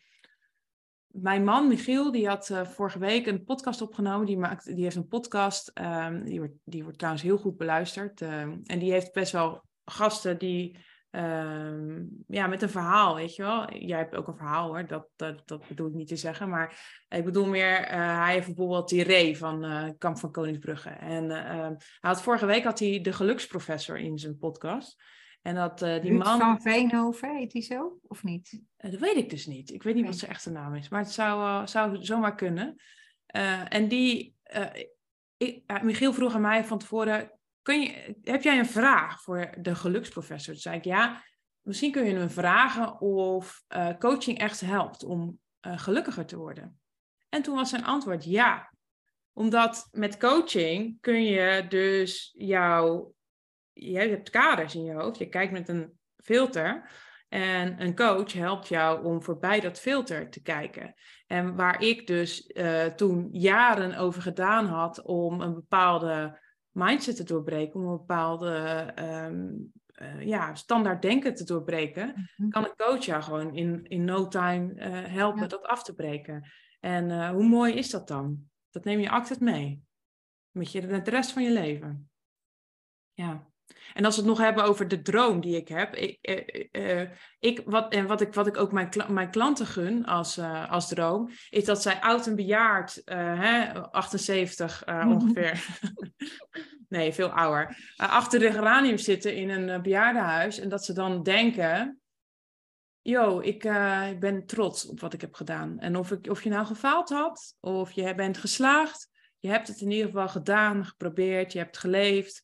mijn 1.08 1.44
man, 1.44 1.68
Michiel, 1.68 2.12
die 2.12 2.28
had 2.28 2.52
vorige 2.64 3.00
week 3.00 3.26
een 3.26 3.44
podcast 3.44 3.82
opgenomen. 3.82 4.26
Die, 4.26 4.38
maakt, 4.38 4.76
die 4.76 4.84
heeft 4.84 4.96
een 4.96 5.08
podcast, 5.08 5.72
um, 5.80 6.24
die, 6.24 6.40
wordt, 6.40 6.56
die 6.64 6.84
wordt 6.84 6.98
trouwens 6.98 7.24
heel 7.24 7.38
goed 7.38 7.58
beluisterd. 7.58 8.22
en 8.22 8.80
die 8.80 8.92
heeft 8.92 9.14
best 9.14 9.32
wel 9.32 9.64
gasten 9.84 10.38
die 10.38 10.78
Ehm, 11.16 12.04
ja, 12.28 12.48
met 12.48 12.62
een 12.62 12.70
verhaal, 12.70 13.16
weet 13.16 13.36
je 13.36 13.44
wel. 13.44 13.74
Jij 13.74 13.98
hebt 13.98 14.16
ook 14.16 14.28
een 14.28 14.38
verhaal 14.38 14.68
hoor, 14.68 14.88
dat, 14.88 15.08
dat, 15.16 15.48
dat 15.48 15.68
bedoel 15.68 15.88
ik 15.88 15.94
niet 15.94 16.08
te 16.08 16.16
zeggen. 16.16 16.50
Maar 16.50 17.04
ik 17.10 17.26
bedoel 17.26 17.46
meer, 17.46 17.80
uh, 17.82 18.24
hij 18.24 18.34
heeft 18.34 18.46
bijvoorbeeld 18.46 18.90
die 18.90 19.04
Ray 19.04 19.36
van 19.36 19.66
uh, 19.66 19.90
Kamp 19.98 20.18
van 20.18 20.32
Koningsbrugge. 20.32 20.90
En 20.90 21.24
uh, 21.24 21.38
hij 21.40 21.78
had, 22.00 22.22
vorige 22.22 22.46
week 22.46 22.64
had 22.64 22.80
hij 22.80 23.02
de 23.02 23.14
geluksprofessor 23.14 23.98
in 23.98 24.18
zijn 24.18 24.38
podcast. 24.38 25.04
En 25.42 25.56
dat 25.56 25.80
die 25.80 26.14
man... 26.14 26.40
van 26.40 26.62
Veenhoven, 26.62 27.38
heet 27.38 27.54
hij 27.54 27.62
zo? 27.62 28.00
Of 28.08 28.24
niet? 28.24 28.62
dat 28.78 29.00
weet 29.00 29.16
ik 29.16 29.30
dus 29.30 29.46
niet. 29.46 29.72
Ik 29.72 29.84
weet 29.84 29.96
niet 29.96 30.06
wat 30.06 30.18
zijn 30.18 30.32
echte 30.32 30.52
naam 30.52 30.76
is. 30.76 30.90
Maar 30.90 31.02
het 31.02 31.12
zou, 31.12 31.68
zou 31.68 32.04
zomaar 32.04 32.36
kunnen. 32.36 32.76
en 33.70 33.88
die... 33.88 34.36
Ik, 35.38 35.82
Michiel 35.84 36.14
vroeg 36.14 36.36
aan 36.36 36.42
mij 36.42 36.66
van 36.66 36.78
tevoren, 36.78 37.32
kun 37.66 37.82
je, 37.82 38.16
heb 38.24 38.44
jij 38.44 38.60
een 38.60 38.66
vraag 38.66 39.22
voor 39.22 39.54
de 39.58 39.76
geluksprofessor? 39.76 40.54
Toen 40.54 40.62
zei 40.62 40.78
ik, 40.78 40.84
ja, 40.84 41.24
misschien 41.62 41.92
kun 41.92 42.06
je 42.06 42.16
hem 42.16 42.30
vragen 42.30 43.02
of 43.02 43.64
uh, 43.76 43.90
coaching 44.00 44.38
echt 44.38 44.62
helpt 44.62 45.04
om 45.04 45.40
uh, 45.62 45.78
gelukkiger 45.78 46.26
te 46.26 46.38
worden. 46.38 46.80
En 47.30 47.42
toen 47.42 47.56
was 47.56 47.70
zijn 47.70 47.86
antwoord 47.86 48.24
ja. 48.24 48.74
Omdat 49.34 49.88
met 49.92 50.18
coaching 50.18 50.98
kun 51.02 51.24
je 51.24 51.66
dus 51.68 52.34
jouw, 52.38 53.14
je 53.74 53.98
hebt 53.98 54.30
kaders 54.30 54.76
in 54.76 54.84
je 54.84 54.94
hoofd, 54.94 55.18
je 55.18 55.30
kijkt 55.30 55.52
met 55.52 55.70
een 55.70 56.00
filter. 56.24 56.90
En 57.30 57.82
een 57.82 57.96
coach 57.96 58.34
helpt 58.34 58.68
jou 58.68 59.06
om 59.06 59.24
voorbij 59.24 59.60
dat 59.60 59.80
filter 59.80 60.30
te 60.30 60.42
kijken. 60.42 60.94
En 61.28 61.56
waar 61.56 61.82
ik 61.82 62.08
dus 62.08 62.50
uh, 62.54 62.86
toen 62.86 63.30
jaren 63.32 63.96
over 63.98 64.22
gedaan 64.22 64.66
had 64.66 65.02
om 65.02 65.42
een 65.42 65.54
bepaalde 65.54 66.44
mindset 66.76 67.16
te 67.16 67.24
doorbreken, 67.24 67.80
om 67.80 67.86
een 67.86 67.98
bepaalde 67.98 68.94
um, 69.00 69.72
uh, 70.02 70.22
ja, 70.22 70.56
standaard 70.56 71.02
denken 71.02 71.36
te 71.36 71.44
doorbreken, 71.44 72.30
mhm. 72.38 72.50
kan 72.50 72.64
een 72.64 72.76
coach 72.76 73.06
jou 73.06 73.24
gewoon 73.24 73.56
in, 73.56 73.86
in 73.88 74.04
no 74.04 74.28
time 74.28 74.74
uh, 74.74 75.14
helpen 75.14 75.50
dat 75.50 75.64
af 75.64 75.84
te 75.84 75.96
breken. 75.96 76.52
En 76.80 77.10
uh, 77.10 77.30
hoe 77.30 77.48
mooi 77.48 77.74
is 77.74 77.90
dat 77.90 78.08
dan? 78.08 78.50
Dat 78.70 78.84
neem 78.84 79.00
je 79.00 79.10
altijd 79.10 79.40
mee. 79.40 79.84
Met 80.52 80.72
je 80.72 80.88
de 80.88 81.10
rest 81.10 81.32
van 81.32 81.44
je 81.44 81.52
leven. 81.52 82.10
Ja. 83.14 83.48
En 83.96 84.06
als 84.06 84.16
we 84.16 84.22
het 84.22 84.30
nog 84.30 84.40
hebben 84.40 84.64
over 84.64 84.88
de 84.88 85.02
droom 85.02 85.42
die 85.42 85.56
ik 85.56 85.68
heb. 85.68 85.96
Ik, 85.96 86.18
uh, 86.22 87.00
uh, 87.00 87.10
ik, 87.40 87.62
wat, 87.66 87.94
en 87.94 88.08
wat 88.08 88.22
ik, 88.22 88.34
wat 88.34 88.48
ik 88.48 88.58
ook 88.58 88.72
mijn, 88.72 88.90
mijn 89.08 89.30
klanten 89.30 89.66
gun 89.66 90.06
als, 90.06 90.38
uh, 90.38 90.72
als 90.72 90.88
droom. 90.88 91.30
Is 91.50 91.66
dat 91.66 91.82
zij 91.82 92.02
oud 92.02 92.28
en 92.28 92.36
bejaard, 92.36 93.02
hè, 93.06 93.82
78 93.92 94.84
ongeveer. 95.14 95.66
nee, 96.90 97.14
veel 97.14 97.30
ouder. 97.30 97.94
achter 97.96 98.40
de 98.40 98.52
geranium 98.52 98.98
zitten 98.98 99.36
in 99.36 99.50
een 99.50 99.82
bejaardenhuis. 99.82 100.60
En 100.60 100.70
dat 100.70 100.86
ze 100.86 100.94
dan 100.94 101.24
denken. 101.24 102.00
Yo, 103.02 103.40
ik, 103.40 103.64
ik 104.10 104.20
ben 104.20 104.46
trots 104.46 104.88
op 104.88 105.00
wat 105.00 105.14
ik 105.14 105.22
heb 105.22 105.34
gedaan. 105.34 105.80
En 105.80 105.96
of, 105.96 106.12
ik, 106.12 106.30
of 106.30 106.44
je 106.44 106.50
nou 106.50 106.66
gefaald 106.66 107.10
had, 107.10 107.56
of 107.60 107.92
je 107.92 108.16
bent 108.16 108.38
geslaagd. 108.38 109.10
Je 109.40 109.50
hebt 109.50 109.68
het 109.68 109.82
in 109.82 109.92
ieder 109.92 110.06
geval 110.06 110.30
gedaan, 110.30 110.86
geprobeerd, 110.86 111.54
je 111.54 111.60
hebt 111.60 111.78
geleefd 111.78 112.44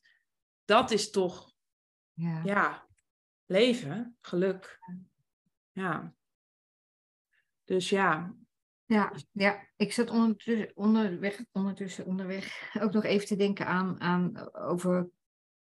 dat 0.64 0.90
is 0.90 1.10
toch, 1.10 1.54
ja, 2.12 2.40
ja 2.44 2.86
leven, 3.46 4.16
geluk. 4.20 4.80
Ja. 5.72 6.14
Dus 7.64 7.88
ja. 7.88 8.34
Ja, 8.84 9.12
ja. 9.32 9.68
ik 9.76 9.92
zat 9.92 10.10
ondertussen, 10.10 10.70
onderweg, 10.74 11.44
ondertussen 11.52 12.06
onderweg 12.06 12.74
ook 12.80 12.92
nog 12.92 13.04
even 13.04 13.26
te 13.26 13.36
denken 13.36 13.66
aan, 13.66 14.00
aan 14.00 14.54
over 14.54 15.10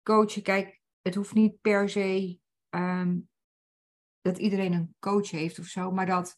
coachen. 0.03 0.41
Kijk, 0.41 0.81
het 1.01 1.15
hoeft 1.15 1.33
niet 1.33 1.61
per 1.61 1.89
se 1.89 2.39
um, 2.69 3.29
dat 4.21 4.37
iedereen 4.37 4.73
een 4.73 4.95
coach 4.99 5.29
heeft 5.29 5.59
of 5.59 5.65
zo, 5.65 5.91
maar 5.91 6.05
dat 6.05 6.37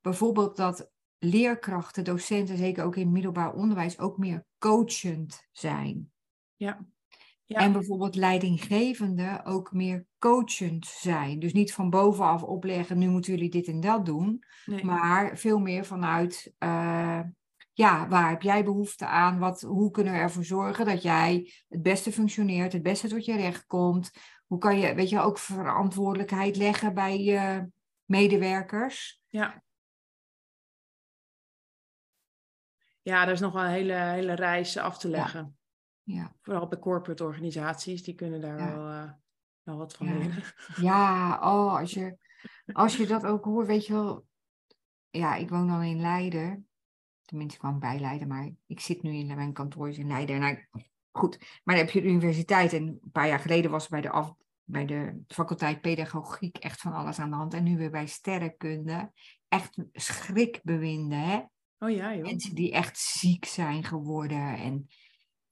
bijvoorbeeld 0.00 0.56
dat 0.56 0.90
leerkrachten, 1.18 2.04
docenten, 2.04 2.56
zeker 2.56 2.84
ook 2.84 2.96
in 2.96 3.12
middelbaar 3.12 3.54
onderwijs, 3.54 3.98
ook 3.98 4.18
meer 4.18 4.44
coachend 4.58 5.48
zijn. 5.52 6.12
Ja. 6.56 6.86
En 7.56 7.72
bijvoorbeeld 7.72 8.14
leidinggevende 8.14 9.40
ook 9.44 9.72
meer 9.72 10.06
coachend 10.18 10.86
zijn. 10.86 11.38
Dus 11.38 11.52
niet 11.52 11.72
van 11.72 11.90
bovenaf 11.90 12.42
opleggen, 12.42 12.98
nu 12.98 13.08
moeten 13.08 13.32
jullie 13.32 13.50
dit 13.50 13.66
en 13.66 13.80
dat 13.80 14.06
doen. 14.06 14.44
Maar 14.82 15.36
veel 15.36 15.58
meer 15.58 15.84
vanuit, 15.84 16.52
uh, 16.58 17.20
ja, 17.72 18.08
waar 18.08 18.28
heb 18.28 18.42
jij 18.42 18.64
behoefte 18.64 19.06
aan? 19.06 19.38
Wat, 19.38 19.60
hoe 19.60 19.90
kunnen 19.90 20.12
we 20.12 20.18
ervoor 20.18 20.44
zorgen 20.44 20.86
dat 20.86 21.02
jij 21.02 21.52
het 21.68 21.82
beste 21.82 22.12
functioneert, 22.12 22.72
het 22.72 22.82
beste 22.82 23.08
tot 23.08 23.24
je 23.24 23.36
recht 23.36 23.66
komt? 23.66 24.10
Hoe 24.46 24.58
kan 24.58 24.78
je, 24.78 24.94
weet 24.94 25.08
je, 25.08 25.20
ook 25.20 25.38
verantwoordelijkheid 25.38 26.56
leggen 26.56 26.94
bij 26.94 27.22
je 27.22 27.70
medewerkers? 28.04 29.20
Ja. 29.26 29.62
Ja, 33.02 33.26
er 33.26 33.32
is 33.32 33.40
nog 33.40 33.52
wel 33.52 33.62
een 33.62 33.70
hele, 33.70 33.94
hele 33.94 34.34
reis 34.34 34.76
af 34.76 34.98
te 34.98 35.08
leggen. 35.08 35.40
Ja. 35.40 35.57
Vooral 36.42 36.68
bij 36.68 36.78
corporate 36.78 37.24
organisaties, 37.24 38.02
die 38.02 38.14
kunnen 38.14 38.40
daar 38.40 38.56
wel, 38.56 38.90
uh, 38.90 39.10
wel 39.62 39.76
wat 39.76 39.94
van 39.94 40.18
leren. 40.18 40.42
Ja, 40.76 41.34
oh, 41.34 41.76
als 41.76 41.92
je, 41.92 42.16
als 42.72 42.96
je 42.96 43.06
dat 43.06 43.26
ook 43.26 43.44
hoort, 43.44 43.66
weet 43.66 43.86
je 43.86 43.92
wel. 43.92 44.26
Ja, 45.10 45.34
ik 45.34 45.48
woon 45.48 45.68
dan 45.68 45.82
in 45.82 46.00
Leiden. 46.00 46.68
Tenminste, 47.24 47.54
ik 47.54 47.60
kwam 47.60 47.78
bij 47.78 48.00
Leiden, 48.00 48.28
maar 48.28 48.50
ik 48.66 48.80
zit 48.80 49.02
nu 49.02 49.14
in 49.14 49.26
mijn 49.26 49.52
kantoor 49.52 49.88
in 49.88 50.06
Leiden. 50.06 50.40
Nou, 50.40 50.66
goed, 51.10 51.38
maar 51.64 51.76
dan 51.76 51.84
heb 51.84 51.94
je 51.94 52.00
de 52.00 52.08
universiteit. 52.08 52.72
En 52.72 52.86
een 52.86 53.10
paar 53.12 53.28
jaar 53.28 53.38
geleden 53.38 53.70
was 53.70 53.88
bij 53.88 54.00
de, 54.00 54.10
af, 54.10 54.34
bij 54.64 54.86
de 54.86 55.20
faculteit 55.26 55.80
pedagogiek 55.80 56.56
echt 56.56 56.80
van 56.80 56.92
alles 56.92 57.18
aan 57.18 57.30
de 57.30 57.36
hand. 57.36 57.54
En 57.54 57.64
nu 57.64 57.76
weer 57.76 57.90
bij 57.90 58.06
sterrenkunde. 58.06 59.12
Echt 59.48 59.78
schrikbewinden, 59.92 61.20
hè? 61.20 61.42
Oh 61.78 61.90
ja, 61.90 62.14
joh. 62.14 62.22
Mensen 62.22 62.54
die 62.54 62.72
echt 62.72 62.98
ziek 62.98 63.44
zijn 63.44 63.84
geworden. 63.84 64.56
En 64.56 64.88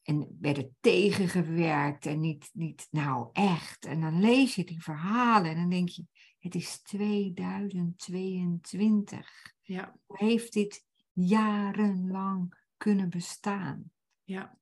en 0.07 0.37
werden 0.40 0.77
tegengewerkt 0.81 2.07
en 2.07 2.21
niet, 2.21 2.51
niet, 2.53 2.87
nou 2.90 3.29
echt. 3.33 3.85
En 3.85 4.01
dan 4.01 4.21
lees 4.21 4.55
je 4.55 4.64
die 4.64 4.83
verhalen 4.83 5.51
en 5.51 5.57
dan 5.57 5.71
denk 5.71 5.88
je, 5.88 6.05
het 6.38 6.55
is 6.55 6.83
2022. 6.83 9.31
Ja. 9.62 9.96
Hoe 10.07 10.19
heeft 10.19 10.52
dit 10.52 10.85
jarenlang 11.13 12.65
kunnen 12.77 13.11
bestaan? 13.11 13.90
Ja. 14.23 14.59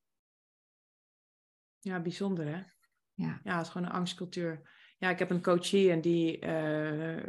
Ja, 1.78 2.00
bijzonder 2.00 2.46
hè? 2.46 2.62
Ja. 3.12 3.40
Ja, 3.44 3.56
het 3.56 3.66
is 3.66 3.72
gewoon 3.72 3.86
een 3.86 3.92
angstcultuur. 3.92 4.72
Ja, 4.98 5.10
ik 5.10 5.18
heb 5.18 5.30
een 5.30 5.42
coachie 5.42 5.90
en 5.90 6.00
die 6.00 6.44
uh, 6.44 7.16
uh, 7.16 7.22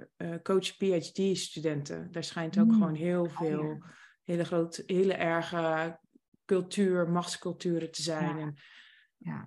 coach 0.43 0.77
PhD-studenten. 0.77 2.11
Daar 2.11 2.23
schijnt 2.23 2.59
ook 2.59 2.67
mm. 2.67 2.73
gewoon 2.73 2.95
heel 2.95 3.23
oh, 3.23 3.37
veel, 3.37 3.83
hele 4.23 4.43
grote, 4.43 4.83
hele 4.85 5.13
erge 5.13 5.99
cultuur, 6.45 7.09
machtsculturen 7.09 7.91
te 7.91 8.01
zijn. 8.01 8.39
En 8.39 8.55
ja. 9.17 9.45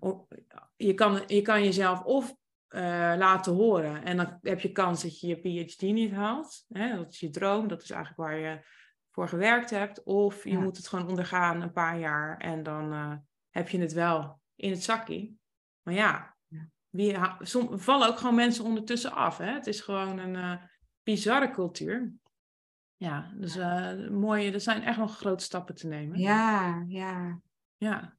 je, 0.77 0.95
kan, 0.95 1.23
je 1.27 1.43
kan 1.43 1.65
jezelf 1.65 2.03
of 2.03 2.37
uh, 2.69 2.81
laten 3.17 3.53
horen 3.55 4.05
en 4.05 4.17
dan 4.17 4.39
heb 4.43 4.61
je 4.61 4.73
kans 4.73 5.03
dat 5.03 5.21
je 5.21 5.27
je 5.27 5.65
PhD 5.67 5.83
niet 5.83 6.13
haalt. 6.13 6.65
Hè? 6.69 6.97
Dat 6.97 7.13
is 7.13 7.21
je 7.21 7.31
droom, 7.31 7.69
dat 7.69 7.83
is 7.83 7.91
eigenlijk 7.91 8.21
waar 8.21 8.39
je 8.39 8.61
voor 9.11 9.29
gewerkt 9.29 9.71
hebt. 9.71 10.03
Of 10.03 10.45
je 10.45 10.59
moet 10.59 10.77
het 10.77 10.89
gewoon 10.89 11.09
ondergaan 11.09 11.63
een 11.63 11.73
paar 11.73 11.99
jaar 11.99 12.37
en 12.37 12.63
dan 12.63 12.93
uh, 12.93 13.15
heb 13.51 13.69
je 13.69 13.81
het 13.81 13.93
wel 13.93 14.41
in 14.57 14.71
het 14.71 14.83
zakje. 14.83 15.33
Maar 15.83 15.95
ja, 15.95 16.37
wie, 16.89 17.17
vallen 17.71 18.09
ook 18.09 18.19
gewoon 18.19 18.35
mensen 18.35 18.65
ondertussen 18.65 19.13
af. 19.13 19.39
Hè? 19.39 19.53
Het 19.53 19.67
is 19.67 19.81
gewoon 19.81 20.19
een 20.19 20.35
uh, 20.35 20.63
bizarre 21.03 21.51
cultuur. 21.51 22.13
Ja, 22.99 23.33
dus 23.35 23.57
uh, 23.57 24.09
mooie, 24.09 24.53
er 24.53 24.61
zijn 24.61 24.83
echt 24.83 24.99
nog 24.99 25.17
grote 25.17 25.45
stappen 25.45 25.75
te 25.75 25.87
nemen. 25.87 26.19
Ja, 26.19 26.85
ja. 26.89 27.41
Ja, 27.77 28.17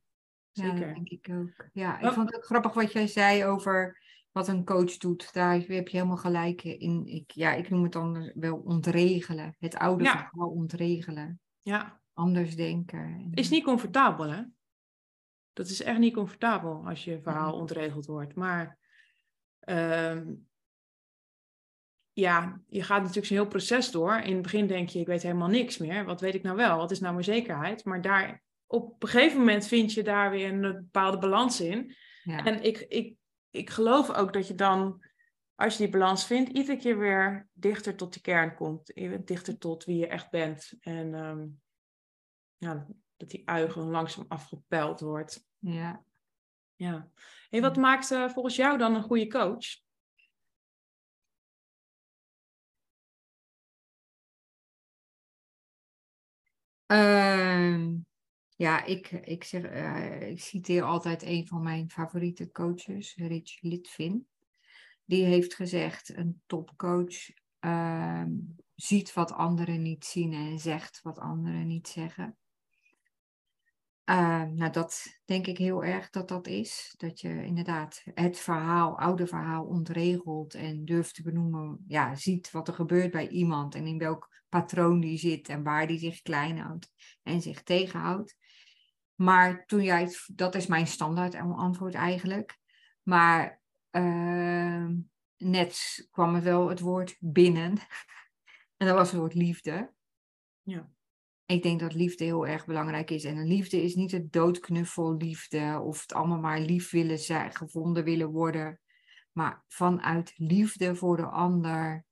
zeker. 0.51 0.87
Ja, 0.87 0.93
denk 0.93 1.09
ik 1.09 1.29
ook. 1.31 1.69
Ja, 1.73 1.99
ik 1.99 2.11
vond 2.11 2.29
het 2.29 2.35
ook 2.35 2.45
grappig 2.45 2.73
wat 2.73 2.91
jij 2.91 3.07
zei 3.07 3.45
over 3.45 4.01
wat 4.31 4.47
een 4.47 4.65
coach 4.65 4.97
doet. 4.97 5.33
Daar 5.33 5.53
heb 5.53 5.87
je 5.87 5.97
helemaal 5.97 6.17
gelijk 6.17 6.63
in. 6.63 7.05
Ik, 7.05 7.31
ja, 7.31 7.53
ik 7.53 7.69
noem 7.69 7.83
het 7.83 7.91
dan 7.91 8.31
wel 8.35 8.57
ontregelen. 8.57 9.55
Het 9.59 9.75
oude 9.75 10.03
ja. 10.03 10.11
verhaal 10.11 10.49
ontregelen. 10.49 11.39
Ja. 11.61 12.01
Anders 12.13 12.55
denken. 12.55 13.31
Is 13.33 13.49
niet 13.49 13.63
comfortabel, 13.63 14.29
hè? 14.31 14.41
Dat 15.53 15.67
is 15.67 15.81
echt 15.81 15.99
niet 15.99 16.13
comfortabel 16.13 16.87
als 16.87 17.03
je 17.03 17.21
verhaal 17.21 17.53
ontregeld 17.53 18.05
wordt. 18.05 18.35
Maar 18.35 18.77
ehm, 19.59 20.33
ja, 22.19 22.61
je 22.67 22.83
gaat 22.83 22.99
natuurlijk 22.99 23.25
zo'n 23.25 23.37
heel 23.37 23.47
proces 23.47 23.91
door. 23.91 24.15
In 24.15 24.33
het 24.33 24.41
begin 24.41 24.67
denk 24.67 24.89
je, 24.89 24.99
ik 24.99 25.07
weet 25.07 25.21
helemaal 25.21 25.47
niks 25.47 25.77
meer. 25.77 26.05
Wat 26.05 26.21
weet 26.21 26.35
ik 26.35 26.43
nou 26.43 26.55
wel? 26.55 26.77
Wat 26.77 26.91
is 26.91 26.99
nou 26.99 27.13
mijn 27.13 27.25
zekerheid? 27.25 27.85
Maar 27.85 28.01
daar, 28.01 28.43
op 28.67 29.03
een 29.03 29.09
gegeven 29.09 29.37
moment 29.37 29.67
vind 29.67 29.93
je 29.93 30.03
daar 30.03 30.31
weer 30.31 30.53
een 30.53 30.61
bepaalde 30.61 31.17
balans 31.17 31.61
in. 31.61 31.95
Ja. 32.23 32.45
En 32.45 32.63
ik, 32.63 32.77
ik, 32.77 33.15
ik 33.49 33.69
geloof 33.69 34.13
ook 34.13 34.33
dat 34.33 34.47
je 34.47 34.55
dan, 34.55 35.03
als 35.55 35.77
je 35.77 35.83
die 35.83 35.91
balans 35.91 36.25
vindt, 36.25 36.49
iedere 36.49 36.77
keer 36.77 36.97
weer 36.97 37.47
dichter 37.53 37.95
tot 37.95 38.13
die 38.13 38.21
kern 38.21 38.55
komt. 38.55 38.93
Dichter 39.25 39.57
tot 39.57 39.85
wie 39.85 39.97
je 39.97 40.07
echt 40.07 40.29
bent. 40.29 40.73
En 40.79 41.13
ehm, 41.13 41.47
ja, 42.57 42.87
dat 43.17 43.29
die 43.29 43.41
uigen 43.45 43.81
langzaam 43.81 44.25
afgepeld 44.27 44.99
wordt. 44.99 45.47
Ja. 45.57 46.03
Ja. 46.75 47.09
Hey, 47.49 47.61
wat 47.61 47.75
maakt 47.75 48.11
uh, 48.11 48.29
volgens 48.29 48.55
jou 48.55 48.77
dan 48.77 48.95
een 48.95 49.03
goede 49.03 49.27
coach? 49.27 49.87
Uh, 56.91 57.87
ja, 58.55 58.83
ik, 58.83 59.11
ik, 59.11 59.43
zeg, 59.43 59.63
uh, 59.63 60.29
ik 60.29 60.39
citeer 60.39 60.83
altijd 60.83 61.23
een 61.23 61.47
van 61.47 61.63
mijn 61.63 61.89
favoriete 61.89 62.51
coaches, 62.51 63.15
Rich 63.15 63.61
Litvin. 63.61 64.27
Die 65.05 65.25
heeft 65.25 65.53
gezegd, 65.53 66.17
een 66.17 66.41
topcoach 66.45 67.29
uh, 67.59 68.23
ziet 68.75 69.13
wat 69.13 69.31
anderen 69.31 69.81
niet 69.81 70.05
zien 70.05 70.33
en 70.33 70.59
zegt 70.59 71.01
wat 71.01 71.19
anderen 71.19 71.67
niet 71.67 71.87
zeggen. 71.87 72.37
Uh, 74.09 74.43
nou, 74.43 74.71
dat 74.71 75.19
denk 75.25 75.47
ik 75.47 75.57
heel 75.57 75.83
erg 75.83 76.09
dat 76.09 76.27
dat 76.27 76.47
is. 76.47 76.93
Dat 76.97 77.19
je 77.19 77.45
inderdaad 77.45 78.01
het 78.13 78.39
verhaal, 78.39 78.99
oude 78.99 79.27
verhaal 79.27 79.65
ontregelt 79.65 80.53
en 80.53 80.85
durft 80.85 81.15
te 81.15 81.21
benoemen. 81.21 81.83
Ja, 81.87 82.15
ziet 82.15 82.51
wat 82.51 82.67
er 82.67 82.73
gebeurt 82.73 83.11
bij 83.11 83.27
iemand 83.27 83.75
en 83.75 83.87
in 83.87 83.97
welk 83.97 84.29
patroon 84.47 84.99
die 84.99 85.17
zit 85.17 85.49
en 85.49 85.63
waar 85.63 85.87
die 85.87 85.99
zich 85.99 86.21
klein 86.21 86.57
houdt 86.57 86.91
en 87.23 87.41
zich 87.41 87.63
tegenhoudt. 87.63 88.37
Maar 89.15 89.65
toen 89.65 89.83
jij, 89.83 90.09
dat 90.25 90.55
is 90.55 90.67
mijn 90.67 90.87
standaard 90.87 91.35
antwoord 91.35 91.93
eigenlijk. 91.93 92.57
Maar 93.03 93.61
uh, 93.91 94.87
net 95.37 96.07
kwam 96.11 96.35
er 96.35 96.43
wel 96.43 96.69
het 96.69 96.79
woord 96.79 97.15
binnen. 97.19 97.77
en 98.77 98.87
dat 98.87 98.95
was 98.95 99.11
het 99.11 99.19
woord 99.19 99.33
liefde. 99.33 99.93
Ja 100.61 100.89
ik 101.49 101.63
denk 101.63 101.79
dat 101.79 101.93
liefde 101.93 102.23
heel 102.23 102.47
erg 102.47 102.65
belangrijk 102.65 103.11
is. 103.11 103.23
En 103.23 103.47
liefde 103.47 103.83
is 103.83 103.95
niet 103.95 104.11
het 104.11 104.31
doodknuffel 104.31 105.15
liefde 105.15 105.81
of 105.83 106.01
het 106.01 106.13
allemaal 106.13 106.39
maar 106.39 106.59
lief 106.59 106.91
willen 106.91 107.19
zijn, 107.19 107.55
gevonden 107.55 108.03
willen 108.03 108.31
worden. 108.31 108.79
Maar 109.31 109.63
vanuit 109.67 110.33
liefde 110.35 110.95
voor 110.95 111.17
de 111.17 111.25
ander 111.25 112.05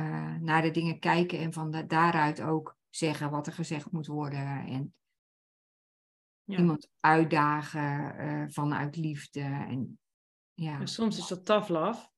uh, 0.00 0.34
naar 0.34 0.62
de 0.62 0.70
dingen 0.70 0.98
kijken 0.98 1.38
en 1.38 1.52
van 1.52 1.84
daaruit 1.86 2.40
ook 2.40 2.76
zeggen 2.90 3.30
wat 3.30 3.46
er 3.46 3.52
gezegd 3.52 3.90
moet 3.90 4.06
worden. 4.06 4.66
En 4.66 4.94
ja. 6.44 6.58
iemand 6.58 6.90
uitdagen 7.00 8.14
uh, 8.20 8.44
vanuit 8.48 8.96
liefde. 8.96 9.40
En, 9.40 9.98
ja. 10.54 10.86
soms 10.86 11.18
is 11.18 11.26
dat 11.26 11.44
tough 11.44 11.68
love. 11.68 12.08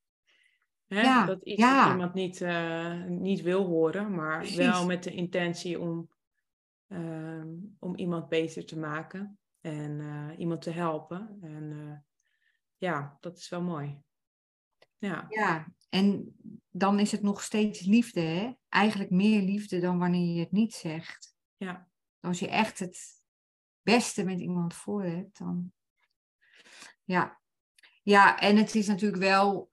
Hè? 0.86 1.00
Ja, 1.00 1.26
dat 1.26 1.42
iets 1.42 1.60
ja. 1.60 1.90
iemand 1.90 2.14
niet, 2.14 2.40
uh, 2.40 3.04
niet 3.04 3.40
wil 3.40 3.64
horen, 3.66 4.14
maar 4.14 4.46
wel 4.56 4.86
met 4.86 5.02
de 5.02 5.10
intentie 5.10 5.80
om 5.80 6.08
Ehm, 6.90 7.48
om 7.78 7.96
iemand 7.96 8.28
beter 8.28 8.66
te 8.66 8.78
maken 8.78 9.38
en 9.60 10.00
eh, 10.00 10.38
iemand 10.38 10.62
te 10.62 10.70
helpen. 10.70 11.38
En 11.42 11.70
uh, 11.70 11.96
ja, 12.76 13.16
dat 13.20 13.38
is 13.38 13.48
wel 13.48 13.62
mooi. 13.62 14.02
Ja. 14.98 15.26
ja, 15.28 15.72
en 15.88 16.36
dan 16.70 16.98
is 16.98 17.12
het 17.12 17.22
nog 17.22 17.42
steeds 17.42 17.80
liefde, 17.80 18.20
hè? 18.20 18.52
Eigenlijk 18.68 19.10
meer 19.10 19.42
liefde 19.42 19.80
dan 19.80 19.98
wanneer 19.98 20.34
je 20.34 20.40
het 20.40 20.52
niet 20.52 20.74
zegt. 20.74 21.34
Ja. 21.56 21.88
Als 22.20 22.38
je 22.38 22.48
echt 22.48 22.78
het 22.78 23.22
beste 23.82 24.24
met 24.24 24.40
iemand 24.40 24.74
voor 24.74 25.04
hebt, 25.04 25.38
dan. 25.38 25.72
Ja. 27.04 27.40
Ja, 28.02 28.38
en 28.38 28.56
het 28.56 28.74
is 28.74 28.86
natuurlijk 28.86 29.22
wel. 29.22 29.70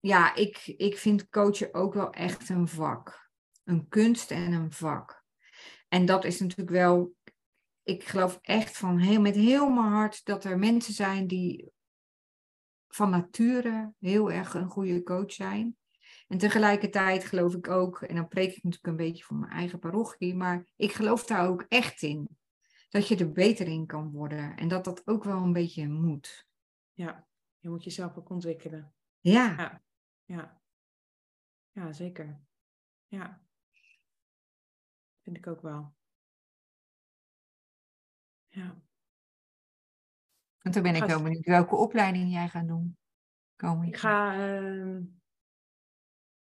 Ja, 0.00 0.34
ik, 0.34 0.66
ik 0.66 0.98
vind 0.98 1.28
coachen 1.28 1.74
ook 1.74 1.94
wel 1.94 2.10
echt 2.12 2.48
een 2.48 2.68
vak. 2.68 3.30
Een 3.64 3.88
kunst 3.88 4.30
en 4.30 4.52
een 4.52 4.72
vak. 4.72 5.17
En 5.88 6.06
dat 6.06 6.24
is 6.24 6.40
natuurlijk 6.40 6.70
wel, 6.70 7.14
ik 7.82 8.04
geloof 8.04 8.38
echt 8.42 8.76
van 8.76 8.98
heel, 8.98 9.20
met 9.20 9.34
heel 9.34 9.70
mijn 9.70 9.86
hart 9.86 10.24
dat 10.24 10.44
er 10.44 10.58
mensen 10.58 10.94
zijn 10.94 11.26
die 11.26 11.72
van 12.88 13.10
nature 13.10 13.92
heel 13.98 14.32
erg 14.32 14.54
een 14.54 14.68
goede 14.68 15.02
coach 15.02 15.32
zijn. 15.32 15.76
En 16.28 16.38
tegelijkertijd 16.38 17.24
geloof 17.24 17.54
ik 17.54 17.68
ook, 17.68 18.02
en 18.02 18.14
dan 18.14 18.28
preek 18.28 18.56
ik 18.56 18.62
natuurlijk 18.62 18.86
een 18.86 19.06
beetje 19.06 19.24
voor 19.24 19.36
mijn 19.36 19.52
eigen 19.52 19.78
parochie, 19.78 20.34
maar 20.34 20.66
ik 20.76 20.92
geloof 20.92 21.24
daar 21.24 21.48
ook 21.48 21.64
echt 21.68 22.02
in. 22.02 22.28
Dat 22.88 23.08
je 23.08 23.16
er 23.16 23.32
beter 23.32 23.66
in 23.66 23.86
kan 23.86 24.10
worden 24.10 24.56
en 24.56 24.68
dat 24.68 24.84
dat 24.84 25.06
ook 25.06 25.24
wel 25.24 25.42
een 25.42 25.52
beetje 25.52 25.88
moet. 25.88 26.46
Ja, 26.92 27.26
je 27.58 27.68
moet 27.68 27.84
jezelf 27.84 28.16
ook 28.16 28.30
ontwikkelen. 28.30 28.94
Ja. 29.20 29.54
Ja, 29.56 29.82
ja. 30.24 30.60
ja 31.70 31.92
zeker. 31.92 32.40
Ja. 33.06 33.47
Vind 35.28 35.40
ik 35.40 35.46
ook 35.46 35.62
wel. 35.62 35.94
Ja. 38.48 38.82
En 40.58 40.70
toen 40.70 40.82
ben 40.82 40.94
ik 40.94 41.04
wel 41.04 41.22
benieuwd 41.22 41.44
welke 41.44 41.76
opleiding 41.76 42.32
jij 42.32 42.48
gaat 42.48 42.68
doen. 42.68 42.98
Komend. 43.56 43.88
Ik 43.88 43.96
ga, 43.96 44.48
uh, 44.48 45.00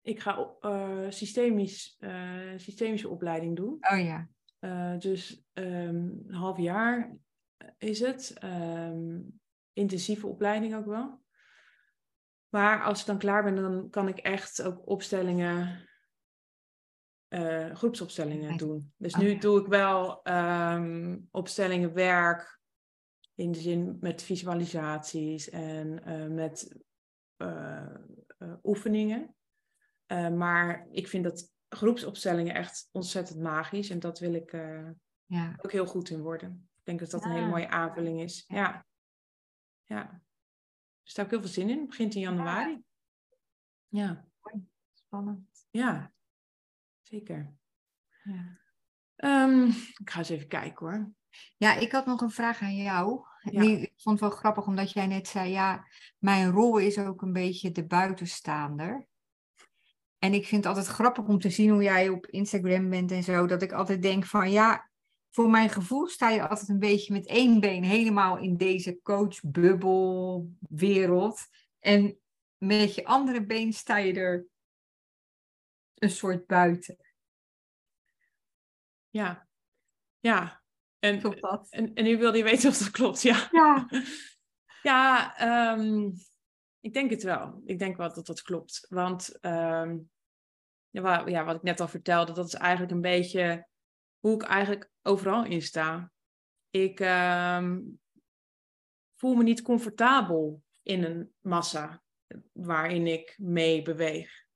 ik 0.01 0.19
ga 0.19 0.55
uh, 0.61 1.09
systemisch, 1.09 1.97
uh, 1.99 2.57
systemische 2.57 3.09
opleiding 3.09 3.55
doen. 3.55 3.77
Oh 3.79 3.99
ja. 3.99 4.29
Uh, 4.59 4.97
dus 4.97 5.43
um, 5.53 6.23
een 6.27 6.33
half 6.33 6.57
jaar 6.57 7.17
is 7.77 7.99
het. 7.99 8.43
Um, 8.43 9.39
intensieve 9.73 10.27
opleiding 10.27 10.75
ook 10.75 10.85
wel. 10.85 11.23
Maar 12.49 12.83
als 12.83 12.99
ik 12.99 13.05
dan 13.05 13.17
klaar 13.17 13.43
ben, 13.43 13.55
dan 13.55 13.89
kan 13.89 14.07
ik 14.07 14.17
echt 14.17 14.61
ook 14.61 14.87
opstellingen 14.87 15.88
uh, 17.29 17.75
groepsopstellingen 17.75 18.57
doen. 18.57 18.93
Dus 18.97 19.13
oh, 19.13 19.19
nu 19.19 19.37
doe 19.37 19.59
ik 19.59 19.67
wel 19.67 20.21
um, 20.27 21.27
opstellingen 21.31 21.93
werk 21.93 22.59
in 23.35 23.51
de 23.51 23.59
zin 23.59 23.97
met 23.99 24.21
visualisaties 24.21 25.49
en 25.49 26.09
uh, 26.09 26.27
met 26.27 26.75
uh, 27.37 27.93
oefeningen. 28.63 29.35
maar 30.37 30.87
ik 30.91 31.07
vind 31.07 31.23
dat 31.23 31.53
groepsopstellingen 31.69 32.55
echt 32.55 32.89
ontzettend 32.91 33.39
magisch 33.39 33.89
en 33.89 33.99
dat 33.99 34.19
wil 34.19 34.33
ik 34.33 34.51
ja. 35.25 35.55
ook 35.61 35.71
heel 35.71 35.85
goed 35.85 36.09
in 36.09 36.21
worden. 36.21 36.69
Ik 36.77 36.85
denk 36.85 36.99
dat 36.99 37.09
dat 37.09 37.25
een 37.25 37.31
hele 37.31 37.47
mooie 37.47 37.69
aanvulling 37.69 38.21
is. 38.21 38.43
Ja. 38.47 38.85
ja. 39.85 40.21
Dus 41.03 41.13
daar 41.13 41.25
heb 41.25 41.25
ik 41.25 41.31
heel 41.31 41.49
veel 41.49 41.61
zin 41.63 41.69
in. 41.69 41.79
Het 41.79 41.89
begint 41.89 42.15
in 42.15 42.21
januari. 42.21 42.83
Ja. 43.87 44.27
Spannend. 44.93 45.67
Ja, 45.69 46.13
zeker. 47.09 47.53
Ja. 48.23 48.57
Um, 49.45 49.67
ik 49.97 50.09
ga 50.09 50.17
eens 50.17 50.29
even 50.29 50.47
kijken 50.47 50.85
hoor. 50.85 51.11
Ja, 51.57 51.75
ik 51.75 51.91
had 51.91 52.05
nog 52.05 52.21
een 52.21 52.31
vraag 52.31 52.61
aan 52.61 52.75
jou. 52.75 53.21
Ja. 53.41 53.61
Ik 53.61 53.93
vond 53.95 54.19
het 54.19 54.29
wel 54.29 54.37
grappig 54.37 54.67
omdat 54.67 54.91
jij 54.91 55.07
net 55.07 55.27
zei, 55.27 55.51
ja, 55.51 55.85
mijn 56.17 56.51
rol 56.51 56.77
is 56.77 56.97
ook 56.97 57.21
een 57.21 57.33
beetje 57.33 57.71
de 57.71 57.85
buitenstaander. 57.85 59.07
En 60.17 60.33
ik 60.33 60.45
vind 60.45 60.63
het 60.63 60.75
altijd 60.75 60.95
grappig 60.95 61.27
om 61.27 61.39
te 61.39 61.49
zien 61.49 61.69
hoe 61.69 61.83
jij 61.83 62.09
op 62.09 62.25
Instagram 62.25 62.89
bent 62.89 63.11
en 63.11 63.23
zo, 63.23 63.45
dat 63.45 63.61
ik 63.61 63.71
altijd 63.71 64.01
denk 64.01 64.25
van, 64.25 64.51
ja, 64.51 64.89
voor 65.31 65.49
mijn 65.49 65.69
gevoel 65.69 66.07
sta 66.07 66.29
je 66.29 66.47
altijd 66.47 66.69
een 66.69 66.79
beetje 66.79 67.13
met 67.13 67.27
één 67.27 67.59
been 67.59 67.83
helemaal 67.83 68.37
in 68.37 68.57
deze 68.57 68.99
coachbubbelwereld. 69.01 71.47
En 71.79 72.19
met 72.57 72.95
je 72.95 73.05
andere 73.05 73.45
been 73.45 73.73
sta 73.73 73.97
je 73.97 74.13
er 74.13 74.45
een 75.99 76.09
soort 76.09 76.47
buiten. 76.47 76.97
Ja, 79.09 79.47
ja. 80.19 80.63
En, 80.99 81.21
en, 81.69 81.93
en 81.93 82.03
nu 82.03 82.17
wilde 82.17 82.37
je 82.37 82.43
weten 82.43 82.69
of 82.69 82.77
dat 82.77 82.91
klopt, 82.91 83.21
ja. 83.21 83.47
Ja. 83.51 83.87
Ja, 84.81 85.35
ehm, 85.37 86.09
ik 86.79 86.93
denk 86.93 87.09
het 87.09 87.23
wel. 87.23 87.61
Ik 87.65 87.79
denk 87.79 87.97
wel 87.97 88.13
dat 88.13 88.25
dat 88.25 88.41
klopt. 88.41 88.85
Want 88.89 89.39
ehm, 89.39 89.97
ja, 90.89 91.27
ja, 91.27 91.43
wat 91.43 91.55
ik 91.55 91.63
net 91.63 91.79
al 91.79 91.87
vertelde, 91.87 92.31
dat 92.33 92.47
is 92.47 92.53
eigenlijk 92.53 92.91
een 92.91 93.01
beetje 93.01 93.67
hoe 94.19 94.33
ik 94.33 94.43
eigenlijk 94.43 94.91
overal 95.01 95.45
in 95.45 95.61
sta. 95.61 96.11
Ik 96.69 96.99
ehm, 96.99 97.81
voel 99.15 99.35
me 99.35 99.43
niet 99.43 99.61
comfortabel 99.61 100.63
in 100.81 101.03
een 101.03 101.33
massa 101.39 102.03
waarin 102.51 103.07
ik 103.07 103.35
mee 103.37 103.81
beweeg. 103.81 104.47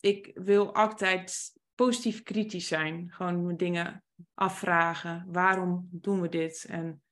Ik 0.00 0.30
wil 0.34 0.74
altijd 0.74 1.52
positief 1.74 2.22
kritisch 2.22 2.66
zijn. 2.66 3.12
Gewoon 3.12 3.44
mijn 3.44 3.56
dingen 3.56 4.04
afvragen. 4.34 5.26
Waarom 5.28 5.88
doen 5.90 6.20
we 6.20 6.28
dit? 6.28 6.64
En 6.68 7.02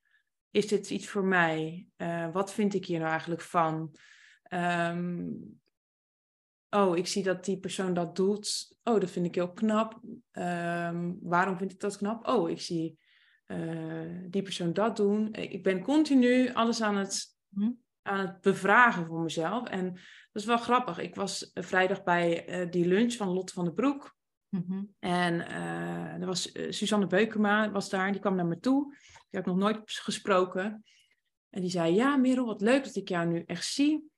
is 0.51 0.67
dit 0.67 0.91
iets 0.91 1.09
voor 1.09 1.25
mij? 1.25 1.87
Uh, 1.97 2.33
wat 2.33 2.53
vind 2.53 2.75
ik 2.75 2.85
hier 2.85 2.99
nou 2.99 3.11
eigenlijk 3.11 3.41
van? 3.41 3.97
Um, 4.51 5.61
oh, 6.71 6.97
ik 6.97 7.07
zie 7.07 7.23
dat 7.23 7.45
die 7.45 7.59
persoon 7.59 7.95
dat 7.95 8.17
doet. 8.17 8.77
Oh, 8.83 9.01
dat 9.01 9.11
vind 9.11 9.27
ik 9.27 9.35
heel 9.35 9.53
knap. 9.53 10.01
Um, 10.33 11.19
waarom 11.23 11.59
vind 11.59 11.73
ik 11.73 11.81
dat 11.81 11.97
knap? 11.97 12.27
Oh, 12.27 12.51
ik 12.51 12.61
zie 12.61 12.99
uh, 13.47 14.25
die 14.31 14.43
persoon 14.43 14.73
dat 14.73 14.97
doen. 14.97 15.33
Ik 15.33 15.63
ben 15.63 15.83
continu 15.83 16.53
alles 16.53 16.83
aan 16.83 16.97
het, 16.97 17.37
hm? 17.55 17.71
Aan 18.09 18.19
het 18.19 18.41
bevragen 18.41 19.07
voor 19.07 19.21
mezelf. 19.21 19.69
En 19.69 19.93
dat 20.33 20.43
is 20.43 20.45
wel 20.45 20.59
grappig. 20.59 20.99
Ik 20.99 21.15
was 21.15 21.51
vrijdag 21.55 22.03
bij 22.03 22.49
uh, 22.49 22.71
die 22.71 22.87
lunch 22.87 23.13
van 23.13 23.29
Lotte 23.29 23.53
van 23.53 23.65
den 23.65 23.75
Broek. 23.75 24.17
Mhm. 24.49 24.85
En 24.99 25.35
uh, 25.35 26.21
er 26.21 26.27
was 26.27 26.55
uh, 26.55 26.71
Suzanne 26.71 27.07
Beukema 27.07 27.71
was 27.71 27.91
daar, 27.91 28.13
die 28.13 28.21
kwam 28.21 28.35
naar 28.35 28.47
me 28.47 28.59
toe. 28.59 28.93
Die 28.93 29.39
had 29.39 29.41
ik 29.41 29.47
nog 29.47 29.57
nooit 29.57 29.81
gesproken. 29.85 30.85
En 31.51 31.61
die 31.61 31.71
zei, 31.71 31.95
ja 31.95 32.17
Merel, 32.17 32.47
wat 32.47 32.61
leuk 32.61 32.85
dat 32.85 32.97
ik 32.97 33.09
jou 33.09 33.27
nu 33.27 33.43
echt 33.47 33.65
zie. 33.65 34.11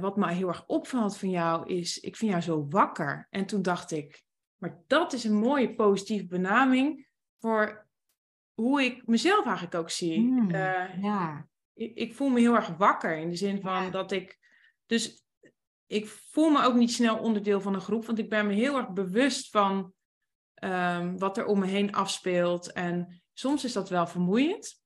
Wat 0.00 0.16
me 0.16 0.32
heel 0.32 0.48
erg 0.48 0.66
opvalt 0.66 1.16
van 1.16 1.30
jou 1.30 1.66
is, 1.68 1.98
ik 1.98 2.16
vind 2.16 2.30
jou 2.30 2.42
zo 2.42 2.66
wakker. 2.68 3.26
En 3.30 3.46
toen 3.46 3.62
dacht 3.62 3.90
ik, 3.90 4.22
maar 4.56 4.82
dat 4.86 5.12
is 5.12 5.24
een 5.24 5.38
mooie 5.38 5.74
positieve 5.74 6.26
benaming 6.26 7.08
voor 7.38 7.88
hoe 8.54 8.82
ik 8.82 9.06
mezelf 9.06 9.44
eigenlijk 9.44 9.74
ook 9.74 9.90
zie. 9.90 10.20
Mm, 10.20 10.50
ja. 11.00 11.48
Ik, 11.80 12.14
voel 12.14 12.28
me 12.28 12.40
heel 12.40 12.54
erg 12.54 12.76
wakker 12.76 13.16
in 13.16 13.28
de 13.28 13.36
zin 13.36 13.60
van 13.60 13.90
dat 13.90 14.12
ik... 14.12 14.38
Dus 14.86 15.24
ik 15.86 16.06
voel 16.06 16.50
me 16.50 16.62
ook 16.62 16.74
niet 16.74 16.92
snel 16.92 17.18
onderdeel 17.18 17.60
van 17.60 17.74
een 17.74 17.80
groep, 17.80 18.06
want 18.06 18.18
ik 18.18 18.28
ben 18.28 18.46
me 18.46 18.52
heel 18.52 18.76
erg 18.76 18.92
bewust 18.92 19.50
van 19.50 19.92
um, 20.64 21.18
wat 21.18 21.38
er 21.38 21.46
om 21.46 21.58
me 21.58 21.66
heen 21.66 21.92
afspeelt. 21.94 22.72
En 22.72 23.22
soms 23.32 23.64
is 23.64 23.72
dat 23.72 23.88
wel 23.88 24.06
vermoeiend. 24.06 24.82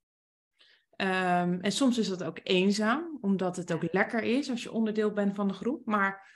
Um, 0.96 1.60
en 1.60 1.72
soms 1.72 1.98
is 1.98 2.08
dat 2.08 2.24
ook 2.24 2.40
eenzaam, 2.42 3.18
omdat 3.20 3.56
het 3.56 3.72
ook 3.72 3.92
lekker 3.92 4.22
is 4.22 4.50
als 4.50 4.62
je 4.62 4.72
onderdeel 4.72 5.12
bent 5.12 5.34
van 5.34 5.48
de 5.48 5.54
groep. 5.54 5.86
Maar 5.86 6.32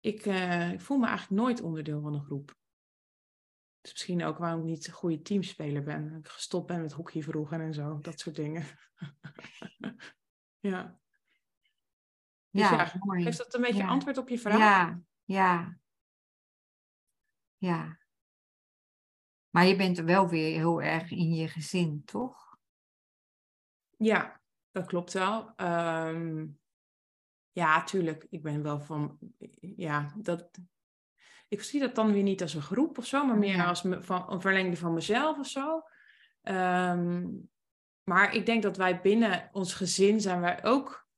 ik, 0.00 0.26
uh, 0.26 0.72
ik 0.72 0.80
voel 0.80 0.98
me 0.98 1.06
eigenlijk 1.06 1.42
nooit 1.42 1.60
onderdeel 1.60 2.00
van 2.00 2.14
een 2.14 2.24
groep. 2.24 2.58
Is 3.80 3.92
misschien 3.92 4.24
ook 4.24 4.38
waarom 4.38 4.60
ik 4.60 4.66
niet 4.66 4.86
een 4.86 4.92
goede 4.92 5.22
teamspeler 5.22 5.82
ben. 5.82 6.16
Ik 6.16 6.28
gestopt 6.28 6.66
ben 6.66 6.80
met 6.80 6.92
hockey 6.92 7.22
vroeger 7.22 7.60
en 7.60 7.74
zo, 7.74 7.98
dat 8.00 8.20
soort 8.20 8.36
dingen. 8.36 8.64
ja. 10.70 10.98
Dus 12.50 12.68
ja, 12.68 12.72
ja 12.72 12.92
mooi. 12.98 13.24
Heeft 13.24 13.38
dat 13.38 13.54
een 13.54 13.60
beetje 13.60 13.86
antwoord 13.86 14.18
op 14.18 14.28
je 14.28 14.38
vraag? 14.38 14.58
Ja, 14.58 15.00
ja. 15.24 15.78
Ja. 17.56 17.98
Maar 19.50 19.66
je 19.66 19.76
bent 19.76 19.98
wel 19.98 20.28
weer 20.28 20.56
heel 20.56 20.82
erg 20.82 21.10
in 21.10 21.34
je 21.34 21.48
gezin, 21.48 22.04
toch? 22.04 22.58
Ja, 23.96 24.40
dat 24.70 24.86
klopt 24.86 25.12
wel. 25.12 25.52
Ehm, 25.56 26.46
ja, 27.52 27.84
tuurlijk. 27.84 28.26
Ik 28.30 28.42
ben 28.42 28.62
wel 28.62 28.80
van. 28.80 29.18
Ja, 29.60 30.14
dat. 30.16 30.58
Ik 31.50 31.62
zie 31.62 31.80
dat 31.80 31.94
dan 31.94 32.12
weer 32.12 32.22
niet 32.22 32.42
als 32.42 32.54
een 32.54 32.62
groep 32.62 32.98
of 32.98 33.06
zo, 33.06 33.26
maar 33.26 33.38
meer 33.38 33.64
als 33.64 33.82
me, 33.82 34.02
van, 34.02 34.32
een 34.32 34.40
verlengde 34.40 34.76
van 34.76 34.94
mezelf 34.94 35.38
of 35.38 35.46
zo. 35.46 35.82
Ehm, 36.42 37.26
maar 38.02 38.34
ik 38.34 38.46
denk 38.46 38.62
dat 38.62 38.76
wij 38.76 39.00
binnen 39.00 39.48
ons 39.52 39.74
gezin 39.74 40.20
zijn 40.20 40.40
wij 40.40 40.64
ook 40.64 41.08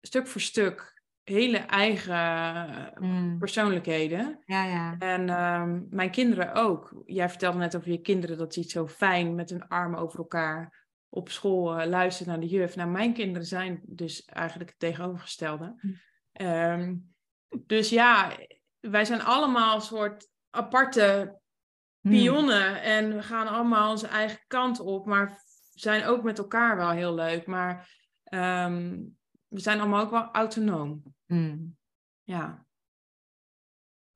stuk 0.00 0.26
voor 0.26 0.40
stuk 0.40 1.02
hele 1.22 1.58
eigen 1.58 2.92
mm. 2.98 3.38
persoonlijkheden. 3.38 4.42
Ja, 4.44 4.64
ja. 4.64 4.96
En 4.98 5.28
um, 5.60 5.86
mijn 5.90 6.10
kinderen 6.10 6.54
ook. 6.54 7.02
Jij 7.06 7.28
vertelde 7.28 7.58
net 7.58 7.76
over 7.76 7.90
je 7.90 8.00
kinderen 8.00 8.38
dat 8.38 8.54
ze 8.54 8.60
iets 8.60 8.72
zo 8.72 8.86
fijn 8.86 9.34
met 9.34 9.50
hun 9.50 9.68
armen 9.68 9.98
over 9.98 10.18
elkaar 10.18 10.86
op 11.08 11.28
school 11.28 11.80
uh, 11.80 11.86
luisteren 11.86 12.32
naar 12.32 12.40
de 12.40 12.48
juf. 12.48 12.76
Nou, 12.76 12.90
mijn 12.90 13.14
kinderen 13.14 13.46
zijn 13.46 13.80
dus 13.86 14.24
eigenlijk 14.24 14.70
het 14.70 14.78
tegenovergestelde. 14.78 15.74
Mm. 15.80 16.00
Um, 16.46 17.11
dus 17.66 17.88
ja, 17.88 18.38
wij 18.80 19.04
zijn 19.04 19.22
allemaal 19.22 19.74
een 19.74 19.80
soort 19.80 20.30
aparte 20.50 21.38
mm. 22.00 22.10
pionnen 22.10 22.82
en 22.82 23.14
we 23.14 23.22
gaan 23.22 23.46
allemaal 23.46 23.90
onze 23.90 24.06
eigen 24.06 24.44
kant 24.46 24.80
op, 24.80 25.06
maar 25.06 25.42
zijn 25.72 26.04
ook 26.04 26.22
met 26.22 26.38
elkaar 26.38 26.76
wel 26.76 26.90
heel 26.90 27.14
leuk. 27.14 27.46
Maar 27.46 28.00
um, 28.24 29.18
we 29.48 29.60
zijn 29.60 29.80
allemaal 29.80 30.04
ook 30.04 30.10
wel 30.10 30.30
autonoom. 30.30 31.14
Mm. 31.26 31.76
Ja. 32.22 32.66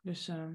Dus 0.01 0.29
uh, 0.29 0.53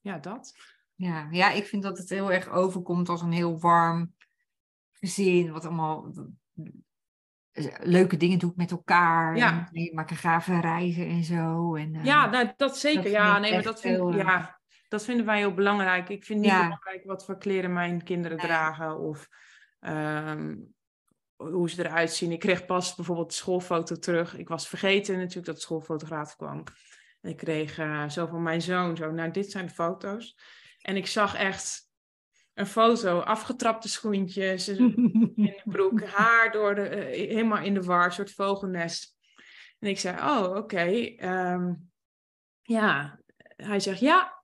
ja, 0.00 0.18
dat. 0.18 0.54
Ja, 0.94 1.28
ja, 1.30 1.50
ik 1.50 1.66
vind 1.66 1.82
dat 1.82 1.98
het 1.98 2.08
heel 2.08 2.32
erg 2.32 2.48
overkomt 2.48 3.08
als 3.08 3.22
een 3.22 3.32
heel 3.32 3.58
warm 3.58 4.14
gezin, 4.92 5.52
wat 5.52 5.64
allemaal 5.64 6.12
leuke 7.82 8.16
dingen 8.16 8.38
doet 8.38 8.56
met 8.56 8.70
elkaar. 8.70 9.36
Ja. 9.36 9.68
En 9.72 9.90
maken 9.94 10.16
gave 10.16 10.60
reizen 10.60 11.06
en 11.06 11.24
zo. 11.24 11.74
En, 11.74 11.94
uh, 11.94 12.04
ja, 12.04 12.30
nou, 12.30 12.52
dat 12.56 12.78
zeker. 12.78 13.10
ja, 13.10 13.38
nee, 13.38 13.52
maar 13.52 13.62
dat, 13.62 13.80
vind, 13.80 13.96
heel, 13.96 14.14
ja, 14.14 14.60
dat 14.88 15.04
vinden 15.04 15.26
wij 15.26 15.38
heel 15.38 15.54
belangrijk. 15.54 16.08
Ik 16.08 16.24
vind 16.24 16.40
niet 16.40 16.50
ja. 16.50 16.62
belangrijk 16.62 17.04
wat 17.04 17.24
voor 17.24 17.38
kleren 17.38 17.72
mijn 17.72 18.02
kinderen 18.02 18.38
dragen. 18.38 18.98
Of 18.98 19.28
um, 19.80 20.74
hoe 21.36 21.70
ze 21.70 21.84
eruit 21.84 22.12
zien. 22.12 22.32
Ik 22.32 22.40
kreeg 22.40 22.64
pas 22.64 22.94
bijvoorbeeld 22.94 23.28
de 23.28 23.34
schoolfoto 23.34 23.96
terug. 23.96 24.36
Ik 24.36 24.48
was 24.48 24.68
vergeten 24.68 25.16
natuurlijk 25.16 25.46
dat 25.46 25.54
de 25.54 25.60
schoolfotograaf 25.60 26.36
kwam. 26.36 26.62
En 27.20 27.30
ik 27.30 27.36
kreeg 27.36 27.78
uh, 27.78 28.08
zo 28.08 28.26
van 28.26 28.42
mijn 28.42 28.62
zoon, 28.62 28.96
zo, 28.96 29.10
nou 29.10 29.30
dit 29.30 29.50
zijn 29.50 29.66
de 29.66 29.72
foto's. 29.72 30.38
En 30.80 30.96
ik 30.96 31.06
zag 31.06 31.34
echt 31.34 31.83
een 32.54 32.66
foto, 32.66 33.20
afgetrapte 33.20 33.88
schoentjes, 33.88 34.68
in 34.68 35.34
de 35.34 35.60
broek, 35.64 36.02
haar 36.02 36.52
door 36.52 36.74
de, 36.74 36.88
uh, 36.90 37.28
helemaal 37.28 37.62
in 37.62 37.74
de 37.74 37.82
war, 37.82 38.04
een 38.04 38.12
soort 38.12 38.32
vogelnest. 38.32 39.16
En 39.78 39.88
ik 39.88 39.98
zei, 39.98 40.16
oh 40.16 40.44
oké, 40.48 40.58
okay, 40.58 41.16
ehm, 41.16 41.74
ja. 42.62 43.18
Hij 43.56 43.80
zegt, 43.80 44.00
ja. 44.00 44.42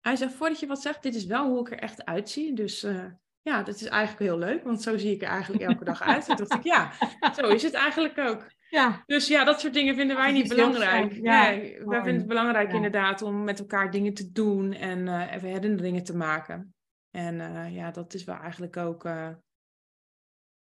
Hij 0.00 0.16
zegt, 0.16 0.32
voordat 0.32 0.60
je 0.60 0.66
wat 0.66 0.82
zegt, 0.82 1.02
dit 1.02 1.14
is 1.14 1.26
wel 1.26 1.48
hoe 1.48 1.60
ik 1.60 1.70
er 1.70 1.78
echt 1.78 2.04
uitzie. 2.04 2.54
Dus 2.54 2.84
uh, 2.84 3.04
ja, 3.42 3.62
dat 3.62 3.74
is 3.74 3.86
eigenlijk 3.86 4.30
heel 4.30 4.38
leuk, 4.38 4.64
want 4.64 4.82
zo 4.82 4.98
zie 4.98 5.14
ik 5.14 5.22
er 5.22 5.28
eigenlijk 5.28 5.62
elke 5.62 5.84
dag 5.84 6.02
uit. 6.02 6.24
Toen 6.24 6.36
dacht 6.36 6.54
ik, 6.54 6.64
ja, 6.64 6.92
zo 7.36 7.48
is 7.48 7.62
het 7.62 7.74
eigenlijk 7.74 8.18
ook. 8.18 8.46
Ja. 8.70 9.02
Dus 9.06 9.28
ja, 9.28 9.44
dat 9.44 9.60
soort 9.60 9.74
dingen 9.74 9.94
vinden 9.94 10.16
wij 10.16 10.32
niet 10.32 10.48
belangrijk. 10.48 11.12
Ja, 11.12 11.50
nee, 11.50 11.84
wij 11.84 12.02
vinden 12.02 12.18
het 12.18 12.26
belangrijk 12.26 12.72
inderdaad 12.72 13.22
om 13.22 13.44
met 13.44 13.58
elkaar 13.58 13.90
dingen 13.90 14.14
te 14.14 14.32
doen 14.32 14.72
en 14.72 15.06
uh, 15.06 15.32
even 15.32 15.48
herinneringen 15.48 16.04
te 16.04 16.16
maken. 16.16 16.74
En 17.10 17.34
uh, 17.34 17.74
ja, 17.74 17.90
dat 17.90 18.14
is 18.14 18.24
wel 18.24 18.36
eigenlijk 18.36 18.76
ook 18.76 19.04
uh, 19.04 19.34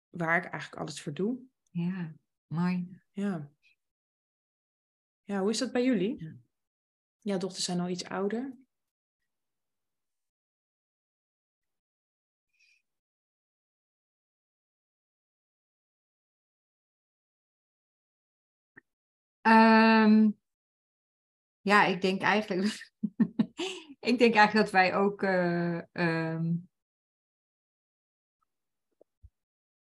waar 0.08 0.36
ik 0.36 0.44
eigenlijk 0.50 0.82
alles 0.82 1.02
voor 1.02 1.14
doe. 1.14 1.38
Ja, 1.68 2.12
mooi. 2.46 3.00
Ja. 3.12 3.50
Ja, 5.22 5.40
hoe 5.40 5.50
is 5.50 5.58
dat 5.58 5.72
bij 5.72 5.84
jullie? 5.84 6.24
Ja, 6.24 6.36
ja 7.20 7.38
dochters 7.38 7.64
zijn 7.64 7.80
al 7.80 7.88
iets 7.88 8.04
ouder. 8.04 8.58
Um, 19.42 20.38
ja, 21.60 21.84
ik 21.84 22.00
denk 22.00 22.22
eigenlijk. 22.22 22.92
ik 24.00 24.18
denk 24.18 24.34
eigenlijk 24.34 24.52
dat 24.52 24.70
wij 24.70 24.94
ook. 24.94 25.22
Uh, 25.22 25.80
um, 25.92 26.68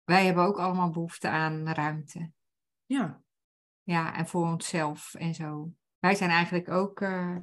wij 0.03 0.25
hebben 0.25 0.43
ook 0.43 0.59
allemaal 0.59 0.89
behoefte 0.89 1.29
aan 1.29 1.69
ruimte. 1.69 2.31
Ja. 2.85 3.23
Ja, 3.83 4.15
en 4.15 4.27
voor 4.27 4.45
onszelf 4.45 5.13
en 5.13 5.33
zo. 5.33 5.71
Wij 5.99 6.15
zijn 6.15 6.29
eigenlijk 6.29 6.69
ook. 6.69 7.01
Uh, 7.01 7.37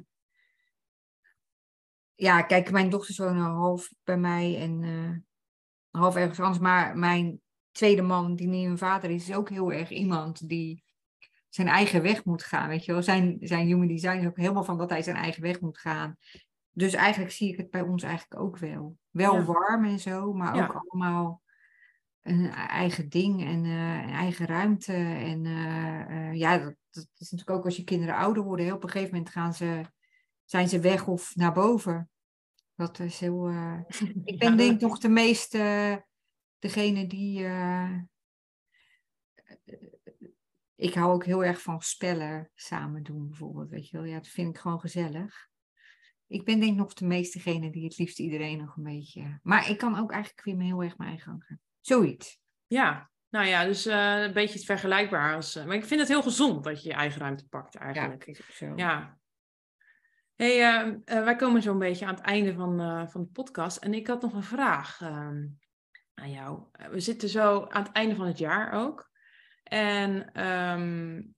ja, 2.15 2.41
kijk, 2.41 2.71
mijn 2.71 2.89
dochters 2.89 3.17
wonen 3.17 3.43
half 3.43 3.93
bij 4.03 4.17
mij 4.17 4.59
en 4.59 4.81
uh, 4.81 5.17
half 6.01 6.15
ergens 6.15 6.39
anders. 6.39 6.59
Maar 6.59 6.97
mijn 6.97 7.41
tweede 7.71 8.01
man, 8.01 8.35
die 8.35 8.47
niet 8.47 8.65
mijn 8.65 8.77
vader 8.77 9.09
is, 9.09 9.29
is 9.29 9.35
ook 9.35 9.49
heel 9.49 9.71
erg 9.71 9.89
iemand 9.89 10.49
die 10.49 10.83
zijn 11.49 11.67
eigen 11.67 12.01
weg 12.01 12.25
moet 12.25 12.43
gaan. 12.43 12.67
Weet 12.67 12.85
je 12.85 12.91
wel, 12.91 13.03
zijn, 13.03 13.37
zijn 13.41 13.65
human 13.65 13.87
design 13.87 14.17
is 14.17 14.25
ook 14.25 14.37
helemaal 14.37 14.63
van 14.63 14.77
dat 14.77 14.89
hij 14.89 15.01
zijn 15.01 15.15
eigen 15.15 15.41
weg 15.41 15.59
moet 15.59 15.77
gaan. 15.77 16.17
Dus 16.73 16.93
eigenlijk 16.93 17.31
zie 17.31 17.51
ik 17.51 17.57
het 17.57 17.69
bij 17.69 17.81
ons 17.81 18.03
eigenlijk 18.03 18.41
ook 18.41 18.57
wel. 18.57 18.97
Wel 19.09 19.43
warm 19.43 19.85
en 19.85 19.99
zo, 19.99 20.33
maar 20.33 20.63
ook 20.63 20.83
allemaal 20.85 21.41
een 22.21 22.49
eigen 22.51 23.09
ding 23.09 23.45
en 23.45 23.65
uh, 23.65 24.01
een 24.03 24.09
eigen 24.09 24.45
ruimte. 24.45 24.93
En 24.93 25.45
uh, 25.45 26.33
ja, 26.33 26.57
dat, 26.57 26.75
dat, 26.89 27.07
is 27.17 27.31
natuurlijk 27.31 27.57
ook 27.57 27.65
als 27.65 27.75
je 27.75 27.83
kinderen 27.83 28.15
ouder 28.15 28.43
worden. 28.43 28.65
Hè, 28.65 28.73
op 28.73 28.83
een 28.83 28.89
gegeven 28.89 29.13
moment 29.13 29.31
gaan 29.31 29.53
ze, 29.53 29.81
zijn 30.45 30.69
ze 30.69 30.79
weg 30.79 31.07
of 31.07 31.35
naar 31.35 31.53
boven. 31.53 32.09
Dat 32.75 32.99
is 32.99 33.19
heel. 33.19 33.49
ik 34.23 34.39
ben 34.39 34.57
denk 34.57 34.73
ik 34.73 34.81
nog 34.81 34.99
de 34.99 35.09
meeste, 35.09 36.05
degene 36.59 37.07
die. 37.07 37.47
ik 40.75 40.93
hou 40.93 41.13
ook 41.13 41.25
heel 41.25 41.43
erg 41.43 41.61
van 41.61 41.81
spellen 41.81 42.51
samen 42.55 43.03
doen, 43.03 43.27
bijvoorbeeld. 43.27 43.69
Weet 43.69 43.89
je 43.89 43.97
wel, 43.97 44.05
ja, 44.05 44.15
dat 44.15 44.27
vind 44.27 44.49
ik 44.49 44.61
gewoon 44.61 44.79
gezellig. 44.79 45.51
Ik 46.27 46.45
ben 46.45 46.59
denk 46.59 46.71
ik 46.71 46.77
nog 46.77 46.93
de 46.93 47.05
meeste 47.05 47.37
degene 47.37 47.71
die 47.71 47.83
het 47.83 47.97
liefst 47.97 48.19
iedereen 48.19 48.57
nog 48.57 48.75
een 48.77 48.83
beetje. 48.83 49.39
Maar 49.43 49.69
ik 49.69 49.77
kan 49.77 49.99
ook 49.99 50.11
eigenlijk 50.11 50.43
weer 50.43 50.65
heel 50.65 50.83
erg 50.83 50.97
mijn 50.97 51.09
eigen 51.09 51.29
gang 51.29 51.43
gaan. 51.43 51.59
Zoiets. 51.79 52.39
Ja, 52.67 53.11
nou 53.29 53.45
ja, 53.45 53.65
dus 53.65 53.87
uh, 53.87 54.21
een 54.21 54.33
beetje 54.33 54.55
het 54.55 54.65
vergelijkbaar 54.65 55.35
als. 55.35 55.55
Uh, 55.55 55.65
maar 55.65 55.75
ik 55.75 55.85
vind 55.85 55.99
het 55.99 56.09
heel 56.09 56.21
gezond 56.21 56.63
dat 56.63 56.83
je 56.83 56.89
je 56.89 56.95
eigen 56.95 57.21
ruimte 57.21 57.47
pakt 57.47 57.75
eigenlijk. 57.75 58.25
Ja, 58.25 58.43
zo. 58.53 58.73
Ja. 58.75 59.17
Hey, 60.35 60.85
uh, 60.85 60.93
wij 61.05 61.35
komen 61.35 61.61
zo 61.61 61.71
een 61.71 61.79
beetje 61.79 62.05
aan 62.05 62.15
het 62.15 62.23
einde 62.23 62.53
van, 62.53 62.77
van 63.09 63.21
de 63.21 63.27
podcast. 63.27 63.77
En 63.77 63.93
ik 63.93 64.07
had 64.07 64.21
nog 64.21 64.33
een 64.33 64.43
vraag 64.43 65.01
ehm, 65.01 65.47
aan 66.13 66.31
jou. 66.31 66.63
We 66.91 66.99
zitten 66.99 67.29
zo 67.29 67.65
aan 67.69 67.83
het 67.83 67.91
einde 67.91 68.15
van 68.15 68.27
het 68.27 68.37
jaar 68.37 68.71
ook. 68.71 69.11
En 69.63 70.41
um, 70.45 71.35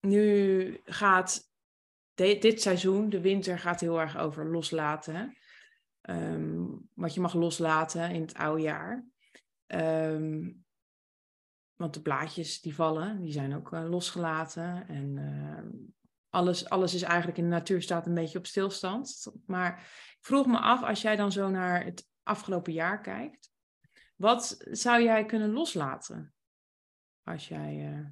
nu 0.00 0.80
gaat 0.84 1.50
dit 2.16 2.62
seizoen, 2.62 3.08
de 3.08 3.20
winter, 3.20 3.58
gaat 3.58 3.80
heel 3.80 4.00
erg 4.00 4.16
over 4.16 4.50
loslaten. 4.50 5.36
Um, 6.10 6.88
wat 6.94 7.14
je 7.14 7.20
mag 7.20 7.34
loslaten 7.34 8.10
in 8.10 8.20
het 8.20 8.34
oude 8.34 8.62
jaar. 8.62 9.06
Um, 9.66 10.64
want 11.74 11.94
de 11.94 12.02
blaadjes 12.02 12.60
die 12.60 12.74
vallen, 12.74 13.20
die 13.20 13.32
zijn 13.32 13.54
ook 13.54 13.72
uh, 13.72 13.88
losgelaten. 13.88 14.88
En 14.88 15.16
uh, 15.16 15.82
alles, 16.28 16.68
alles 16.68 16.94
is 16.94 17.02
eigenlijk 17.02 17.38
in 17.38 17.44
de 17.44 17.50
natuur 17.50 17.82
staat 17.82 18.06
een 18.06 18.14
beetje 18.14 18.38
op 18.38 18.46
stilstand. 18.46 19.32
Maar 19.46 19.78
ik 20.18 20.24
vroeg 20.24 20.46
me 20.46 20.58
af, 20.58 20.82
als 20.82 21.02
jij 21.02 21.16
dan 21.16 21.32
zo 21.32 21.48
naar 21.48 21.84
het 21.84 22.08
afgelopen 22.22 22.72
jaar 22.72 23.00
kijkt, 23.00 23.50
wat 24.16 24.56
zou 24.70 25.02
jij 25.02 25.24
kunnen 25.24 25.50
loslaten 25.50 26.34
als 27.22 27.48
jij 27.48 27.92
uh, 27.92 28.06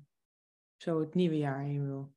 zo 0.77 1.01
het 1.01 1.15
nieuwe 1.15 1.39
jaar 1.39 1.67
in 1.67 1.87
wil? 1.87 2.15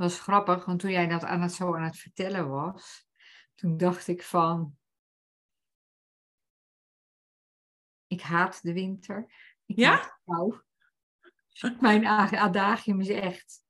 Was 0.00 0.20
grappig, 0.20 0.64
want 0.64 0.80
toen 0.80 0.90
jij 0.90 1.06
dat 1.06 1.24
aan 1.24 1.40
het 1.40 1.52
zo 1.52 1.76
aan 1.76 1.82
het 1.82 1.96
vertellen 1.96 2.48
was, 2.48 3.06
toen 3.54 3.76
dacht 3.76 4.08
ik 4.08 4.22
van, 4.22 4.78
ik 8.06 8.20
haat 8.20 8.62
de 8.62 8.72
winter. 8.72 9.32
Ik 9.66 9.76
ja? 9.76 10.18
Mijn 11.80 12.06
adagium 12.06 13.00
is 13.00 13.08
echt 13.08 13.64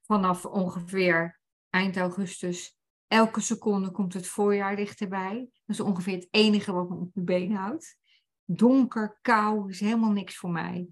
vanaf 0.00 0.44
ongeveer 0.44 1.40
eind 1.70 1.96
augustus. 1.96 2.76
Elke 3.06 3.40
seconde 3.40 3.90
komt 3.90 4.14
het 4.14 4.26
voorjaar 4.26 4.76
dichterbij. 4.76 5.38
Dat 5.38 5.76
is 5.76 5.80
ongeveer 5.80 6.14
het 6.14 6.28
enige 6.30 6.72
wat 6.72 6.88
me 6.88 6.94
op 6.94 7.10
mijn 7.14 7.26
been 7.26 7.54
houdt. 7.54 7.98
Donker, 8.44 9.18
kou, 9.20 9.70
is 9.70 9.80
helemaal 9.80 10.12
niks 10.12 10.36
voor 10.36 10.50
mij. 10.50 10.88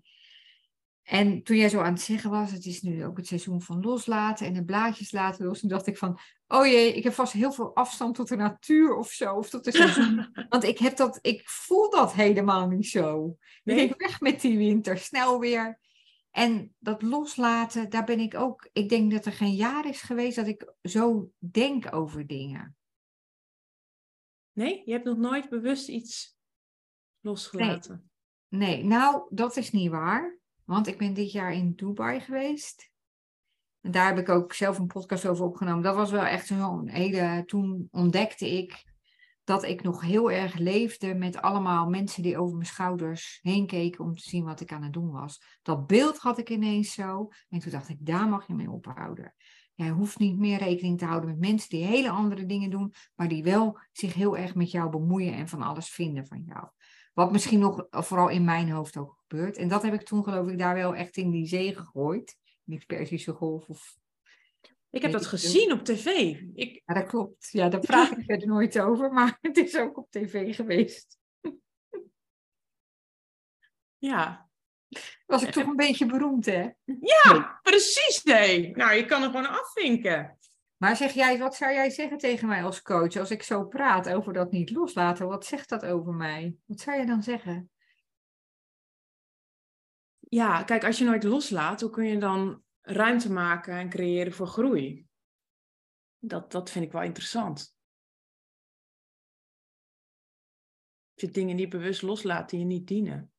En 1.10 1.42
toen 1.42 1.56
jij 1.56 1.68
zo 1.68 1.80
aan 1.80 1.92
het 1.92 2.02
zeggen 2.02 2.30
was, 2.30 2.52
het 2.52 2.66
is 2.66 2.82
nu 2.82 3.04
ook 3.04 3.16
het 3.16 3.26
seizoen 3.26 3.62
van 3.62 3.80
loslaten 3.80 4.46
en 4.46 4.52
de 4.52 4.64
blaadjes 4.64 5.12
laten 5.12 5.46
los. 5.46 5.60
Toen 5.60 5.68
dacht 5.68 5.86
ik 5.86 5.98
van, 5.98 6.18
oh 6.46 6.66
jee, 6.66 6.94
ik 6.94 7.04
heb 7.04 7.12
vast 7.12 7.32
heel 7.32 7.52
veel 7.52 7.74
afstand 7.74 8.14
tot 8.14 8.28
de 8.28 8.36
natuur 8.36 8.94
of 8.94 9.10
zo. 9.10 9.34
Of 9.34 9.50
tot 9.50 9.64
de 9.64 9.72
seizoen. 9.72 10.30
Want 10.48 10.64
ik, 10.64 10.78
heb 10.78 10.96
dat, 10.96 11.18
ik 11.22 11.48
voel 11.48 11.90
dat 11.90 12.12
helemaal 12.12 12.68
niet 12.68 12.86
zo. 12.86 13.36
Nee? 13.64 13.88
Ik 13.88 13.94
weg 14.00 14.20
met 14.20 14.40
die 14.40 14.56
winter, 14.56 14.98
snel 14.98 15.38
weer. 15.38 15.80
En 16.30 16.74
dat 16.78 17.02
loslaten, 17.02 17.90
daar 17.90 18.04
ben 18.04 18.20
ik 18.20 18.34
ook. 18.34 18.68
Ik 18.72 18.88
denk 18.88 19.12
dat 19.12 19.26
er 19.26 19.32
geen 19.32 19.54
jaar 19.54 19.88
is 19.88 20.00
geweest 20.00 20.36
dat 20.36 20.46
ik 20.46 20.72
zo 20.82 21.30
denk 21.38 21.94
over 21.94 22.26
dingen. 22.26 22.76
Nee, 24.52 24.82
je 24.84 24.92
hebt 24.92 25.04
nog 25.04 25.18
nooit 25.18 25.48
bewust 25.48 25.88
iets 25.88 26.36
losgelaten. 27.20 28.10
Nee, 28.48 28.76
nee. 28.76 28.84
nou, 28.84 29.26
dat 29.30 29.56
is 29.56 29.70
niet 29.70 29.90
waar. 29.90 30.39
Want 30.70 30.86
ik 30.86 30.98
ben 30.98 31.14
dit 31.14 31.32
jaar 31.32 31.52
in 31.52 31.72
Dubai 31.76 32.20
geweest. 32.20 32.90
En 33.80 33.90
daar 33.90 34.06
heb 34.06 34.18
ik 34.18 34.28
ook 34.28 34.52
zelf 34.52 34.78
een 34.78 34.86
podcast 34.86 35.26
over 35.26 35.44
opgenomen. 35.44 35.82
Dat 35.82 35.94
was 35.94 36.10
wel 36.10 36.24
echt 36.24 36.46
zo'n 36.46 36.88
hele. 36.88 37.42
Toen 37.46 37.88
ontdekte 37.90 38.50
ik 38.50 38.84
dat 39.44 39.64
ik 39.64 39.82
nog 39.82 40.00
heel 40.00 40.30
erg 40.30 40.54
leefde 40.54 41.14
met 41.14 41.36
allemaal 41.36 41.88
mensen 41.88 42.22
die 42.22 42.38
over 42.38 42.54
mijn 42.54 42.66
schouders 42.66 43.38
heen 43.42 43.66
keken 43.66 44.04
om 44.04 44.14
te 44.14 44.28
zien 44.28 44.44
wat 44.44 44.60
ik 44.60 44.72
aan 44.72 44.82
het 44.82 44.92
doen 44.92 45.10
was. 45.10 45.42
Dat 45.62 45.86
beeld 45.86 46.18
had 46.18 46.38
ik 46.38 46.50
ineens 46.50 46.92
zo. 46.92 47.28
En 47.48 47.58
toen 47.58 47.72
dacht 47.72 47.88
ik, 47.88 48.06
daar 48.06 48.28
mag 48.28 48.46
je 48.46 48.54
mee 48.54 48.70
ophouden. 48.70 49.34
Jij 49.74 49.88
hoeft 49.88 50.18
niet 50.18 50.38
meer 50.38 50.58
rekening 50.58 50.98
te 50.98 51.04
houden 51.04 51.30
met 51.30 51.38
mensen 51.38 51.68
die 51.68 51.84
hele 51.84 52.10
andere 52.10 52.46
dingen 52.46 52.70
doen, 52.70 52.94
maar 53.14 53.28
die 53.28 53.42
wel 53.42 53.78
zich 53.92 54.14
heel 54.14 54.36
erg 54.36 54.54
met 54.54 54.70
jou 54.70 54.90
bemoeien 54.90 55.34
en 55.34 55.48
van 55.48 55.62
alles 55.62 55.88
vinden 55.88 56.26
van 56.26 56.42
jou. 56.46 56.68
Wat 57.14 57.32
misschien 57.32 57.60
nog 57.60 57.86
vooral 57.90 58.28
in 58.28 58.44
mijn 58.44 58.70
hoofd 58.70 58.96
ook 58.96 59.19
En 59.32 59.68
dat 59.68 59.82
heb 59.82 59.94
ik 59.94 60.02
toen 60.02 60.24
geloof 60.24 60.48
ik 60.48 60.58
daar 60.58 60.74
wel 60.74 60.94
echt 60.94 61.16
in 61.16 61.30
die 61.30 61.46
zee 61.46 61.76
gegooid. 61.76 62.36
Die 62.64 62.84
Persische 62.86 63.32
golf 63.32 63.68
of... 63.68 63.98
Ik 64.90 65.02
heb 65.02 65.12
dat 65.12 65.26
gezien 65.26 65.72
op 65.72 65.84
tv. 65.84 66.06
Ik... 66.54 66.82
Ja, 66.86 66.94
dat 66.94 67.06
klopt. 67.06 67.48
Ja, 67.50 67.68
daar 67.68 67.80
praat 67.80 68.18
ik 68.18 68.28
er 68.30 68.46
nooit 68.46 68.80
over, 68.80 69.12
maar 69.12 69.38
het 69.40 69.56
is 69.56 69.76
ook 69.76 69.98
op 69.98 70.10
tv 70.10 70.54
geweest. 70.54 71.18
Ja. 73.98 74.48
Was 75.26 75.42
ik 75.42 75.50
toch 75.50 75.66
een 75.66 75.76
beetje 75.76 76.06
beroemd, 76.06 76.46
hè? 76.46 76.70
Ja, 77.00 77.60
precies, 77.62 78.22
nee. 78.24 78.76
Nou, 78.76 78.92
je 78.92 79.04
kan 79.04 79.22
er 79.22 79.30
gewoon 79.30 79.50
afvinken. 79.50 80.38
Maar 80.76 80.96
zeg 80.96 81.12
jij, 81.12 81.38
wat 81.38 81.56
zou 81.56 81.72
jij 81.72 81.90
zeggen 81.90 82.18
tegen 82.18 82.48
mij 82.48 82.64
als 82.64 82.82
coach 82.82 83.16
als 83.16 83.30
ik 83.30 83.42
zo 83.42 83.64
praat 83.64 84.08
over 84.08 84.32
dat 84.32 84.50
niet 84.50 84.70
loslaten? 84.70 85.28
Wat 85.28 85.46
zegt 85.46 85.68
dat 85.68 85.84
over 85.84 86.12
mij? 86.12 86.56
Wat 86.66 86.80
zou 86.80 86.98
je 86.98 87.06
dan 87.06 87.22
zeggen? 87.22 87.70
Ja, 90.30 90.62
kijk, 90.62 90.84
als 90.84 90.98
je 90.98 91.04
nooit 91.04 91.22
loslaat, 91.22 91.80
hoe 91.80 91.90
kun 91.90 92.04
je 92.04 92.18
dan 92.18 92.62
ruimte 92.80 93.32
maken 93.32 93.74
en 93.74 93.88
creëren 93.88 94.32
voor 94.32 94.46
groei? 94.46 95.06
Dat, 96.18 96.52
dat 96.52 96.70
vind 96.70 96.84
ik 96.84 96.92
wel 96.92 97.02
interessant. 97.02 97.76
Als 101.14 101.24
je 101.24 101.30
dingen 101.30 101.56
niet 101.56 101.68
bewust 101.68 102.02
loslaat 102.02 102.50
die 102.50 102.58
je 102.58 102.64
niet 102.64 102.86
dienen. 102.86 103.32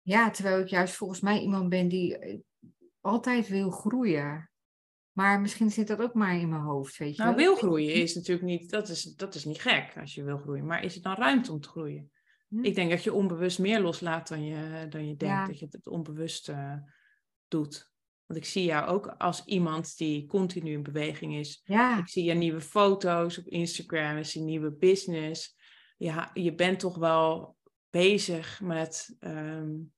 Ja, 0.00 0.30
terwijl 0.30 0.60
ik 0.60 0.68
juist 0.68 0.94
volgens 0.94 1.20
mij 1.20 1.40
iemand 1.40 1.68
ben 1.68 1.88
die 1.88 2.18
eh, 2.18 2.40
altijd 3.00 3.48
wil 3.48 3.70
groeien. 3.70 4.50
Maar 5.12 5.40
misschien 5.40 5.70
zit 5.70 5.86
dat 5.86 6.00
ook 6.00 6.14
maar 6.14 6.36
in 6.36 6.48
mijn 6.48 6.62
hoofd, 6.62 6.96
weet 6.96 7.16
je 7.16 7.22
Nou, 7.22 7.36
wil 7.36 7.56
groeien 7.56 7.94
is 7.94 8.14
natuurlijk 8.14 8.46
niet, 8.46 8.70
dat 8.70 8.88
is, 8.88 9.02
dat 9.02 9.34
is 9.34 9.44
niet 9.44 9.60
gek 9.60 9.96
als 9.96 10.14
je 10.14 10.24
wil 10.24 10.38
groeien. 10.38 10.66
Maar 10.66 10.84
is 10.84 10.94
het 10.94 11.02
dan 11.02 11.14
ruimte 11.14 11.52
om 11.52 11.60
te 11.60 11.68
groeien? 11.68 12.10
Hm? 12.52 12.64
Ik 12.64 12.74
denk 12.74 12.90
dat 12.90 13.04
je 13.04 13.12
onbewust 13.12 13.58
meer 13.58 13.80
loslaat 13.80 14.28
dan 14.28 14.44
je, 14.44 14.86
dan 14.88 15.08
je 15.08 15.16
denkt. 15.16 15.46
Dat 15.46 15.58
je 15.58 15.66
het 15.70 15.86
onbewust 15.86 16.48
uh, 16.48 16.74
doet. 17.48 17.90
Want 18.26 18.40
ik 18.40 18.46
zie 18.46 18.64
jou 18.64 18.86
ook 18.86 19.06
als 19.06 19.44
iemand 19.44 19.96
die 19.96 20.26
continu 20.26 20.72
in 20.72 20.82
beweging 20.82 21.34
is. 21.34 21.60
Ja. 21.64 21.98
Ik 21.98 22.08
zie 22.08 22.24
je 22.24 22.34
nieuwe 22.34 22.60
foto's 22.60 23.38
op 23.38 23.46
Instagram, 23.46 24.16
ik 24.16 24.24
zie 24.24 24.42
nieuwe 24.42 24.72
business. 24.72 25.56
Ja, 25.96 26.30
je 26.34 26.54
bent 26.54 26.78
toch 26.78 26.96
wel 26.96 27.56
bezig 27.90 28.60
met, 28.60 29.16
um, 29.20 29.92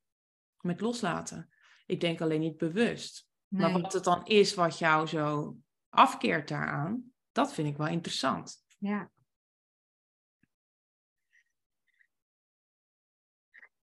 met 0.60 0.80
loslaten. 0.80 1.48
Ik 1.86 2.00
denk 2.00 2.20
alleen 2.20 2.40
niet 2.40 2.56
bewust. 2.56 3.28
Maar 3.48 3.80
wat 3.80 3.92
het 3.92 4.04
dan 4.04 4.26
is 4.26 4.54
wat 4.54 4.78
jou 4.78 5.06
zo 5.06 5.56
afkeert 5.88 6.48
daaraan, 6.48 7.12
dat 7.32 7.52
vind 7.54 7.68
ik 7.68 7.76
wel 7.76 7.86
interessant. 7.86 8.64
Ja. 8.78 9.10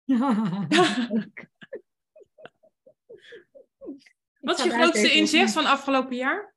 Wat 4.41 4.57
is 4.57 4.63
je 4.63 4.69
grootste 4.69 5.11
inzicht 5.11 5.53
van 5.53 5.65
afgelopen 5.65 6.15
jaar? 6.15 6.55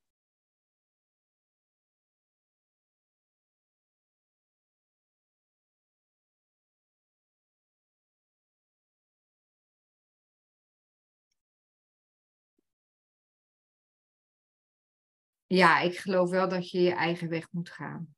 Ja, 15.47 15.81
ik 15.81 15.99
geloof 15.99 16.31
wel 16.31 16.49
dat 16.49 16.71
je 16.71 16.81
je 16.81 16.93
eigen 16.93 17.29
weg 17.29 17.53
moet 17.53 17.71
gaan. 17.71 18.15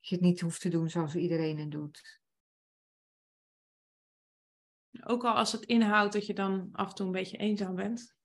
Dat 0.00 0.08
je 0.08 0.14
het 0.14 0.24
niet 0.24 0.40
hoeft 0.40 0.60
te 0.60 0.68
doen 0.68 0.90
zoals 0.90 1.14
iedereen 1.14 1.58
het 1.58 1.70
doet. 1.70 2.19
Ook 5.04 5.24
al 5.24 5.34
als 5.34 5.52
het 5.52 5.64
inhoudt 5.64 6.12
dat 6.12 6.26
je 6.26 6.34
dan 6.34 6.68
af 6.72 6.88
en 6.88 6.94
toe 6.94 7.06
een 7.06 7.12
beetje 7.12 7.36
eenzaam 7.36 7.74
bent. 7.74 8.18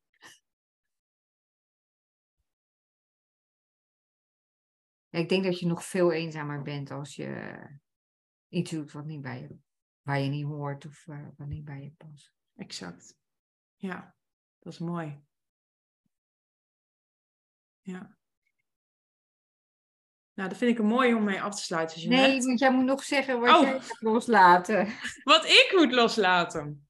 Ja, 5.09 5.19
ik 5.19 5.30
denk 5.30 5.43
dat 5.43 5.59
je 5.59 5.65
nog 5.65 5.86
veel 5.86 6.11
eenzamer 6.11 6.61
bent 6.61 6.91
als 6.91 7.15
je 7.15 7.59
iets 8.47 8.71
doet 8.71 8.91
wat 8.91 9.05
niet 9.05 9.21
bij 9.21 9.41
je, 9.41 9.57
waar 10.01 10.19
je 10.19 10.30
niet 10.30 10.45
hoort 10.45 10.86
of 10.86 11.07
eh, 11.07 11.28
wat 11.38 11.47
niet 11.47 11.65
bij 11.65 11.82
je 11.82 11.91
past. 11.91 12.34
Exact. 12.55 13.17
Ja, 13.76 14.15
dat 14.59 14.73
is 14.73 14.80
mooi. 14.80 15.23
Ja. 17.82 18.17
Nou, 20.36 20.49
dat 20.49 20.57
vind 20.57 20.71
ik 20.71 20.79
een 20.79 20.86
mooi 20.86 21.13
om 21.13 21.23
mee 21.23 21.41
af 21.41 21.55
te 21.55 21.63
sluiten. 21.63 22.09
Nee, 22.09 22.41
want 22.41 22.59
jij 22.59 22.71
moet 22.71 22.86
nog 22.86 23.03
zeggen 23.03 23.39
wat 23.39 23.55
oh. 23.55 23.61
jij 23.61 23.79
gaat 23.79 23.97
loslaten. 23.99 24.88
Wat 25.23 25.45
ik 25.45 25.73
moet 25.75 25.91
loslaten. 25.91 26.88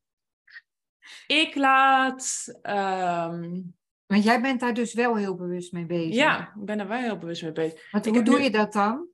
Ik 1.28 1.56
laat. 1.56 2.46
Um... 2.64 3.76
Want 4.06 4.24
jij 4.24 4.42
bent 4.42 4.60
daar 4.60 4.74
dus 4.74 4.94
wel 4.94 5.16
heel 5.16 5.36
bewust 5.36 5.72
mee 5.72 5.86
bezig. 5.86 6.16
Ja, 6.16 6.40
ik 6.40 6.66
ben 6.66 6.78
daar 6.78 6.88
wel 6.88 6.98
heel 6.98 7.18
bewust 7.18 7.42
mee 7.42 7.52
bezig. 7.52 7.92
Want, 7.92 8.06
hoe 8.06 8.24
doe 8.24 8.42
je 8.42 8.50
dat 8.50 8.74
dan? 8.74 9.08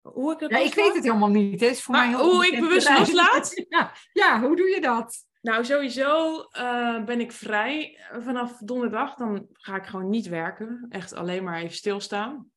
Hoe 0.00 0.32
ik 0.32 0.40
het 0.40 0.50
ja, 0.50 0.58
ik 0.58 0.74
weet 0.74 0.94
het 0.94 1.04
helemaal 1.04 1.28
niet. 1.28 1.62
Is 1.62 1.82
voor 1.82 1.94
mij 1.94 2.08
heel 2.08 2.30
hoe 2.30 2.46
ik 2.46 2.60
bewust 2.60 2.98
loslaat? 2.98 3.52
ja, 3.68 3.92
ja, 4.12 4.40
hoe 4.40 4.56
doe 4.56 4.68
je 4.68 4.80
dat? 4.80 5.26
Nou, 5.40 5.64
sowieso 5.64 6.38
uh, 6.58 7.04
ben 7.04 7.20
ik 7.20 7.32
vrij 7.32 7.98
vanaf 8.18 8.58
donderdag. 8.58 9.14
Dan 9.14 9.46
ga 9.52 9.76
ik 9.76 9.86
gewoon 9.86 10.08
niet 10.08 10.26
werken. 10.28 10.86
Echt 10.88 11.14
alleen 11.14 11.44
maar 11.44 11.60
even 11.60 11.76
stilstaan. 11.76 12.50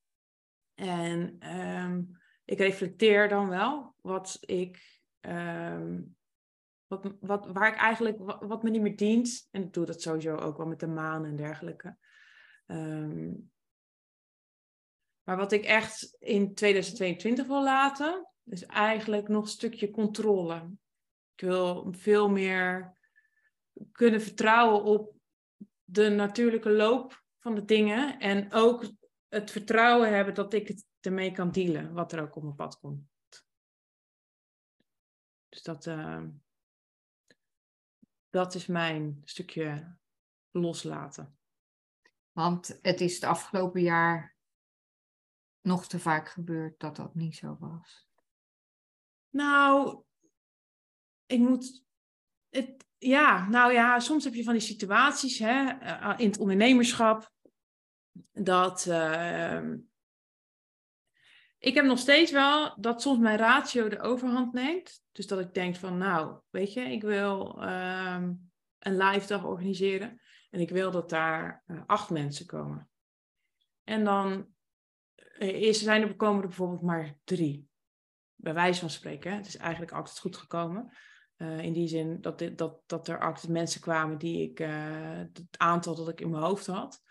En 0.76 1.50
um, 1.58 2.22
ik 2.46 2.58
reflecteer 2.58 3.30
dan 3.30 3.50
wel 3.50 3.96
wat 4.02 4.38
ik, 4.42 5.02
um, 5.22 6.16
wat, 6.88 7.16
wat, 7.20 7.48
waar 7.48 7.68
ik 7.68 7.76
eigenlijk, 7.76 8.18
wat, 8.40 8.64
me 8.64 8.70
niet 8.70 8.82
meer 8.82 8.96
dient. 8.96 9.48
En 9.52 9.64
ik 9.64 9.74
doe 9.74 9.86
dat 9.86 10.02
sowieso 10.02 10.36
ook 10.36 10.58
wel 10.58 10.68
met 10.68 10.80
de 10.80 10.88
maan 10.88 11.26
en 11.26 11.36
dergelijke. 11.36 11.98
Um, 12.66 13.52
maar 15.24 15.38
wat 15.38 15.52
ik 15.52 15.64
echt 15.64 16.16
in 16.20 16.54
2022 16.54 17.48
wil 17.48 17.64
laten, 17.64 18.28
is 18.46 18.66
eigenlijk 18.66 19.28
nog 19.28 19.44
een 19.44 19.50
stukje 19.50 19.90
controle. 19.90 20.72
Ik 21.36 21.42
wil 21.42 21.94
veel 21.98 22.30
meer 22.30 22.98
kunnen 23.92 24.22
vertrouwen 24.22 24.84
op 24.84 25.14
de 25.84 26.10
natuurlijke 26.10 26.70
loop 26.70 27.24
van 27.40 27.56
de 27.56 27.66
dingen. 27.66 28.20
En 28.20 28.54
ook 28.54 28.92
het 29.34 29.52
vertrouwen 29.52 30.16
hebben 30.16 30.34
dat 30.34 30.54
ik 30.54 30.68
het 30.68 30.86
ermee 31.00 31.32
kan 31.32 31.52
dealen, 31.52 31.94
wat 31.94 32.12
er 32.12 32.22
ook 32.22 32.36
op 32.36 32.44
mijn 32.44 32.56
pad 32.56 32.80
komt. 32.80 33.12
Dus 35.50 35.62
dat, 35.62 35.86
uh, 35.86 36.24
dat 38.30 38.56
is 38.56 38.66
mijn 38.66 39.22
stukje 39.24 39.98
loslaten. 40.52 41.38
Want 42.32 42.80
het 42.82 43.02
is 43.02 43.16
het 43.16 43.24
afgelopen 43.24 43.82
jaar 43.82 44.36
nog 45.62 45.88
te 45.88 46.00
vaak 46.00 46.30
gebeurd 46.30 46.80
dat 46.80 46.96
dat 46.96 47.16
niet 47.16 47.36
zo 47.36 47.58
was. 47.60 48.08
Nou, 49.30 50.04
ik 51.26 51.40
moet. 51.40 51.86
Het, 52.50 52.86
ja, 52.98 53.48
nou 53.48 53.74
ja, 53.74 54.00
soms 54.00 54.24
heb 54.24 54.34
je 54.34 54.44
van 54.44 54.54
die 54.54 54.62
situaties 54.62 55.40
hè, 55.40 55.70
eh, 55.70 56.14
in 56.18 56.28
het 56.28 56.38
ondernemerschap 56.38 57.33
dat. 58.32 58.86
Uh, 58.90 59.62
ik 61.64 61.74
heb 61.74 61.86
nog 61.86 62.00
steeds 62.00 62.32
wel 62.32 62.82
dat 62.82 63.02
soms 63.02 63.20
mijn 63.20 63.38
ratio 63.38 63.90
de 63.90 64.00
overhand 64.00 64.54
neemt. 64.54 65.04
Dus 65.12 65.28
dat 65.28 65.40
ik 65.40 65.54
denk 65.54 65.76
van, 65.76 65.98
nou, 65.98 66.40
weet 66.50 66.74
je, 66.74 66.82
ik 66.82 67.02
wil 67.02 67.58
uh, 67.60 68.24
een 68.80 68.98
live 68.98 69.28
dag 69.28 69.44
organiseren. 69.44 70.22
En 70.50 70.60
ik 70.60 70.70
wil 70.70 70.92
dat 70.92 71.10
daar 71.10 71.64
uh, 71.68 71.82
acht 71.86 72.10
mensen 72.10 72.46
komen. 72.46 72.90
En 73.84 74.04
dan 74.04 74.48
is, 75.38 75.84
zijn 75.84 76.02
er, 76.02 76.16
komen 76.16 76.42
er 76.42 76.48
bijvoorbeeld 76.48 76.82
maar 76.82 77.18
drie. 77.24 77.68
Bij 78.36 78.54
wijze 78.54 78.80
van 78.80 78.90
spreken. 78.90 79.36
Het 79.36 79.48
is 79.48 79.58
eigenlijk 79.58 79.92
altijd 79.92 80.20
goed 80.20 80.38
gekomen. 80.38 80.98
Uh, 81.38 81.60
in 81.60 81.74
die 81.74 81.88
zin 81.88 82.22
dat, 82.22 82.44
dat, 82.56 82.82
dat 82.86 83.08
er 83.08 83.20
altijd 83.20 83.52
mensen 83.52 83.82
kwamen 83.82 84.18
die 84.18 84.50
ik, 84.50 84.58
het 84.58 85.58
aantal 85.58 85.96
dat 85.96 86.10
ik 86.10 86.22
in 86.22 86.30
mijn 86.30 86.44
hoofd 86.44 86.66
had. 86.66 87.02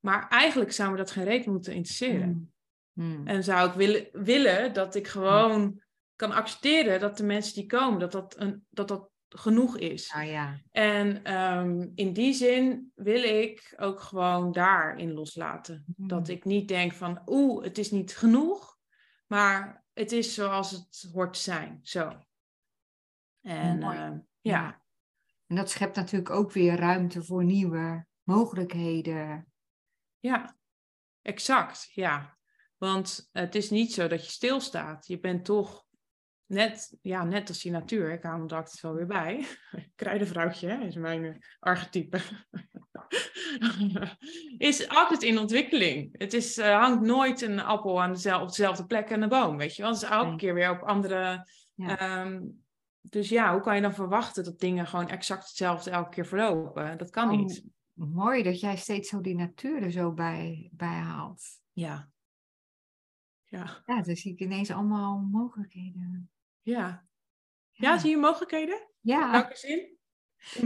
Maar 0.00 0.28
eigenlijk 0.28 0.72
zou 0.72 0.90
me 0.90 0.96
dat 0.96 1.10
geen 1.10 1.24
reet 1.24 1.46
moeten 1.46 1.74
interesseren. 1.74 2.22
Hmm. 2.22 2.52
Hmm. 2.92 3.26
En 3.26 3.44
zou 3.44 3.68
ik 3.68 3.74
willen, 3.74 4.08
willen 4.12 4.72
dat 4.72 4.94
ik 4.94 5.08
gewoon 5.08 5.82
kan 6.16 6.32
accepteren 6.32 7.00
dat 7.00 7.16
de 7.16 7.24
mensen 7.24 7.54
die 7.54 7.66
komen, 7.66 8.00
dat 8.00 8.12
dat, 8.12 8.34
een, 8.38 8.66
dat, 8.70 8.88
dat 8.88 9.10
genoeg 9.28 9.78
is. 9.78 10.14
Oh, 10.16 10.24
ja. 10.24 10.60
En 10.70 11.34
um, 11.38 11.92
in 11.94 12.12
die 12.12 12.32
zin 12.32 12.92
wil 12.94 13.22
ik 13.22 13.74
ook 13.76 14.00
gewoon 14.00 14.52
daarin 14.52 15.12
loslaten. 15.12 15.84
Hmm. 15.96 16.08
Dat 16.08 16.28
ik 16.28 16.44
niet 16.44 16.68
denk 16.68 16.92
van, 16.92 17.22
oeh, 17.26 17.64
het 17.64 17.78
is 17.78 17.90
niet 17.90 18.16
genoeg, 18.16 18.76
maar 19.26 19.84
het 19.92 20.12
is 20.12 20.34
zoals 20.34 20.70
het 20.70 21.08
hoort 21.12 21.32
te 21.32 21.40
zijn. 21.40 21.78
Zo. 21.82 22.12
En 23.40 23.76
uh, 23.76 23.82
ja. 23.82 24.22
ja. 24.40 24.82
En 25.46 25.56
dat 25.56 25.70
schept 25.70 25.96
natuurlijk 25.96 26.30
ook 26.30 26.52
weer 26.52 26.76
ruimte 26.76 27.24
voor 27.24 27.44
nieuwe 27.44 28.06
mogelijkheden. 28.22 29.47
Ja, 30.18 30.56
exact, 31.22 31.90
ja. 31.92 32.36
Want 32.76 33.28
het 33.32 33.54
is 33.54 33.70
niet 33.70 33.92
zo 33.92 34.06
dat 34.06 34.24
je 34.24 34.30
stilstaat. 34.30 35.06
Je 35.06 35.20
bent 35.20 35.44
toch 35.44 35.86
net, 36.46 36.96
ja, 37.02 37.24
net 37.24 37.48
als 37.48 37.62
die 37.62 37.72
natuur. 37.72 38.12
Ik 38.12 38.22
haal 38.22 38.34
er 38.48 38.56
altijd 38.56 38.80
wel 38.80 38.94
weer 38.94 39.06
bij. 39.06 39.46
Kruidenvrouwtje 39.96 40.68
hè, 40.68 40.84
is 40.84 40.94
mijn 40.94 41.24
eh, 41.24 41.34
archetype. 41.58 42.20
is 44.58 44.88
altijd 44.88 45.22
in 45.22 45.38
ontwikkeling. 45.38 46.18
Het 46.18 46.32
is, 46.32 46.58
uh, 46.58 46.80
hangt 46.80 47.02
nooit 47.02 47.40
een 47.40 47.60
appel 47.60 48.02
aan 48.02 48.12
dezelfde, 48.12 48.42
op 48.42 48.48
dezelfde 48.48 48.86
plek 48.86 49.12
aan 49.12 49.20
de 49.20 49.28
boom, 49.28 49.56
weet 49.56 49.76
je 49.76 49.82
wel. 49.82 49.90
Het 49.90 50.02
is 50.02 50.08
elke 50.08 50.36
keer 50.36 50.54
weer 50.54 50.70
op 50.70 50.82
andere... 50.82 51.46
Ehm, 51.76 52.40
dus 53.00 53.28
ja, 53.28 53.52
hoe 53.52 53.60
kan 53.60 53.74
je 53.74 53.82
dan 53.82 53.94
verwachten 53.94 54.44
dat 54.44 54.58
dingen 54.58 54.86
gewoon 54.86 55.08
exact 55.08 55.46
hetzelfde 55.46 55.90
elke 55.90 56.10
keer 56.10 56.26
verlopen? 56.26 56.98
Dat 56.98 57.10
kan 57.10 57.36
niet. 57.36 57.64
Mooi 57.98 58.42
dat 58.42 58.60
jij 58.60 58.76
steeds 58.76 59.08
zo 59.08 59.20
die 59.20 59.34
natuur 59.34 59.82
er 59.82 59.90
zo 59.90 60.12
bij, 60.12 60.70
bij 60.72 60.88
haalt. 60.88 61.42
Ja. 61.72 62.10
Ja. 63.44 63.82
Ja, 63.86 64.02
dan 64.02 64.16
zie 64.16 64.32
ik 64.32 64.40
ineens 64.40 64.70
allemaal 64.70 65.18
mogelijkheden. 65.18 66.30
Ja. 66.62 67.06
Ja, 67.72 67.98
zie 67.98 68.10
je 68.10 68.16
mogelijkheden? 68.16 68.88
Ja. 69.00 69.30
welke 69.30 69.56
zin? 69.56 69.96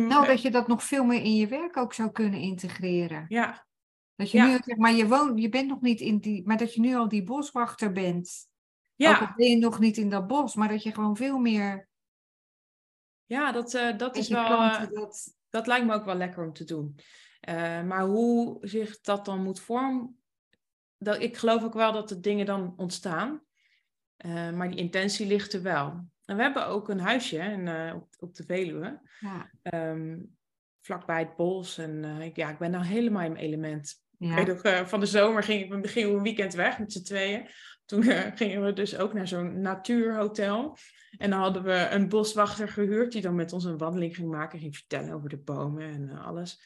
Nou, 0.09 0.26
dat 0.26 0.43
je 0.43 0.51
dat 0.51 0.68
nog 0.68 0.83
veel 0.83 1.05
meer 1.05 1.22
in 1.22 1.37
je 1.37 1.47
werk 1.47 1.76
ook 1.76 1.93
zou 1.93 2.11
kunnen 2.11 2.41
integreren. 2.41 3.24
Ja. 3.28 3.66
Dat 4.14 4.30
je 4.30 4.43
nu, 4.43 4.59
zeg 4.64 4.76
maar, 4.76 4.93
je 4.93 5.09
woont, 5.09 5.41
je 5.41 5.49
bent 5.49 5.68
nog 5.68 5.80
niet 5.80 6.01
in 6.01 6.18
die, 6.18 6.47
maar 6.47 6.57
dat 6.57 6.74
je 6.74 6.80
nu 6.80 6.95
al 6.95 7.09
die 7.09 7.24
boswachter 7.24 7.93
bent. 7.93 8.51
Ja. 8.95 9.20
Ook 9.20 9.37
ben 9.37 9.47
je 9.47 9.57
nog 9.57 9.78
niet 9.78 9.97
in 9.97 10.11
dat 10.11 10.26
bos, 10.26 10.55
maar 10.55 10.68
dat 10.68 10.83
je 10.83 10.93
gewoon 10.93 11.16
veel 11.16 11.39
meer. 11.39 11.89
Ja, 13.24 13.53
dat, 13.53 13.74
uh, 13.74 13.97
dat 13.97 14.16
is 14.16 14.28
wel. 14.28 14.62
Uh, 14.62 14.91
dat... 14.91 15.37
dat 15.51 15.66
lijkt 15.66 15.87
me 15.87 15.95
ook 15.95 16.05
wel 16.05 16.14
lekker 16.14 16.45
om 16.45 16.53
te 16.53 16.64
doen. 16.64 16.97
Uh, 17.49 17.82
maar 17.82 18.03
hoe 18.03 18.59
zich 18.61 19.01
dat 19.01 19.24
dan 19.24 19.43
moet 19.43 19.61
vormen, 19.61 20.16
dat, 20.99 21.22
ik 21.22 21.36
geloof 21.36 21.64
ook 21.64 21.74
wel 21.74 21.93
dat 21.93 22.09
de 22.09 22.20
dingen 22.20 22.47
dan 22.47 22.74
ontstaan. 22.76 23.43
Uh, 24.26 24.51
maar 24.51 24.68
die 24.68 24.78
intentie 24.78 25.26
ligt 25.26 25.53
er 25.53 25.62
wel. 25.62 26.11
En 26.24 26.36
we 26.36 26.43
hebben 26.43 26.66
ook 26.66 26.88
een 26.88 27.01
huisje 27.01 27.36
in, 27.36 27.66
uh, 27.66 27.93
op, 27.95 28.09
op, 28.18 28.34
de 28.34 28.45
Veluwe. 28.45 29.01
Ja. 29.20 29.51
Um, 29.90 30.36
vlakbij 30.80 31.18
het 31.18 31.36
bos. 31.36 31.78
En 31.78 32.05
ik, 32.05 32.36
ja, 32.36 32.51
ik 32.51 32.59
ben 32.59 32.70
nou 32.70 32.84
helemaal 32.84 33.22
in 33.22 33.32
mijn 33.32 33.45
element. 33.45 33.95
Ja. 34.18 34.36
Ik 34.36 34.47
weet 34.47 34.66
ook, 34.66 34.88
van 34.88 35.01
de 35.01 35.07
zomer 35.07 35.43
ging 35.43 35.62
ik 35.62 35.82
begin 35.82 36.09
een 36.09 36.22
weekend 36.22 36.55
weg 36.55 36.78
met 36.78 36.93
z'n 36.93 37.03
tweeën. 37.03 37.49
Toen 37.84 38.03
gingen 38.34 38.64
we 38.64 38.72
dus 38.72 38.97
ook 38.97 39.12
naar 39.12 39.28
zo'n 39.28 39.61
natuurhotel. 39.61 40.76
En 41.18 41.30
dan 41.30 41.40
hadden 41.40 41.62
we 41.62 41.88
een 41.90 42.09
boswachter 42.09 42.68
gehuurd 42.68 43.12
die 43.12 43.22
dan 43.22 43.34
met 43.34 43.53
ons 43.53 43.64
een 43.64 43.78
wandeling 43.78 44.16
ging 44.16 44.30
maken. 44.30 44.59
Ging 44.59 44.76
vertellen 44.76 45.12
over 45.12 45.28
de 45.28 45.38
bomen 45.38 45.82
en 45.82 46.11
alles. 46.11 46.62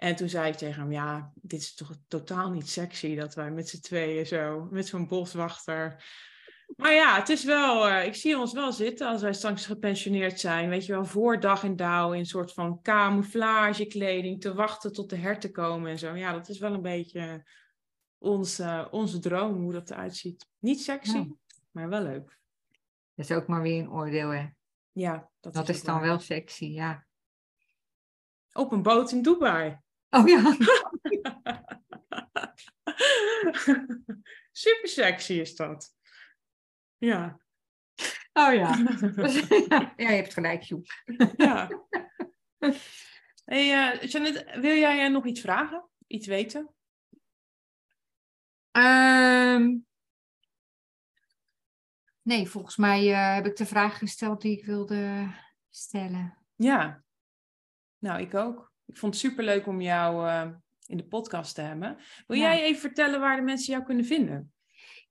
En 0.00 0.16
toen 0.16 0.28
zei 0.28 0.50
ik 0.50 0.56
tegen 0.56 0.82
hem, 0.82 0.92
ja, 0.92 1.32
dit 1.34 1.60
is 1.60 1.74
toch 1.74 1.94
totaal 2.08 2.50
niet 2.50 2.68
sexy 2.68 3.14
dat 3.14 3.34
wij 3.34 3.50
met 3.50 3.68
z'n 3.68 3.80
tweeën 3.80 4.26
zo, 4.26 4.68
met 4.70 4.86
zo'n 4.86 5.06
boswachter. 5.06 6.04
Maar 6.76 6.92
ja, 6.92 7.16
het 7.16 7.28
is 7.28 7.44
wel, 7.44 7.88
uh, 7.88 8.04
ik 8.04 8.14
zie 8.14 8.38
ons 8.38 8.52
wel 8.52 8.72
zitten 8.72 9.08
als 9.08 9.22
wij 9.22 9.32
straks 9.32 9.66
gepensioneerd 9.66 10.40
zijn, 10.40 10.68
weet 10.68 10.86
je 10.86 10.92
wel, 10.92 11.04
voor 11.04 11.40
dag 11.40 11.64
en 11.64 11.76
dauw 11.76 12.12
in 12.12 12.18
een 12.18 12.26
soort 12.26 12.52
van 12.52 12.82
camouflagekleding 12.82 14.40
te 14.40 14.54
wachten 14.54 14.92
tot 14.92 15.10
de 15.10 15.16
herten 15.16 15.52
komen 15.52 15.90
en 15.90 15.98
zo. 15.98 16.14
Ja, 16.14 16.32
dat 16.32 16.48
is 16.48 16.58
wel 16.58 16.74
een 16.74 16.82
beetje 16.82 17.46
onze, 18.18 18.88
onze 18.90 19.18
droom, 19.18 19.62
hoe 19.62 19.72
dat 19.72 19.90
eruit 19.90 20.16
ziet. 20.16 20.46
Niet 20.58 20.80
sexy, 20.80 21.30
maar 21.70 21.88
wel 21.88 22.02
leuk. 22.02 22.38
Dat 23.14 23.30
is 23.30 23.36
ook 23.36 23.46
maar 23.46 23.62
weer 23.62 23.80
een 23.80 23.90
oordeel, 23.90 24.28
hè? 24.28 24.46
Ja, 24.92 25.30
dat, 25.40 25.54
dat 25.54 25.68
is, 25.68 25.76
is 25.76 25.82
dan 25.82 26.00
wel 26.00 26.18
sexy, 26.18 26.66
ja. 26.66 27.06
Op 28.52 28.72
een 28.72 28.82
boot 28.82 29.12
in 29.12 29.22
Dubai. 29.22 29.78
Oh 30.10 30.28
ja. 30.28 30.42
Super 34.52 34.88
sexy 34.88 35.32
is 35.32 35.56
dat. 35.56 35.94
Ja. 36.96 37.40
Oh 38.32 38.54
ja. 38.54 38.76
ja, 39.68 39.94
je 39.96 40.04
hebt 40.04 40.32
gelijk, 40.32 40.62
Joep. 40.62 40.86
ja. 41.36 41.70
Hey, 43.44 43.94
uh, 43.94 44.02
Janet, 44.02 44.60
wil 44.60 44.76
jij 44.76 45.06
uh, 45.06 45.12
nog 45.12 45.26
iets 45.26 45.40
vragen? 45.40 45.88
Iets 46.06 46.26
weten? 46.26 46.74
Um, 48.72 49.88
Nee, 52.22 52.48
volgens 52.48 52.76
mij 52.76 53.12
eh, 53.12 53.34
heb 53.34 53.46
ik 53.46 53.56
de 53.56 53.66
vraag 53.66 53.98
gesteld 53.98 54.40
die 54.40 54.58
ik 54.58 54.64
wilde 54.64 55.30
stellen. 55.70 56.38
Ja, 56.54 57.04
nou 57.98 58.20
ik 58.20 58.34
ook. 58.34 58.69
Ik 58.90 58.98
vond 58.98 59.14
het 59.14 59.22
superleuk 59.22 59.66
om 59.66 59.80
jou 59.80 60.26
uh, 60.26 60.48
in 60.86 60.96
de 60.96 61.06
podcast 61.06 61.54
te 61.54 61.60
hebben. 61.60 61.96
Wil 62.26 62.38
jij 62.38 62.62
even 62.62 62.80
vertellen 62.80 63.20
waar 63.20 63.36
de 63.36 63.42
mensen 63.42 63.72
jou 63.72 63.84
kunnen 63.84 64.04
vinden? 64.04 64.52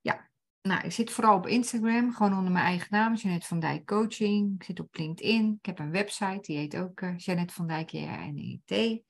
Ja, 0.02 0.30
nou 0.62 0.86
ik 0.86 0.92
zit 0.92 1.12
vooral 1.12 1.36
op 1.36 1.48
Instagram, 1.48 2.14
gewoon 2.14 2.38
onder 2.38 2.52
mijn 2.52 2.66
eigen 2.66 2.88
naam, 2.90 3.16
Janet 3.16 3.46
van 3.46 3.60
Dijk 3.60 3.86
Coaching. 3.86 4.56
Ik 4.56 4.64
zit 4.64 4.80
op 4.80 4.96
LinkedIn. 4.96 5.56
Ik 5.60 5.66
heb 5.66 5.80
een 5.80 5.92
website, 5.92 6.40
die 6.42 6.58
heet 6.58 6.78
ook 6.78 7.02
uh, 7.02 7.46
van 7.46 7.68
Dijk, 7.68 7.90
J-A-N-E-T. 7.90 9.02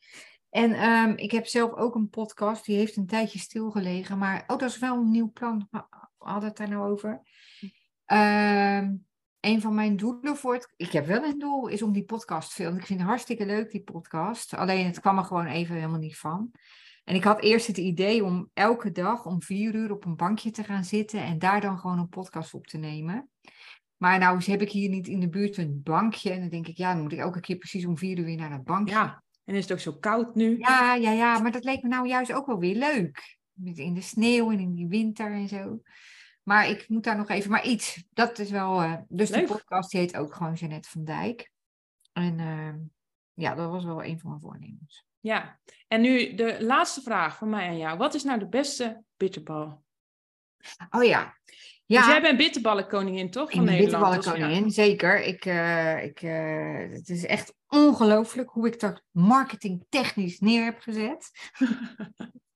En 0.50 0.84
um, 0.90 1.18
ik 1.18 1.32
heb 1.32 1.46
zelf 1.46 1.74
ook 1.74 1.96
een 1.96 2.10
podcast, 2.10 2.66
die 2.66 2.78
heeft 2.78 2.98
een 2.98 3.08
tijdje 3.08 3.40
stilgelegen. 3.40 4.18
Maar, 4.18 4.44
oh, 4.48 4.58
dat 4.58 4.70
is 4.70 4.80
wel 4.80 4.98
een 4.98 5.12
nieuw 5.12 5.32
plan. 5.32 5.68
We 5.72 5.82
hadden 6.18 6.50
het 6.50 6.58
daar 6.58 6.70
nou 6.70 6.92
over. 6.92 7.22
Um, 8.06 9.08
een 9.40 9.62
van 9.62 9.76
mijn 9.76 9.96
doelen 9.96 10.38
voor 10.38 10.54
het. 10.54 10.74
Ik 10.76 10.92
heb 10.92 11.06
wel 11.06 11.24
een 11.24 11.40
doel, 11.40 11.68
is 11.68 11.82
om 11.82 11.94
die 11.94 12.04
podcast 12.04 12.50
te 12.50 12.56
filmen. 12.56 12.80
Ik 12.80 12.86
vind 12.86 13.00
het 13.00 13.10
hartstikke 13.10 13.46
leuk, 13.46 13.72
die 13.72 13.84
podcast. 13.84 14.54
Alleen 14.54 14.86
het 14.86 15.00
kwam 15.00 15.18
er 15.18 15.24
gewoon 15.24 15.46
even 15.46 15.76
helemaal 15.76 16.00
niet 16.00 16.18
van. 16.18 16.52
En 17.04 17.16
ik 17.16 17.24
had 17.24 17.42
eerst 17.42 17.68
het 17.68 17.78
idee 17.78 18.24
om 18.24 18.50
elke 18.54 18.92
dag 18.92 19.26
om 19.26 19.42
vier 19.42 19.76
uur 19.76 19.92
op 19.92 20.06
een 20.06 20.16
bankje 20.16 20.52
te 20.52 20.64
gaan 20.64 20.84
zitten 20.84 21.24
en 21.24 21.40
daar 21.40 21.62
dan 21.62 21.80
gewoon 21.80 22.00
een 22.00 22.10
podcast 22.10 22.54
op 22.54 22.68
te 22.68 22.78
nemen. 22.78 23.30
Maar 23.98 24.20
nou 24.20 24.44
heb 24.44 24.62
ik 24.62 24.72
hier 24.72 24.90
niet 24.90 25.08
in 25.08 25.20
de 25.20 25.30
buurt 25.30 25.58
een 25.58 25.82
bankje. 25.84 26.32
En 26.32 26.40
dan 26.40 26.50
denk 26.50 26.68
ik, 26.68 26.78
ja, 26.78 26.94
dan 26.94 27.02
moet 27.02 27.12
ik 27.12 27.20
elke 27.20 27.40
keer 27.40 27.58
precies 27.58 27.86
om 27.86 27.98
vier 27.98 28.18
uur 28.18 28.26
weer 28.26 28.38
naar 28.38 28.50
dat 28.50 28.64
bankje. 28.64 28.94
Ja, 28.94 29.24
en 29.46 29.56
is 29.56 29.64
het 29.64 29.72
ook 29.72 29.80
zo 29.80 29.94
koud 29.94 30.36
nu? 30.36 30.58
Ja, 30.58 30.96
ja, 30.96 31.12
ja, 31.12 31.40
maar 31.40 31.52
dat 31.52 31.64
leek 31.64 31.82
me 31.82 31.90
nou 31.90 32.08
juist 32.08 32.34
ook 32.34 32.46
wel 32.46 32.60
weer 32.60 32.76
leuk. 32.76 33.38
In 33.64 33.94
de 33.94 34.02
sneeuw 34.02 34.52
en 34.52 34.60
in 34.60 34.74
die 34.74 34.88
winter 34.88 35.32
en 35.32 35.48
zo. 35.48 35.82
Maar 36.50 36.70
ik 36.70 36.90
moet 36.90 37.04
daar 37.04 37.18
nog 37.18 37.30
even, 37.30 37.52
maar 37.52 37.66
iets, 37.66 38.04
dat 38.14 38.40
is 38.40 38.50
wel. 38.50 38.84
Uh, 38.84 38.94
dus 39.08 39.30
Leuk. 39.30 39.48
de 39.48 39.54
podcast 39.54 39.92
die 39.92 40.00
heet 40.00 40.18
ook 40.18 40.34
gewoon 40.34 40.54
Jeannette 40.54 40.90
van 40.90 41.04
Dijk. 41.04 41.52
En 42.14 42.40
uh, 42.40 42.74
ja, 43.34 43.56
dat 43.56 43.70
was 43.70 43.84
wel 43.84 44.04
een 44.04 44.20
van 44.20 44.30
mijn 44.30 44.42
voornemens. 44.42 45.06
Ja, 45.20 45.60
en 45.88 46.02
nu 46.02 46.36
de 46.36 46.64
laatste 46.64 47.02
vraag 47.02 47.38
van 47.38 47.50
mij 47.50 47.68
aan 47.68 47.78
jou. 47.78 47.98
Wat 47.98 48.14
is 48.14 48.24
nou 48.24 48.40
de 48.40 48.48
beste 48.48 49.04
bitterbal? 49.18 49.84
Oh 50.90 51.04
ja. 51.04 51.38
ja. 51.86 52.00
Dus 52.00 52.08
jij 52.08 52.22
bent 52.22 52.38
bitterballenkoningin, 52.38 53.32
toch? 53.32 53.52
Van 53.52 53.60
ik 53.60 53.66
ben 53.66 53.78
bitterballenkoningin, 53.78 54.64
ja. 54.64 54.70
zeker. 54.70 55.24
Ik, 55.24 55.46
uh, 55.46 56.04
ik, 56.04 56.20
het 56.98 57.10
is 57.10 57.26
echt 57.26 57.56
ongelooflijk 57.68 58.50
hoe 58.50 58.68
ik 58.68 58.80
dat 58.80 59.04
marketingtechnisch 59.12 60.40
neer 60.40 60.64
heb 60.64 60.80
gezet. 60.80 61.32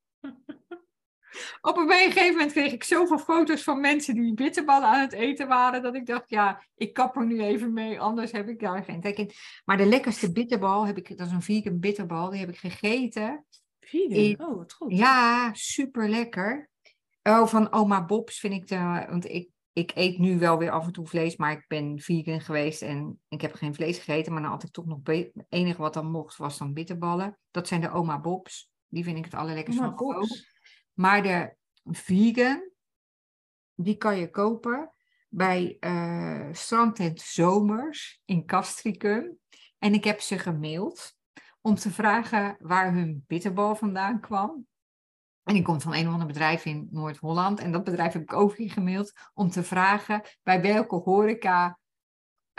Op 1.61 1.77
een 1.77 1.89
gegeven 1.89 2.31
moment 2.31 2.51
kreeg 2.51 2.71
ik 2.71 2.83
zoveel 2.83 3.17
foto's 3.17 3.63
van 3.63 3.81
mensen 3.81 4.15
die 4.15 4.33
bitterballen 4.33 4.87
aan 4.87 5.01
het 5.01 5.13
eten 5.13 5.47
waren, 5.47 5.81
dat 5.81 5.95
ik 5.95 6.05
dacht, 6.05 6.29
ja, 6.29 6.63
ik 6.75 6.93
kap 6.93 7.15
er 7.15 7.25
nu 7.25 7.41
even 7.41 7.73
mee, 7.73 7.99
anders 7.99 8.31
heb 8.31 8.47
ik 8.47 8.59
daar 8.59 8.83
geen 8.83 9.01
trek 9.01 9.17
in. 9.17 9.31
Maar 9.65 9.77
de 9.77 9.85
lekkerste 9.85 10.31
bitterbal 10.31 10.85
heb 10.85 10.97
ik, 10.97 11.17
dat 11.17 11.27
is 11.27 11.33
een 11.33 11.41
vegan 11.41 11.79
bitterbal, 11.79 12.29
die 12.29 12.39
heb 12.39 12.49
ik 12.49 12.57
gegeten. 12.57 13.45
Vegan? 13.79 14.47
oh, 14.47 14.57
wat 14.57 14.73
goed. 14.73 14.97
Ja, 14.97 15.53
super 15.53 16.09
lekker. 16.09 16.69
Oh, 17.23 17.47
van 17.47 17.71
oma 17.71 18.05
Bob's 18.05 18.39
vind 18.39 18.53
ik 18.53 18.67
de, 18.67 19.05
want 19.09 19.29
ik, 19.29 19.49
ik 19.73 19.91
eet 19.95 20.17
nu 20.17 20.39
wel 20.39 20.57
weer 20.57 20.71
af 20.71 20.85
en 20.85 20.91
toe 20.91 21.07
vlees, 21.07 21.35
maar 21.35 21.51
ik 21.51 21.65
ben 21.67 21.99
vegan 21.99 22.41
geweest 22.41 22.81
en 22.81 23.21
ik 23.27 23.41
heb 23.41 23.53
geen 23.53 23.75
vlees 23.75 23.97
gegeten, 23.97 24.33
maar 24.33 24.41
dan 24.41 24.51
had 24.51 24.63
ik 24.63 24.71
toch 24.71 24.85
nog, 24.85 24.99
het 25.03 25.31
enige 25.49 25.81
wat 25.81 25.93
dan 25.93 26.11
mocht 26.11 26.37
was 26.37 26.57
dan 26.57 26.73
bitterballen. 26.73 27.37
Dat 27.51 27.67
zijn 27.67 27.81
de 27.81 27.91
oma 27.91 28.19
Bob's. 28.19 28.71
Die 28.87 29.03
vind 29.03 29.17
ik 29.17 29.25
het 29.25 29.33
allerlekkerste 29.33 29.81
van 29.81 29.95
maar 30.93 31.23
de 31.23 31.55
vegan, 31.83 32.71
die 33.75 33.97
kan 33.97 34.17
je 34.17 34.29
kopen 34.29 34.91
bij 35.29 35.77
uh, 35.79 36.47
Strandtent 36.51 37.21
Zomers 37.21 38.21
in 38.25 38.45
Castricum. 38.45 39.37
En 39.79 39.93
ik 39.93 40.03
heb 40.03 40.19
ze 40.19 40.39
gemaild 40.39 41.17
om 41.61 41.75
te 41.75 41.91
vragen 41.91 42.57
waar 42.59 42.93
hun 42.93 43.23
bitterbal 43.27 43.75
vandaan 43.75 44.19
kwam. 44.19 44.67
En 45.43 45.53
die 45.53 45.63
komt 45.63 45.83
van 45.83 45.93
een 45.93 46.07
of 46.07 46.13
ander 46.13 46.27
bedrijf 46.27 46.65
in 46.65 46.87
Noord-Holland. 46.91 47.59
En 47.59 47.71
dat 47.71 47.83
bedrijf 47.83 48.13
heb 48.13 48.21
ik 48.21 48.33
ook 48.33 48.53
gemaild 48.57 49.13
om 49.33 49.49
te 49.49 49.63
vragen 49.63 50.21
bij 50.43 50.61
welke 50.61 50.95
horeca 50.95 51.79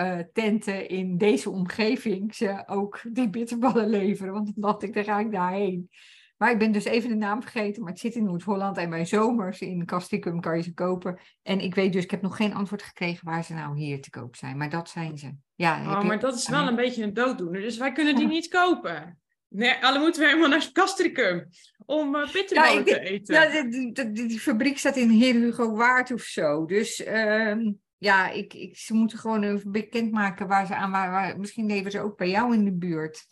uh, 0.01 0.19
tenten 0.33 0.89
in 0.89 1.19
deze 1.19 1.51
omgeving 1.51 2.35
ze 2.35 2.63
ook 2.67 3.01
die 3.13 3.31
bitterballen 3.31 3.89
leveren. 3.89 4.33
Want 4.33 4.47
dan 4.47 4.71
dacht 4.71 4.83
ik, 4.83 4.95
dan 4.95 5.05
ga 5.05 5.19
ik 5.19 5.33
daarheen. 5.33 5.91
Maar 6.37 6.51
ik 6.51 6.59
ben 6.59 6.73
dus 6.73 6.85
even 6.85 7.09
de 7.09 7.15
naam 7.15 7.43
vergeten, 7.43 7.83
maar 7.83 7.93
het 7.93 8.01
zit 8.01 8.15
in 8.15 8.25
Noord-Holland 8.25 8.77
en 8.77 8.91
bij 8.91 9.05
zomers 9.05 9.61
in 9.61 9.85
Castricum 9.85 10.41
kan 10.41 10.57
je 10.57 10.63
ze 10.63 10.75
kopen. 10.75 11.19
En 11.43 11.61
ik 11.61 11.75
weet 11.75 11.93
dus, 11.93 12.05
ik 12.05 12.11
heb 12.11 12.23
nog 12.23 12.37
geen 12.37 12.55
antwoord 12.55 12.83
gekregen 12.83 13.27
waar 13.27 13.45
ze 13.45 13.55
nou 13.55 13.79
hier 13.79 14.01
te 14.01 14.11
koop 14.11 14.37
zijn, 14.37 14.57
maar 14.57 14.71
dat 14.71 14.89
zijn 14.89 15.19
ze. 15.19 15.33
Ja, 15.55 15.81
oh, 15.81 16.05
maar 16.05 16.21
dat 16.21 16.35
is 16.35 16.49
wel 16.49 16.69
een 16.69 16.77
beetje 16.77 17.03
een 17.03 17.15
dooddoener, 17.15 17.61
dus 17.61 17.77
wij 17.77 17.93
kunnen 17.93 18.17
die 18.17 18.27
niet 18.27 18.49
kopen. 18.49 19.19
Nee, 19.49 19.75
alle 19.81 19.99
moeten 19.99 20.21
we 20.21 20.27
helemaal 20.27 20.49
naar 20.49 20.71
Castricum 20.73 21.49
om 21.87 22.15
uh, 22.15 22.33
bitterballen 22.33 22.85
te 22.85 23.01
eten. 23.01 23.35
Ja, 23.35 23.63
die, 23.63 23.93
die, 23.93 24.27
die, 24.27 24.41
fabriek 24.41 24.79
staat 24.79 24.97
in 24.97 25.09
Heer 25.09 25.35
Hugo 25.35 25.75
Waard 25.75 26.13
of 26.13 26.23
zo. 26.23 26.65
Dus 26.67 27.01
uh, 27.07 27.57
ja, 27.99 28.31
ik, 28.31 28.55
ik, 28.55 28.77
ze 28.77 28.95
moeten 28.95 29.19
gewoon 29.19 29.43
even 29.43 29.73
bekendmaken 29.73 30.47
waar 30.47 30.67
ze 30.67 30.75
aan 30.75 30.91
waar, 30.91 31.11
waar. 31.11 31.39
Misschien 31.39 31.67
leven 31.67 31.91
ze 31.91 32.01
ook 32.01 32.17
bij 32.17 32.29
jou 32.29 32.55
in 32.55 32.65
de 32.65 32.73
buurt. 32.73 33.27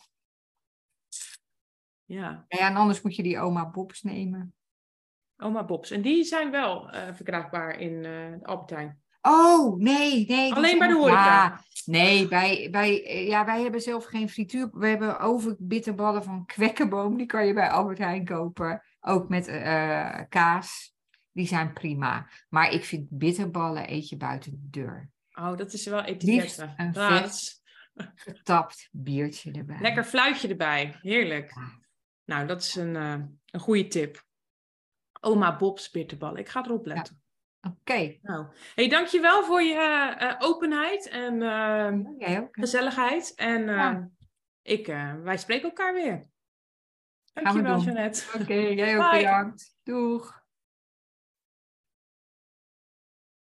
Ja. 2.05 2.45
ja, 2.47 2.67
en 2.67 2.75
anders 2.75 3.01
moet 3.01 3.15
je 3.15 3.23
die 3.23 3.39
oma 3.39 3.69
Bobs 3.69 4.01
nemen. 4.01 4.53
Oma 5.37 5.65
Bobs. 5.65 5.91
En 5.91 6.01
die 6.01 6.23
zijn 6.23 6.51
wel 6.51 6.95
uh, 6.95 7.13
verkrijgbaar 7.13 7.79
in 7.79 7.93
uh, 7.93 8.03
de 8.03 8.39
Albertijn. 8.41 9.01
Oh, 9.21 9.77
nee, 9.77 10.25
nee. 10.27 10.53
Alleen 10.53 10.79
bij 10.79 10.87
de 10.87 10.93
horeca? 10.93 11.25
Ja, 11.25 11.61
nee, 11.85 12.27
wij, 12.27 12.67
wij, 12.71 13.25
ja, 13.25 13.45
wij 13.45 13.61
hebben 13.61 13.81
zelf 13.81 14.05
geen 14.05 14.29
frituur. 14.29 14.69
We 14.71 14.87
hebben 14.87 15.19
over 15.19 15.55
bitterballen 15.59 16.23
van 16.23 16.45
kwekkenboom. 16.45 17.17
Die 17.17 17.25
kan 17.25 17.45
je 17.45 17.53
bij 17.53 17.69
Albert 17.69 17.97
Heijn 17.97 18.25
kopen. 18.25 18.83
Ook 18.99 19.29
met 19.29 19.47
uh, 19.47 20.19
kaas. 20.29 20.95
Die 21.31 21.47
zijn 21.47 21.73
prima. 21.73 22.29
Maar 22.49 22.71
ik 22.71 22.83
vind 22.83 23.07
bitterballen 23.09 23.91
eet 23.91 24.09
je 24.09 24.17
buiten 24.17 24.51
de 24.51 24.69
deur. 24.69 25.09
Oh, 25.33 25.57
dat 25.57 25.73
is 25.73 25.85
wel 25.85 26.03
etiquette. 26.03 26.73
Een 26.77 26.93
vet, 26.93 27.61
getapt 28.15 28.89
biertje 28.91 29.51
erbij. 29.51 29.77
Lekker 29.79 30.03
fluitje 30.03 30.47
erbij. 30.47 30.95
Heerlijk. 31.01 31.51
Ja. 31.55 31.81
Nou, 32.25 32.47
dat 32.47 32.61
is 32.61 32.75
een, 32.75 32.95
uh, 32.95 33.15
een 33.45 33.59
goede 33.59 33.87
tip. 33.87 34.25
Oma 35.19 35.57
Bob's 35.57 35.89
bitterballen. 35.89 36.39
Ik 36.39 36.49
ga 36.49 36.65
erop 36.65 36.85
letten. 36.85 37.23
Oké. 37.61 37.75
Okay. 37.79 38.19
Nou, 38.21 38.45
hey, 38.75 38.87
dankjewel 38.89 39.43
voor 39.43 39.61
je 39.61 40.15
uh, 40.21 40.35
openheid 40.39 41.09
en 41.09 41.41
uh, 41.41 42.47
gezelligheid. 42.51 43.33
En 43.35 43.65
ja. 43.65 44.09
ik, 44.61 44.85
wij 45.23 45.37
spreken 45.37 45.69
elkaar 45.69 45.93
weer. 45.93 46.25
Dankjewel, 47.33 47.79
Jeannette. 47.79 48.25
Oké, 48.33 48.41
okay, 48.41 48.73
jij 48.73 48.97
ook 48.99 49.11
bedankt. 49.11 49.75
Doeg. 49.83 50.42